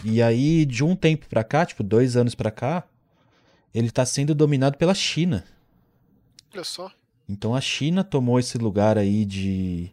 E 0.04 0.22
aí, 0.22 0.66
de 0.66 0.84
um 0.84 0.96
tempo 0.96 1.28
pra 1.28 1.44
cá, 1.44 1.66
tipo, 1.66 1.84
dois 1.84 2.16
anos 2.16 2.34
pra 2.34 2.50
cá, 2.50 2.84
ele 3.74 3.92
tá 3.92 4.06
sendo 4.06 4.36
dominado 4.36 4.78
pela 4.78 4.94
China. 4.94 5.44
Olha 6.54 6.64
só. 6.64 6.92
Então 7.28 7.56
a 7.56 7.62
China 7.62 8.04
tomou 8.04 8.40
esse 8.40 8.58
lugar 8.58 8.98
aí 8.98 9.24
de. 9.26 9.92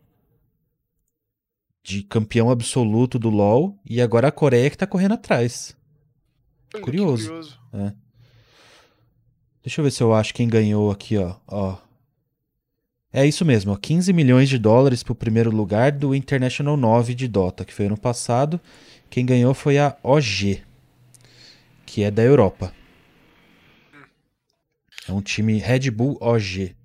de 1.83 2.03
campeão 2.03 2.51
absoluto 2.51 3.19
do 3.19 3.31
LoL, 3.31 3.79
e 3.85 4.01
agora 4.01 4.29
a 4.29 4.33
Coreia 4.33 4.69
que 4.71 4.79
tá 4.79 4.87
correndo 4.87 5.15
atrás. 5.15 5.77
Olha 6.75 6.83
Curioso. 6.83 7.29
curioso. 7.29 7.59
Deixa 9.63 9.81
eu 9.81 9.85
ver 9.85 9.91
se 9.91 10.03
eu 10.03 10.15
acho 10.15 10.35
quem 10.35 10.49
ganhou 10.49 10.91
aqui, 10.91 11.17
ó. 11.17 11.37
ó. 11.47 11.77
É 13.13 13.27
isso 13.27 13.45
mesmo, 13.45 13.73
ó, 13.73 13.77
15 13.77 14.13
milhões 14.13 14.49
de 14.49 14.59
dólares 14.59 15.03
pro 15.03 15.15
primeiro 15.15 15.51
lugar 15.51 15.93
do 15.93 16.15
International 16.15 16.77
9 16.77 17.15
de 17.15 17.27
Dota, 17.27 17.65
que 17.65 17.73
foi 17.73 17.87
ano 17.87 17.97
passado. 17.97 18.61
Quem 19.09 19.25
ganhou 19.25 19.55
foi 19.55 19.79
a 19.79 19.97
OG, 20.03 20.63
que 21.87 22.03
é 22.03 22.11
da 22.11 22.23
Europa. 22.23 22.73
É 25.09 25.13
um 25.13 25.21
time 25.23 25.59
Red 25.59 25.91
Bull 25.91 26.19
OG. 26.21 26.77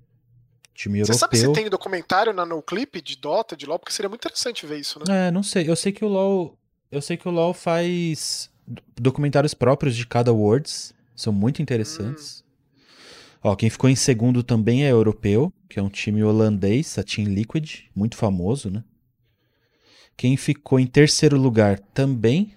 Time 0.74 1.00
Você 1.04 1.14
sabe 1.14 1.36
europeu. 1.36 1.54
se 1.54 1.60
tem 1.60 1.70
documentário 1.70 2.32
na 2.32 2.44
NoClip 2.44 3.00
de 3.00 3.16
Dota, 3.16 3.56
de 3.56 3.66
LoL? 3.66 3.78
Porque 3.78 3.92
seria 3.92 4.08
muito 4.08 4.22
interessante 4.26 4.66
ver 4.66 4.78
isso, 4.80 4.98
né? 4.98 5.28
É, 5.28 5.30
não 5.30 5.42
sei. 5.42 5.68
Eu 5.68 5.76
sei 5.76 5.92
que 5.92 6.04
o 6.04 6.08
LoL, 6.08 6.58
eu 6.90 7.00
sei 7.02 7.16
que 7.16 7.28
o 7.28 7.30
LoL 7.30 7.54
faz 7.54 8.50
do- 8.66 8.82
documentários 8.96 9.54
próprios 9.54 9.94
de 9.94 10.06
cada 10.06 10.32
Worlds, 10.32 10.92
são 11.14 11.32
muito 11.32 11.62
interessantes. 11.62 12.42
Ó, 13.42 13.54
quem 13.54 13.68
ficou 13.70 13.88
em 13.90 13.94
segundo 13.94 14.42
também 14.42 14.84
é 14.84 14.90
europeu, 14.90 15.52
que 15.68 15.78
é 15.78 15.82
um 15.82 15.90
time 15.90 16.24
holandês, 16.24 16.98
a 16.98 17.04
Team 17.04 17.28
Liquid, 17.28 17.82
muito 17.94 18.16
famoso, 18.16 18.70
né? 18.70 18.82
Quem 20.16 20.36
ficou 20.36 20.80
em 20.80 20.86
terceiro 20.86 21.36
lugar 21.36 21.78
também 21.78 22.54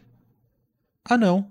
Ah, 1.04 1.18
não, 1.18 1.50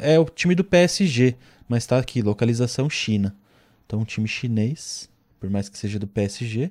é 0.00 0.18
o 0.18 0.24
time 0.26 0.54
do 0.54 0.64
PSG, 0.64 1.36
mas 1.68 1.86
tá 1.86 1.98
aqui, 1.98 2.20
localização 2.22 2.88
China. 2.90 3.34
Então, 3.86 4.00
um 4.00 4.04
time 4.04 4.26
chinês, 4.26 5.08
por 5.38 5.48
mais 5.50 5.68
que 5.68 5.76
seja 5.78 5.98
do 5.98 6.06
PSG. 6.06 6.70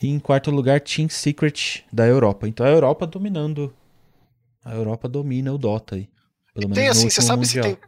E 0.00 0.08
em 0.08 0.18
quarto 0.18 0.50
lugar, 0.50 0.80
Team 0.80 1.08
Secret 1.08 1.84
da 1.92 2.06
Europa. 2.06 2.48
Então 2.48 2.66
a 2.66 2.70
Europa 2.70 3.06
dominando. 3.06 3.72
A 4.64 4.74
Europa 4.74 5.08
domina 5.08 5.52
o 5.52 5.58
Dota 5.58 5.94
aí. 5.96 6.08
Pelo 6.54 6.68
menos 6.68 6.76
Tem 6.78 6.88
assim, 6.88 7.08
você 7.10 7.22
sabe 7.22 7.44
mundial. 7.46 7.64
se 7.64 7.76
tem, 7.76 7.78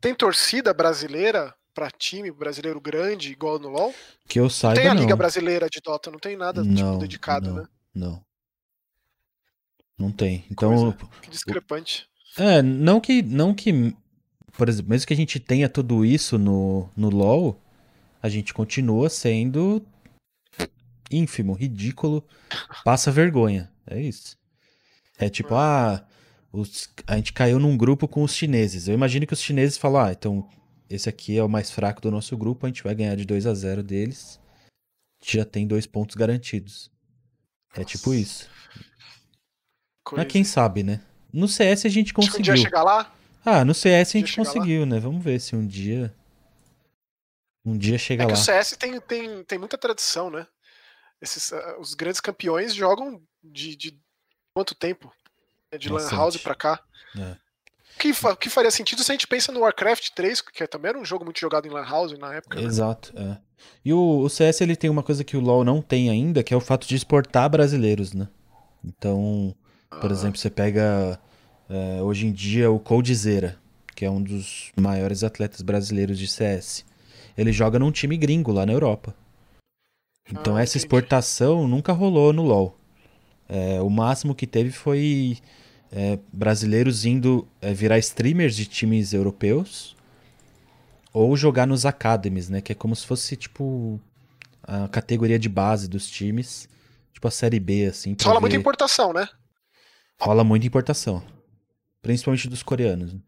tem 0.00 0.14
torcida 0.14 0.72
brasileira 0.74 1.54
pra 1.74 1.90
time 1.90 2.30
brasileiro 2.30 2.80
grande, 2.80 3.32
igual 3.32 3.58
no 3.58 3.68
LoL? 3.68 3.94
Que 4.28 4.38
eu 4.38 4.44
Não 4.44 4.50
saiba 4.50 4.80
tem 4.80 4.88
a 4.90 4.94
não. 4.94 5.02
Liga 5.02 5.16
Brasileira 5.16 5.66
de 5.70 5.80
Dota, 5.82 6.10
não 6.10 6.18
tem 6.18 6.36
nada 6.36 6.62
Não, 6.62 6.74
tipo, 6.74 6.98
dedicado, 6.98 7.48
não. 7.48 7.56
né? 7.56 7.68
Não. 7.94 8.24
Não 9.98 10.10
tem. 10.12 10.44
Então, 10.50 10.92
Coisa. 10.92 11.10
Que 11.22 11.30
discrepante. 11.30 12.06
é, 12.38 12.62
não 12.62 13.00
que 13.00 13.22
não 13.22 13.54
que 13.54 13.94
por 14.56 14.68
exemplo, 14.68 14.90
mesmo 14.90 15.06
que 15.06 15.12
a 15.14 15.16
gente 15.16 15.38
tenha 15.40 15.68
tudo 15.68 16.04
isso 16.04 16.38
no 16.38 16.88
no 16.96 17.08
LoL, 17.08 17.60
a 18.22 18.28
gente 18.28 18.52
continua 18.54 19.08
sendo 19.10 19.84
ínfimo, 21.10 21.52
ridículo, 21.54 22.24
passa 22.84 23.10
vergonha. 23.10 23.70
É 23.86 24.00
isso. 24.00 24.36
É 25.18 25.28
tipo, 25.28 25.54
ah, 25.54 26.04
os- 26.52 26.88
a 27.06 27.16
gente 27.16 27.32
caiu 27.32 27.58
num 27.58 27.76
grupo 27.76 28.06
com 28.06 28.22
os 28.22 28.34
chineses. 28.34 28.86
Eu 28.88 28.94
imagino 28.94 29.26
que 29.26 29.32
os 29.32 29.40
chineses 29.40 29.76
falam, 29.76 30.02
ah, 30.06 30.12
então 30.12 30.48
esse 30.88 31.08
aqui 31.08 31.36
é 31.36 31.42
o 31.42 31.48
mais 31.48 31.70
fraco 31.70 32.00
do 32.00 32.10
nosso 32.10 32.36
grupo, 32.36 32.66
a 32.66 32.68
gente 32.68 32.82
vai 32.82 32.94
ganhar 32.94 33.16
de 33.16 33.24
2 33.24 33.46
a 33.46 33.54
0 33.54 33.82
deles. 33.82 34.38
A 35.20 35.24
gente 35.24 35.36
já 35.36 35.44
tem 35.44 35.66
dois 35.66 35.86
pontos 35.86 36.16
garantidos. 36.16 36.90
É 37.74 37.84
tipo 37.84 38.14
isso. 38.14 38.48
Coisa. 40.04 40.24
Mas 40.24 40.32
quem 40.32 40.42
sabe, 40.44 40.82
né? 40.82 41.00
No 41.32 41.46
CS 41.46 41.86
a 41.86 41.90
gente 41.90 42.12
conseguiu. 42.14 42.54
dia 42.54 42.56
chegar 42.56 42.82
lá, 42.82 43.12
Ah, 43.44 43.64
no 43.64 43.74
CS 43.74 44.16
a 44.16 44.18
gente 44.20 44.30
chegar 44.30 44.48
lá? 44.48 44.54
conseguiu, 44.54 44.86
né? 44.86 44.98
Vamos 45.00 45.22
ver 45.24 45.40
se 45.40 45.56
um 45.56 45.66
dia. 45.66 46.14
Um 47.64 47.76
dia 47.76 47.98
chega 47.98 48.22
é 48.24 48.26
que 48.26 48.32
lá. 48.32 48.38
o 48.38 48.42
CS 48.42 48.76
tem, 48.76 49.00
tem, 49.00 49.44
tem 49.44 49.58
muita 49.58 49.76
tradição, 49.78 50.30
né? 50.30 50.46
Esses, 51.20 51.52
ah, 51.52 51.76
os 51.78 51.94
grandes 51.94 52.20
campeões 52.20 52.74
jogam 52.74 53.20
de, 53.42 53.76
de 53.76 53.98
quanto 54.54 54.74
tempo? 54.74 55.12
É 55.70 55.78
De 55.78 55.88
Lan. 55.88 56.08
House 56.10 56.36
pra 56.38 56.54
cá. 56.54 56.82
É. 57.16 57.36
O 57.96 57.98
que, 58.00 58.14
fa- 58.14 58.34
que 58.36 58.48
faria 58.48 58.70
sentido 58.70 59.02
se 59.04 59.10
a 59.12 59.14
gente 59.14 59.26
pensa 59.26 59.52
no 59.52 59.60
Warcraft 59.60 60.08
3, 60.14 60.40
que 60.40 60.66
também 60.66 60.88
era 60.90 60.98
um 60.98 61.04
jogo 61.04 61.24
muito 61.24 61.38
jogado 61.38 61.66
em 61.66 61.70
Lan 61.70 61.84
House 61.84 62.18
na 62.18 62.34
época. 62.34 62.58
né? 62.58 62.66
Exato, 62.66 63.12
é. 63.16 63.38
E 63.84 63.92
o, 63.92 64.20
o 64.20 64.28
CS 64.30 64.62
ele 64.62 64.74
tem 64.74 64.88
uma 64.88 65.02
coisa 65.02 65.22
que 65.22 65.36
o 65.36 65.40
LoL 65.40 65.64
não 65.64 65.82
tem 65.82 66.08
ainda, 66.08 66.42
que 66.42 66.54
é 66.54 66.56
o 66.56 66.60
fato 66.62 66.86
de 66.88 66.96
exportar 66.96 67.48
brasileiros, 67.50 68.14
né? 68.14 68.26
Então, 68.82 69.54
por 70.00 70.10
Ah, 70.10 70.12
exemplo, 70.14 70.38
você 70.38 70.48
pega 70.48 71.20
é, 71.70 72.02
hoje 72.02 72.26
em 72.26 72.32
dia 72.32 72.70
o 72.70 72.78
Coldzera, 72.80 73.56
que 73.94 74.04
é 74.04 74.10
um 74.10 74.20
dos 74.22 74.72
maiores 74.78 75.22
atletas 75.24 75.62
brasileiros 75.62 76.18
de 76.18 76.26
CS. 76.26 76.84
Ele 77.38 77.52
joga 77.52 77.78
num 77.78 77.90
time 77.92 78.16
gringo 78.16 78.52
lá 78.52 78.66
na 78.66 78.72
Europa. 78.72 79.14
Então 80.30 80.56
Ah, 80.56 80.62
essa 80.62 80.72
entendi. 80.76 80.86
exportação 80.86 81.66
nunca 81.66 81.92
rolou 81.92 82.32
no 82.32 82.42
LoL. 82.42 82.76
É, 83.48 83.80
o 83.80 83.88
máximo 83.90 84.34
que 84.34 84.46
teve 84.46 84.70
foi 84.70 85.38
é, 85.90 86.18
brasileiros 86.32 87.04
indo 87.04 87.46
é, 87.60 87.72
virar 87.74 87.98
streamers 87.98 88.54
de 88.54 88.66
times 88.66 89.12
europeus 89.12 89.96
ou 91.12 91.36
jogar 91.36 91.66
nos 91.66 91.84
academies, 91.84 92.48
né? 92.48 92.60
Que 92.60 92.72
é 92.72 92.74
como 92.74 92.94
se 92.94 93.04
fosse 93.06 93.36
tipo 93.36 94.00
a 94.62 94.86
categoria 94.88 95.38
de 95.38 95.48
base 95.48 95.88
dos 95.88 96.08
times, 96.08 96.68
tipo 97.12 97.26
a 97.26 97.30
série 97.30 97.58
B 97.58 97.86
assim. 97.86 98.14
rola 98.22 98.40
muita 98.40 98.54
ver- 98.54 98.60
importação, 98.60 99.12
né? 99.12 99.28
Rola 100.20 100.44
muita 100.44 100.66
importação. 100.66 101.22
Principalmente 102.02 102.48
dos 102.48 102.62
coreanos. 102.62 103.14
né? 103.14 103.20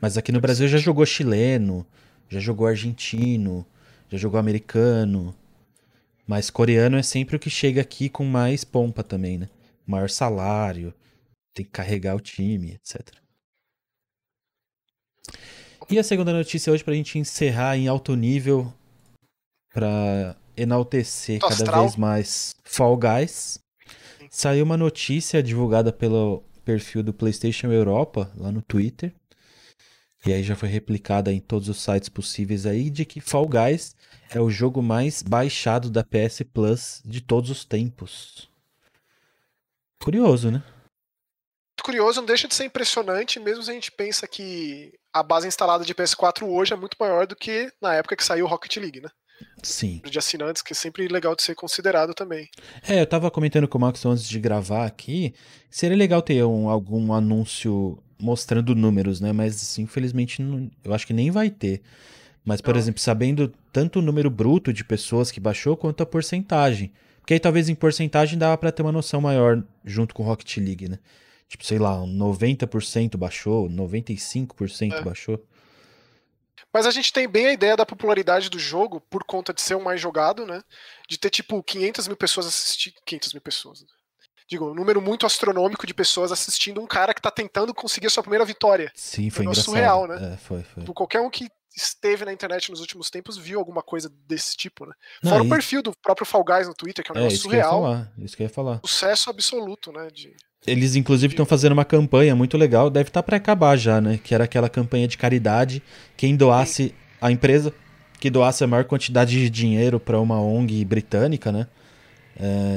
Mas 0.00 0.16
aqui 0.18 0.32
no 0.32 0.40
Brasil 0.40 0.66
já 0.68 0.78
jogou 0.78 1.06
chileno, 1.06 1.86
já 2.28 2.40
jogou 2.40 2.66
argentino, 2.66 3.64
já 4.08 4.18
jogou 4.18 4.38
americano. 4.38 5.34
Mas 6.26 6.50
coreano 6.50 6.96
é 6.96 7.02
sempre 7.02 7.36
o 7.36 7.38
que 7.38 7.50
chega 7.50 7.80
aqui 7.80 8.08
com 8.08 8.24
mais 8.24 8.64
pompa 8.64 9.02
também, 9.02 9.38
né? 9.38 9.48
Maior 9.86 10.10
salário, 10.10 10.94
tem 11.54 11.64
que 11.64 11.70
carregar 11.70 12.16
o 12.16 12.20
time, 12.20 12.72
etc. 12.72 13.16
E 15.90 15.98
a 15.98 16.04
segunda 16.04 16.32
notícia 16.32 16.72
hoje 16.72 16.82
pra 16.82 16.94
gente 16.94 17.18
encerrar 17.18 17.76
em 17.76 17.86
alto 17.86 18.14
nível 18.16 18.72
pra 19.72 20.36
enaltecer 20.56 21.40
cada 21.40 21.80
vez 21.80 21.96
mais 21.96 22.56
Fall 22.64 22.96
Guys. 22.96 23.58
Saiu 24.30 24.64
uma 24.64 24.76
notícia 24.76 25.42
divulgada 25.42 25.92
pelo 25.92 26.42
perfil 26.62 27.02
do 27.02 27.12
PlayStation 27.12 27.70
Europa 27.70 28.30
lá 28.36 28.50
no 28.50 28.62
Twitter. 28.62 29.12
E 30.24 30.32
aí 30.32 30.42
já 30.42 30.54
foi 30.54 30.68
replicada 30.68 31.32
em 31.32 31.40
todos 31.40 31.68
os 31.68 31.80
sites 31.80 32.08
possíveis 32.08 32.64
aí 32.64 32.90
de 32.90 33.04
que 33.04 33.20
Fall 33.20 33.48
Guys 33.48 33.96
é 34.30 34.40
o 34.40 34.48
jogo 34.48 34.80
mais 34.80 35.20
baixado 35.20 35.90
da 35.90 36.04
PS 36.04 36.42
Plus 36.52 37.02
de 37.04 37.20
todos 37.20 37.50
os 37.50 37.64
tempos. 37.64 38.48
Curioso, 40.00 40.50
né? 40.50 40.62
Curioso, 41.82 42.20
não 42.20 42.26
deixa 42.26 42.46
de 42.46 42.54
ser 42.54 42.64
impressionante, 42.66 43.40
mesmo 43.40 43.64
se 43.64 43.70
a 43.70 43.74
gente 43.74 43.90
pensa 43.90 44.28
que 44.28 44.92
a 45.12 45.22
base 45.22 45.48
instalada 45.48 45.84
de 45.84 45.94
PS4 45.94 46.46
hoje 46.46 46.72
é 46.72 46.76
muito 46.76 46.96
maior 46.98 47.26
do 47.26 47.34
que 47.34 47.72
na 47.80 47.94
época 47.94 48.16
que 48.16 48.24
saiu 48.24 48.46
o 48.46 48.48
Rocket 48.48 48.76
League, 48.76 49.00
né? 49.00 49.08
Sim. 49.62 50.00
De 50.04 50.18
assinantes, 50.18 50.62
que 50.62 50.72
é 50.72 50.76
sempre 50.76 51.06
legal 51.08 51.34
de 51.36 51.42
ser 51.42 51.54
considerado 51.54 52.14
também. 52.14 52.48
É, 52.88 53.00
eu 53.00 53.06
tava 53.06 53.30
comentando 53.30 53.66
com 53.68 53.78
o 53.78 53.80
Max 53.80 54.04
antes 54.06 54.28
de 54.28 54.38
gravar 54.40 54.86
aqui. 54.86 55.34
Seria 55.70 55.96
legal 55.96 56.20
ter 56.22 56.44
um, 56.44 56.68
algum 56.68 57.12
anúncio 57.12 57.98
mostrando 58.20 58.74
números, 58.74 59.20
né? 59.20 59.32
Mas 59.32 59.78
infelizmente 59.78 60.40
não- 60.42 60.70
eu 60.84 60.92
acho 60.94 61.06
que 61.06 61.12
nem 61.12 61.30
vai 61.30 61.50
ter. 61.50 61.82
Mas, 62.44 62.60
por 62.60 62.74
Não. 62.74 62.80
exemplo, 62.80 63.00
sabendo 63.00 63.52
tanto 63.72 64.00
o 64.00 64.02
número 64.02 64.28
bruto 64.28 64.72
de 64.72 64.82
pessoas 64.84 65.30
que 65.30 65.38
baixou 65.40 65.76
quanto 65.76 66.02
a 66.02 66.06
porcentagem. 66.06 66.92
Porque 67.20 67.34
aí 67.34 67.40
talvez 67.40 67.68
em 67.68 67.74
porcentagem 67.74 68.36
dava 68.36 68.58
pra 68.58 68.72
ter 68.72 68.82
uma 68.82 68.90
noção 68.90 69.20
maior 69.20 69.62
junto 69.84 70.12
com 70.12 70.24
o 70.24 70.26
Rocket 70.26 70.56
League, 70.56 70.88
né? 70.88 70.98
Tipo, 71.48 71.64
sei 71.64 71.78
lá, 71.78 72.02
um 72.02 72.06
90% 72.06 73.16
baixou, 73.16 73.68
95% 73.68 74.94
É. 74.94 75.02
baixou. 75.02 75.44
Mas 76.72 76.86
a 76.86 76.90
gente 76.90 77.12
tem 77.12 77.26
bem 77.28 77.46
a 77.46 77.52
ideia 77.52 77.76
da 77.76 77.86
popularidade 77.86 78.50
do 78.50 78.58
jogo 78.58 79.00
por 79.00 79.24
conta 79.24 79.52
de 79.54 79.60
ser 79.62 79.74
o 79.74 79.82
mais 79.82 80.00
jogado, 80.00 80.44
né? 80.46 80.62
De 81.08 81.18
ter 81.18 81.30
tipo 81.30 81.62
500 81.62 82.08
mil 82.08 82.16
pessoas 82.16 82.46
assistindo. 82.46 82.94
500 83.06 83.32
mil 83.34 83.40
pessoas. 83.42 83.80
né? 83.80 83.86
Digo, 84.48 84.70
um 84.70 84.74
número 84.74 85.00
muito 85.00 85.24
astronômico 85.24 85.86
de 85.86 85.94
pessoas 85.94 86.30
assistindo 86.32 86.80
um 86.80 86.86
cara 86.86 87.14
que 87.14 87.22
tá 87.22 87.30
tentando 87.30 87.72
conseguir 87.72 88.08
a 88.08 88.10
sua 88.10 88.22
primeira 88.22 88.44
vitória. 88.44 88.92
Sim, 88.94 89.30
foi 89.30 89.44
Negócio 89.46 89.70
engraçado. 89.70 89.98
surreal, 90.00 90.06
né? 90.06 90.34
É, 90.34 90.36
foi, 90.36 90.62
foi. 90.62 90.82
Tipo, 90.82 90.92
Qualquer 90.92 91.20
um 91.20 91.30
que 91.30 91.48
esteve 91.74 92.26
na 92.26 92.32
internet 92.34 92.70
nos 92.70 92.80
últimos 92.80 93.08
tempos 93.08 93.38
viu 93.38 93.58
alguma 93.58 93.82
coisa 93.82 94.10
desse 94.26 94.54
tipo, 94.54 94.84
né? 94.84 94.92
Não, 95.22 95.30
Fora 95.30 95.44
e- 95.44 95.46
o 95.46 95.50
perfil 95.50 95.82
do 95.82 95.92
próprio 96.02 96.26
Fall 96.26 96.44
Guys 96.44 96.68
no 96.68 96.74
Twitter, 96.74 97.02
que 97.02 97.10
é 97.10 97.14
um 97.14 97.16
é, 97.16 97.20
negócio 97.20 97.36
isso 97.36 97.48
que 97.48 97.54
eu 97.54 97.58
ia 97.58 97.64
surreal. 97.64 97.82
falar. 97.82 98.12
Isso 98.18 98.36
que 98.36 98.42
eu 98.42 98.46
ia 98.46 98.50
falar. 98.52 98.80
Sucesso 98.84 99.30
absoluto, 99.30 99.90
né? 99.90 100.08
De... 100.12 100.36
Eles, 100.66 100.94
inclusive, 100.94 101.32
estão 101.32 101.44
fazendo 101.44 101.72
uma 101.72 101.84
campanha 101.84 102.36
muito 102.36 102.56
legal. 102.56 102.88
Deve 102.88 103.08
estar 103.08 103.22
para 103.22 103.36
acabar 103.36 103.76
já, 103.76 104.00
né? 104.00 104.18
Que 104.22 104.34
era 104.34 104.44
aquela 104.44 104.68
campanha 104.68 105.08
de 105.08 105.18
caridade. 105.18 105.82
Quem 106.16 106.36
doasse 106.36 106.94
a 107.20 107.30
empresa 107.32 107.72
que 108.20 108.30
doasse 108.30 108.62
a 108.62 108.68
maior 108.68 108.84
quantidade 108.84 109.32
de 109.32 109.50
dinheiro 109.50 109.98
para 109.98 110.20
uma 110.20 110.40
ONG 110.40 110.84
britânica, 110.84 111.50
né? 111.50 111.66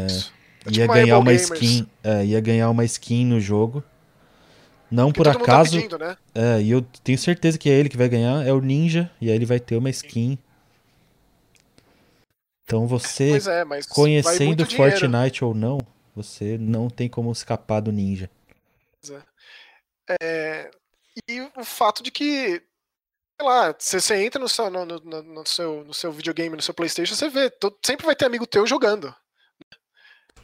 Isso. 0.07 0.33
É 0.65 0.69
Ia 0.69 0.71
tipo 0.71 0.86
uma 0.86 0.93
ganhar 0.95 1.19
uma 1.19 1.25
Gamers, 1.31 1.51
skin. 1.51 1.88
é, 2.03 2.25
ia 2.25 2.41
ganhar 2.41 2.69
uma 2.71 2.83
skin 2.83 3.25
no 3.25 3.39
jogo. 3.39 3.83
Não 4.89 5.11
que 5.11 5.17
por 5.17 5.25
tá 5.25 5.31
acaso. 5.33 5.75
pedindo, 5.75 5.99
né? 5.99 6.17
É, 6.33 6.61
e 6.61 6.71
eu 6.71 6.81
tenho 7.03 7.17
certeza 7.17 7.57
que 7.57 7.69
é 7.69 7.73
ele 7.73 7.89
que 7.89 7.97
vai 7.97 8.09
ganhar. 8.09 8.45
É 8.45 8.51
o 8.51 8.59
Ninja. 8.59 9.11
E 9.21 9.29
aí 9.29 9.36
ele 9.36 9.45
vai 9.45 9.59
ter 9.59 9.75
uma 9.77 9.89
skin. 9.91 10.38
Então 12.63 12.88
você, 12.88 13.38
é, 13.38 13.63
conhecendo 13.89 14.47
muito 14.47 14.65
dinheiro. 14.65 14.91
Fortnite 14.97 15.45
ou 15.45 15.53
não, 15.53 15.77
você 16.16 16.57
não 16.57 16.89
tem 16.89 17.09
como 17.09 17.32
escapar 17.32 17.82
do 17.82 17.91
Ninja. 17.91 18.30
É, 20.22 20.72
e 21.28 21.41
o 21.55 21.63
fato 21.63 22.01
de 22.03 22.11
que, 22.11 22.61
sei 23.39 23.47
lá, 23.47 23.76
você, 23.78 23.99
você 23.99 24.24
entra 24.24 24.39
no 24.39 24.47
seu, 24.47 24.70
no, 24.70 24.86
no- 24.86 24.99
no- 25.24 25.45
seu, 25.45 25.84
no 25.84 25.93
seu 25.93 26.11
videogame, 26.11 26.55
no 26.55 26.61
seu 26.61 26.74
Playstation, 26.74 27.16
você 27.16 27.30
vê, 27.30 27.49
to- 27.49 27.78
sempre 27.86 28.05
vai 28.05 28.16
ter 28.16 28.26
amigo 28.26 28.45
teu 28.47 28.66
jogando. 28.68 29.13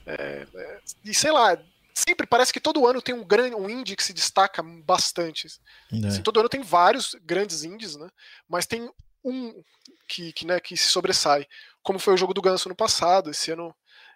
É, 0.06 0.48
é, 0.54 0.80
e 1.06 1.14
sei 1.14 1.32
lá, 1.32 1.58
sempre 1.94 2.26
parece 2.26 2.52
que 2.52 2.60
todo 2.60 2.88
ano 2.88 3.02
tem 3.02 3.14
um 3.14 3.24
grande 3.24 3.56
um 3.56 3.70
indie 3.70 3.96
que 3.96 4.04
se 4.04 4.14
destaca 4.14 4.64
bastante. 4.64 5.48
né? 5.92 6.08
Assim, 6.10 6.24
todo 6.24 6.40
ano 6.40 6.50
tem 6.50 6.62
vários 6.62 7.16
grandes 7.22 7.64
indies, 7.64 7.96
né? 7.96 8.10
Mas 8.50 8.66
tem 8.66 8.90
um 9.24 9.64
que, 10.08 10.34
que, 10.34 10.46
né, 10.46 10.60
que 10.60 10.76
se 10.76 10.90
sobressai. 10.90 11.48
Como 11.84 12.00
foi 12.00 12.14
o 12.16 12.18
jogo 12.18 12.34
do 12.34 12.42
Ganso 12.42 12.68
no 12.68 12.76
passado, 12.76 13.30
esse 13.30 13.52
ano 13.52 13.76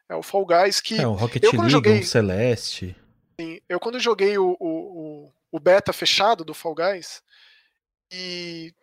é 0.10 0.16
o 0.16 0.24
Fall 0.24 0.46
Guys, 0.46 0.80
que 0.80 1.00
É, 1.00 1.08
um 1.08 1.14
Rocket 1.14 1.44
eu, 1.44 1.52
League, 1.52 1.70
joguei- 1.70 2.00
um 2.00 2.04
Celeste. 2.04 2.96
Assim, 3.40 3.60
eu 3.68 3.80
quando 3.80 4.00
joguei 4.00 4.38
o, 4.38 4.56
o, 4.60 4.68
o- 4.68 5.34
o 5.52 5.60
beta 5.60 5.92
fechado 5.94 6.44
do 6.46 6.54
Fall 6.54 6.76
Guys 6.76 7.22
e 8.12 8.74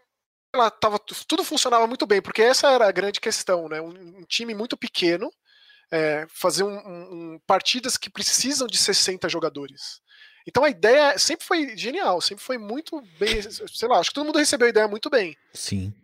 lá, 0.55 0.71
tava, 0.71 0.99
tudo 0.99 1.45
funcionava 1.45 1.87
muito 1.87 2.07
bem, 2.07 2.21
porque 2.21 2.43
essa 2.43 2.71
era 2.71 2.87
a 2.89 2.93
grande 2.93 3.21
questão, 3.21 3.69
né? 3.69 3.81
Um, 3.81 4.19
um 4.19 4.25
time 4.25 4.55
muito 4.55 4.77
pequeno, 4.77 5.33
é, 5.91 6.27
fazer 6.29 6.63
um- 6.65 6.69
um- 6.79 7.35
um- 7.35 7.41
partidas 7.47 7.97
que 7.97 8.11
precisam 8.11 8.67
de 8.67 8.77
60 8.77 9.29
jogadores. 9.29 10.01
Então 10.47 10.65
a 10.65 10.71
ideia 10.71 11.17
sempre 11.19 11.47
foi 11.47 11.77
genial, 11.77 12.21
sempre 12.21 12.43
foi 12.45 12.59
muito 12.59 13.01
bem, 13.19 13.41
sei 13.43 13.89
lá, 13.89 13.99
acho 13.99 14.11
que 14.11 14.15
todo 14.15 14.27
mundo 14.27 14.39
recebeu 14.39 14.67
a 14.67 14.71
ideia 14.71 14.89
muito 14.89 15.09
bem. 15.09 15.37
Sim. 15.55 15.95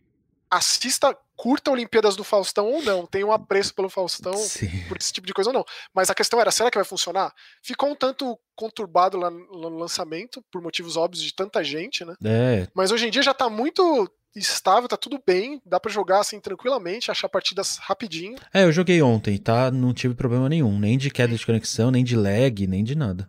Assista, 0.51 1.17
curta 1.41 1.71
Olimpíadas 1.71 2.17
do 2.17 2.25
Faustão 2.25 2.67
ou 2.67 2.83
não, 2.83 3.07
tem 3.07 3.23
um 3.23 3.31
apreço 3.31 3.73
pelo 3.73 3.89
Faustão, 3.89 4.35
Sim. 4.35 4.69
por 4.89 4.97
esse 4.97 5.13
tipo 5.13 5.25
de 5.25 5.33
coisa 5.33 5.51
ou 5.51 5.55
não. 5.55 5.65
Mas 5.95 6.11
a 6.11 6.15
questão 6.15 6.41
era, 6.41 6.51
será 6.51 6.69
que 6.69 6.77
vai 6.77 6.85
funcionar? 6.85 7.33
Ficou 7.63 7.89
um 7.91 7.95
tanto 7.95 8.37
conturbado 8.57 9.17
lá 9.17 9.31
no 9.31 9.69
lançamento, 9.69 10.45
por 10.51 10.61
motivos 10.61 10.97
óbvios 10.97 11.23
de 11.23 11.33
tanta 11.33 11.63
gente, 11.63 12.05
né? 12.05 12.15
É, 12.25 12.67
Mas 12.75 12.91
hoje 12.91 13.07
em 13.07 13.11
dia 13.11 13.23
já 13.23 13.33
tá 13.33 13.49
muito 13.49 14.11
estável, 14.35 14.89
tá 14.89 14.97
tudo 14.97 15.23
bem, 15.25 15.63
dá 15.65 15.79
pra 15.79 15.93
jogar 15.93 16.21
assim 16.21 16.41
tranquilamente, 16.41 17.09
achar 17.11 17.29
partidas 17.29 17.77
rapidinho. 17.79 18.37
é, 18.53 18.65
eu 18.65 18.73
joguei 18.73 19.01
ontem, 19.01 19.39
tá? 19.39 19.71
Não 19.71 19.95
tive 19.95 20.15
problema 20.17 20.49
nenhum. 20.49 20.77
Nem 20.77 20.99
de 20.99 21.09
queda 21.09 21.37
de 21.37 21.47
conexão, 21.47 21.93
nem 21.93 22.03
de 22.03 22.17
lag, 22.17 22.67
nem 22.67 22.83
de 22.83 22.97
nada. 22.97 23.29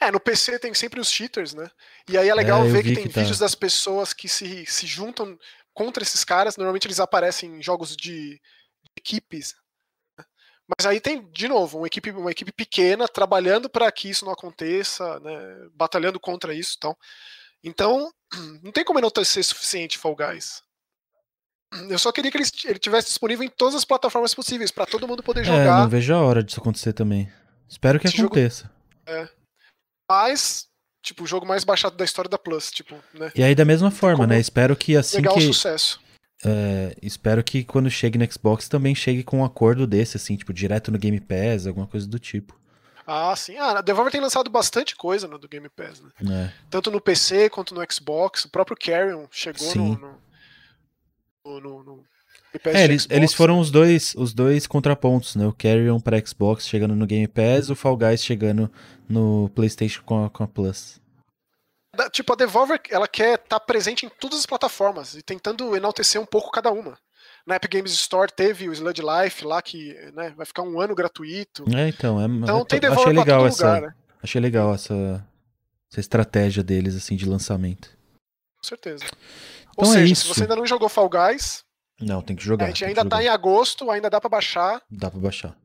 É, 0.00 0.12
no 0.12 0.20
PC 0.20 0.60
tem 0.60 0.72
sempre 0.74 1.00
os 1.00 1.10
cheaters, 1.10 1.52
né? 1.54 1.68
E 2.08 2.16
aí 2.16 2.28
é 2.28 2.34
legal 2.34 2.64
É, 2.64 2.68
ver 2.68 2.84
que 2.84 2.94
tem 2.94 3.02
que 3.08 3.12
tá. 3.12 3.20
vídeos 3.20 3.40
das 3.40 3.56
pessoas 3.56 4.12
que 4.12 4.28
se, 4.28 4.64
se 4.64 4.86
juntam 4.86 5.36
contra 5.78 6.02
esses 6.02 6.24
caras. 6.24 6.56
Normalmente 6.56 6.86
eles 6.88 6.98
aparecem 7.00 7.56
em 7.58 7.62
jogos 7.62 7.96
de, 7.96 8.30
de 8.34 8.40
equipes. 8.98 9.54
né? 10.18 10.24
Mas 10.76 10.84
aí 10.86 11.00
tem, 11.00 11.30
de 11.30 11.46
novo, 11.46 11.78
uma 11.78 11.86
equipe, 11.86 12.10
uma 12.10 12.30
equipe 12.32 12.50
pequena 12.52 13.06
trabalhando 13.08 13.70
para 13.70 13.90
que 13.92 14.10
isso 14.10 14.24
não 14.24 14.32
aconteça, 14.32 15.20
né? 15.20 15.68
Batalhando 15.72 16.18
contra 16.18 16.52
isso 16.52 16.74
e 16.76 16.80
tal. 16.80 16.98
Então, 17.62 18.12
não 18.62 18.72
tem 18.72 18.84
como 18.84 18.98
enaltecer 18.98 19.44
suficiente 19.44 19.96
Fall 19.96 20.16
Guys. 20.16 20.62
Eu 21.90 21.98
só 21.98 22.10
queria 22.10 22.30
que 22.30 22.38
ele, 22.38 22.48
ele 22.64 22.78
tivesse 22.78 23.08
disponível 23.08 23.44
em 23.46 23.50
todas 23.50 23.74
as 23.74 23.84
plataformas 23.84 24.34
possíveis, 24.34 24.70
para 24.70 24.86
todo 24.86 25.06
mundo 25.06 25.22
poder 25.22 25.42
É, 25.42 25.44
jogar. 25.44 25.80
não 25.82 25.88
vejo 25.88 26.14
a 26.14 26.20
hora 26.20 26.42
disso 26.42 26.60
acontecer 26.60 26.92
também. 26.94 27.30
Espero 27.68 28.00
que 28.00 28.06
Esse 28.08 28.16
jogo- 28.16 28.28
aconteça. 28.34 28.70
Mas, 30.10 30.67
tipo, 31.08 31.24
o 31.24 31.26
jogo 31.26 31.46
mais 31.46 31.64
baixado 31.64 31.96
da 31.96 32.04
história 32.04 32.28
da 32.28 32.38
Plus, 32.38 32.70
tipo, 32.70 32.94
né? 33.14 33.32
E 33.34 33.42
aí, 33.42 33.54
da 33.54 33.64
mesma 33.64 33.90
forma, 33.90 34.18
como 34.18 34.28
né? 34.28 34.38
Espero 34.38 34.76
que 34.76 34.96
assim 34.96 35.18
Legal 35.18 35.34
que. 35.34 35.42
sucesso. 35.42 36.00
é, 36.44 36.94
espero 37.02 37.42
que 37.42 37.64
quando 37.64 37.90
chegue 37.90 38.18
no 38.18 38.32
Xbox 38.32 38.68
também 38.68 38.94
chegue 38.94 39.22
com 39.22 39.38
um 39.38 39.44
acordo 39.44 39.86
desse, 39.86 40.16
assim, 40.16 40.36
tipo, 40.36 40.52
direto 40.52 40.92
no 40.92 40.98
Game 40.98 41.20
Pass, 41.20 41.66
alguma 41.66 41.86
coisa 41.86 42.06
do 42.06 42.18
tipo. 42.18 42.58
Ah, 43.06 43.34
sim. 43.34 43.56
Ah, 43.56 43.78
a 43.78 43.80
Devolver 43.80 44.12
tem 44.12 44.20
lançado 44.20 44.50
bastante 44.50 44.94
coisa 44.94 45.26
no 45.26 45.38
do 45.38 45.48
Game 45.48 45.68
Pass, 45.70 46.02
né? 46.02 46.10
né? 46.20 46.52
Tanto 46.68 46.90
no 46.90 47.00
PC 47.00 47.48
quanto 47.48 47.74
no 47.74 47.80
Xbox. 47.90 48.44
O 48.44 48.50
próprio 48.50 48.76
Carrion 48.78 49.26
chegou 49.30 49.74
no, 49.74 49.98
no, 51.42 51.60
no, 51.60 51.82
no 51.82 52.04
É, 52.64 52.84
eles, 52.84 53.02
Xbox. 53.02 53.16
eles 53.16 53.34
foram 53.34 53.58
os 53.60 53.70
dois, 53.70 54.14
os 54.16 54.32
dois 54.34 54.66
contrapontos, 54.66 55.36
né? 55.36 55.46
O 55.46 55.52
Carrion 55.52 55.98
pra 56.00 56.18
Xbox 56.24 56.66
chegando 56.68 56.94
no 56.94 57.06
Game 57.06 57.26
Pass, 57.28 57.70
o 57.70 57.74
Fall 57.76 57.96
Guys 57.96 58.22
chegando 58.24 58.70
no 59.08 59.50
PlayStation 59.54 60.02
com 60.04 60.24
a, 60.24 60.30
com 60.30 60.44
a 60.44 60.48
Plus. 60.48 61.00
Da- 61.96 62.10
Tipo, 62.10 62.32
a 62.32 62.36
Devolver, 62.36 62.80
ela 62.90 63.08
quer 63.08 63.34
estar 63.38 63.60
presente 63.60 64.06
em 64.06 64.08
todas 64.08 64.38
as 64.38 64.46
plataformas 64.46 65.14
e 65.14 65.22
tentando 65.22 65.74
enaltecer 65.76 66.20
um 66.20 66.26
pouco 66.26 66.50
cada 66.50 66.70
uma. 66.70 66.98
Na 67.46 67.56
Epic 67.56 67.72
Games 67.72 67.92
Store 67.92 68.30
teve 68.30 68.68
o 68.68 68.72
Sludge 68.72 69.00
Life 69.02 69.44
lá, 69.44 69.62
que 69.62 69.94
né, 70.14 70.34
vai 70.36 70.44
ficar 70.44 70.62
um 70.62 70.80
ano 70.80 70.94
gratuito. 70.94 71.64
É, 71.74 71.88
então, 71.88 72.20
é, 72.20 72.26
Então 72.26 72.58
eu 72.58 72.64
tem 72.64 72.78
Devolver 72.78 73.06
achei 73.08 73.18
legal 73.18 73.46
essa, 73.46 73.66
lugar, 73.66 73.82
né? 73.82 73.94
achei 74.22 74.40
legal 74.40 74.74
essa, 74.74 75.26
essa 75.90 76.00
estratégia 76.00 76.62
deles, 76.62 76.94
assim, 76.94 77.16
de 77.16 77.24
lançamento. 77.26 77.88
Com 78.58 78.64
certeza. 78.68 79.04
Então 79.72 79.86
Ou 79.88 79.94
é 79.94 79.98
seja, 80.00 80.12
isso. 80.12 80.22
se 80.22 80.28
você 80.34 80.42
ainda 80.42 80.56
não 80.56 80.66
jogou 80.66 80.88
Fall 80.90 81.08
Guys, 81.08 81.64
Não, 82.00 82.22
tem 82.22 82.36
que 82.36 82.44
jogar. 82.44 82.66
a 82.66 82.68
gente 82.68 82.84
ainda 82.84 83.04
tá 83.04 83.22
em 83.22 83.28
agosto, 83.28 83.90
ainda 83.90 84.08
dá 84.08 84.20
pra 84.20 84.30
baixar. 84.30 84.80
Dá 84.90 85.10
pra 85.10 85.20
baixar. 85.20 85.56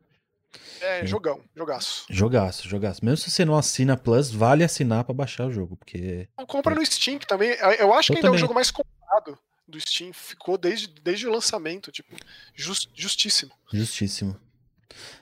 É, 0.81 1.05
jogão, 1.05 1.41
jogaço. 1.55 2.05
Jogaço, 2.09 2.67
jogaço. 2.67 3.03
Mesmo 3.03 3.17
se 3.17 3.31
você 3.31 3.45
não 3.45 3.55
assina 3.57 3.95
Plus, 3.97 4.29
vale 4.31 4.63
assinar 4.63 5.03
pra 5.03 5.13
baixar 5.13 5.47
o 5.47 5.51
jogo, 5.51 5.75
porque 5.77 6.27
compra 6.47 6.75
no 6.75 6.85
Steam, 6.85 7.17
também. 7.19 7.51
Eu 7.79 7.93
acho 7.93 8.11
Eu 8.11 8.15
que 8.15 8.19
ainda 8.19 8.27
é 8.27 8.31
o 8.31 8.37
jogo 8.37 8.53
mais 8.53 8.69
comprado 8.69 9.37
do 9.67 9.79
Steam. 9.79 10.11
Ficou 10.13 10.57
desde, 10.57 10.87
desde 11.01 11.27
o 11.27 11.31
lançamento, 11.31 11.91
tipo, 11.91 12.15
jus- 12.53 12.89
justíssimo. 12.93 13.51
justíssimo. 13.71 14.35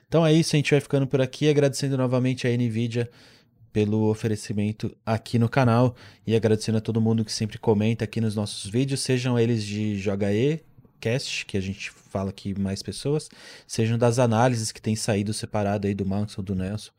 Então 0.07 0.25
é 0.25 0.33
isso, 0.33 0.55
a 0.55 0.57
gente 0.57 0.71
vai 0.71 0.81
ficando 0.81 1.07
por 1.07 1.21
aqui, 1.21 1.49
agradecendo 1.49 1.95
novamente 1.97 2.45
a 2.47 2.49
Nvidia 2.51 3.09
pelo 3.71 4.09
oferecimento 4.09 4.93
aqui 5.05 5.39
no 5.39 5.47
canal 5.47 5.95
e 6.27 6.35
agradecendo 6.35 6.77
a 6.77 6.81
todo 6.81 6.99
mundo 6.99 7.23
que 7.23 7.31
sempre 7.31 7.57
comenta 7.57 8.03
aqui 8.03 8.19
nos 8.19 8.35
nossos 8.35 8.69
vídeos, 8.69 8.99
sejam 8.99 9.39
eles 9.39 9.63
de 9.63 9.95
JE, 10.01 10.61
Cast, 11.01 11.45
que 11.45 11.57
a 11.57 11.61
gente 11.61 11.91
fala 11.91 12.29
aqui 12.29 12.57
mais 12.57 12.81
pessoas, 12.81 13.29
sejam 13.67 13.97
das 13.97 14.19
análises 14.19 14.71
que 14.71 14.81
tem 14.81 14.95
saído 14.95 15.33
separado 15.33 15.87
aí 15.87 15.93
do 15.93 16.05
Max 16.05 16.37
ou 16.37 16.43
do 16.43 16.55
Nelson. 16.55 16.91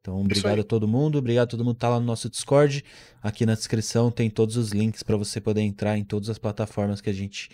Então, 0.00 0.18
obrigado 0.18 0.60
a 0.60 0.64
todo 0.64 0.88
mundo, 0.88 1.18
obrigado 1.18 1.44
a 1.44 1.50
todo 1.50 1.64
mundo 1.64 1.74
que 1.74 1.80
tá 1.80 1.90
lá 1.90 2.00
no 2.00 2.06
nosso 2.06 2.30
Discord. 2.30 2.82
Aqui 3.22 3.44
na 3.44 3.54
descrição 3.54 4.10
tem 4.10 4.30
todos 4.30 4.56
os 4.56 4.70
links 4.70 5.02
para 5.02 5.16
você 5.16 5.40
poder 5.40 5.60
entrar 5.60 5.98
em 5.98 6.04
todas 6.04 6.30
as 6.30 6.38
plataformas 6.38 7.02
que 7.02 7.10
a 7.10 7.12
gente 7.12 7.50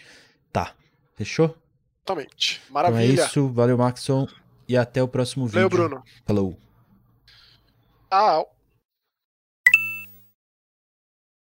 tá. 0.52 0.72
Fechou? 1.16 1.56
Totalmente. 2.04 2.62
Maravilha. 2.70 3.12
Então 3.12 3.24
é 3.24 3.26
isso, 3.26 3.48
valeu 3.48 3.76
Maxon 3.76 4.28
e 4.68 4.76
até 4.76 5.02
o 5.02 5.08
próximo 5.08 5.46
vídeo. 5.46 5.68
Valeu, 5.68 5.88
Bruno. 5.88 6.04
Falou. 6.24 6.56
Tchau. 8.08 8.55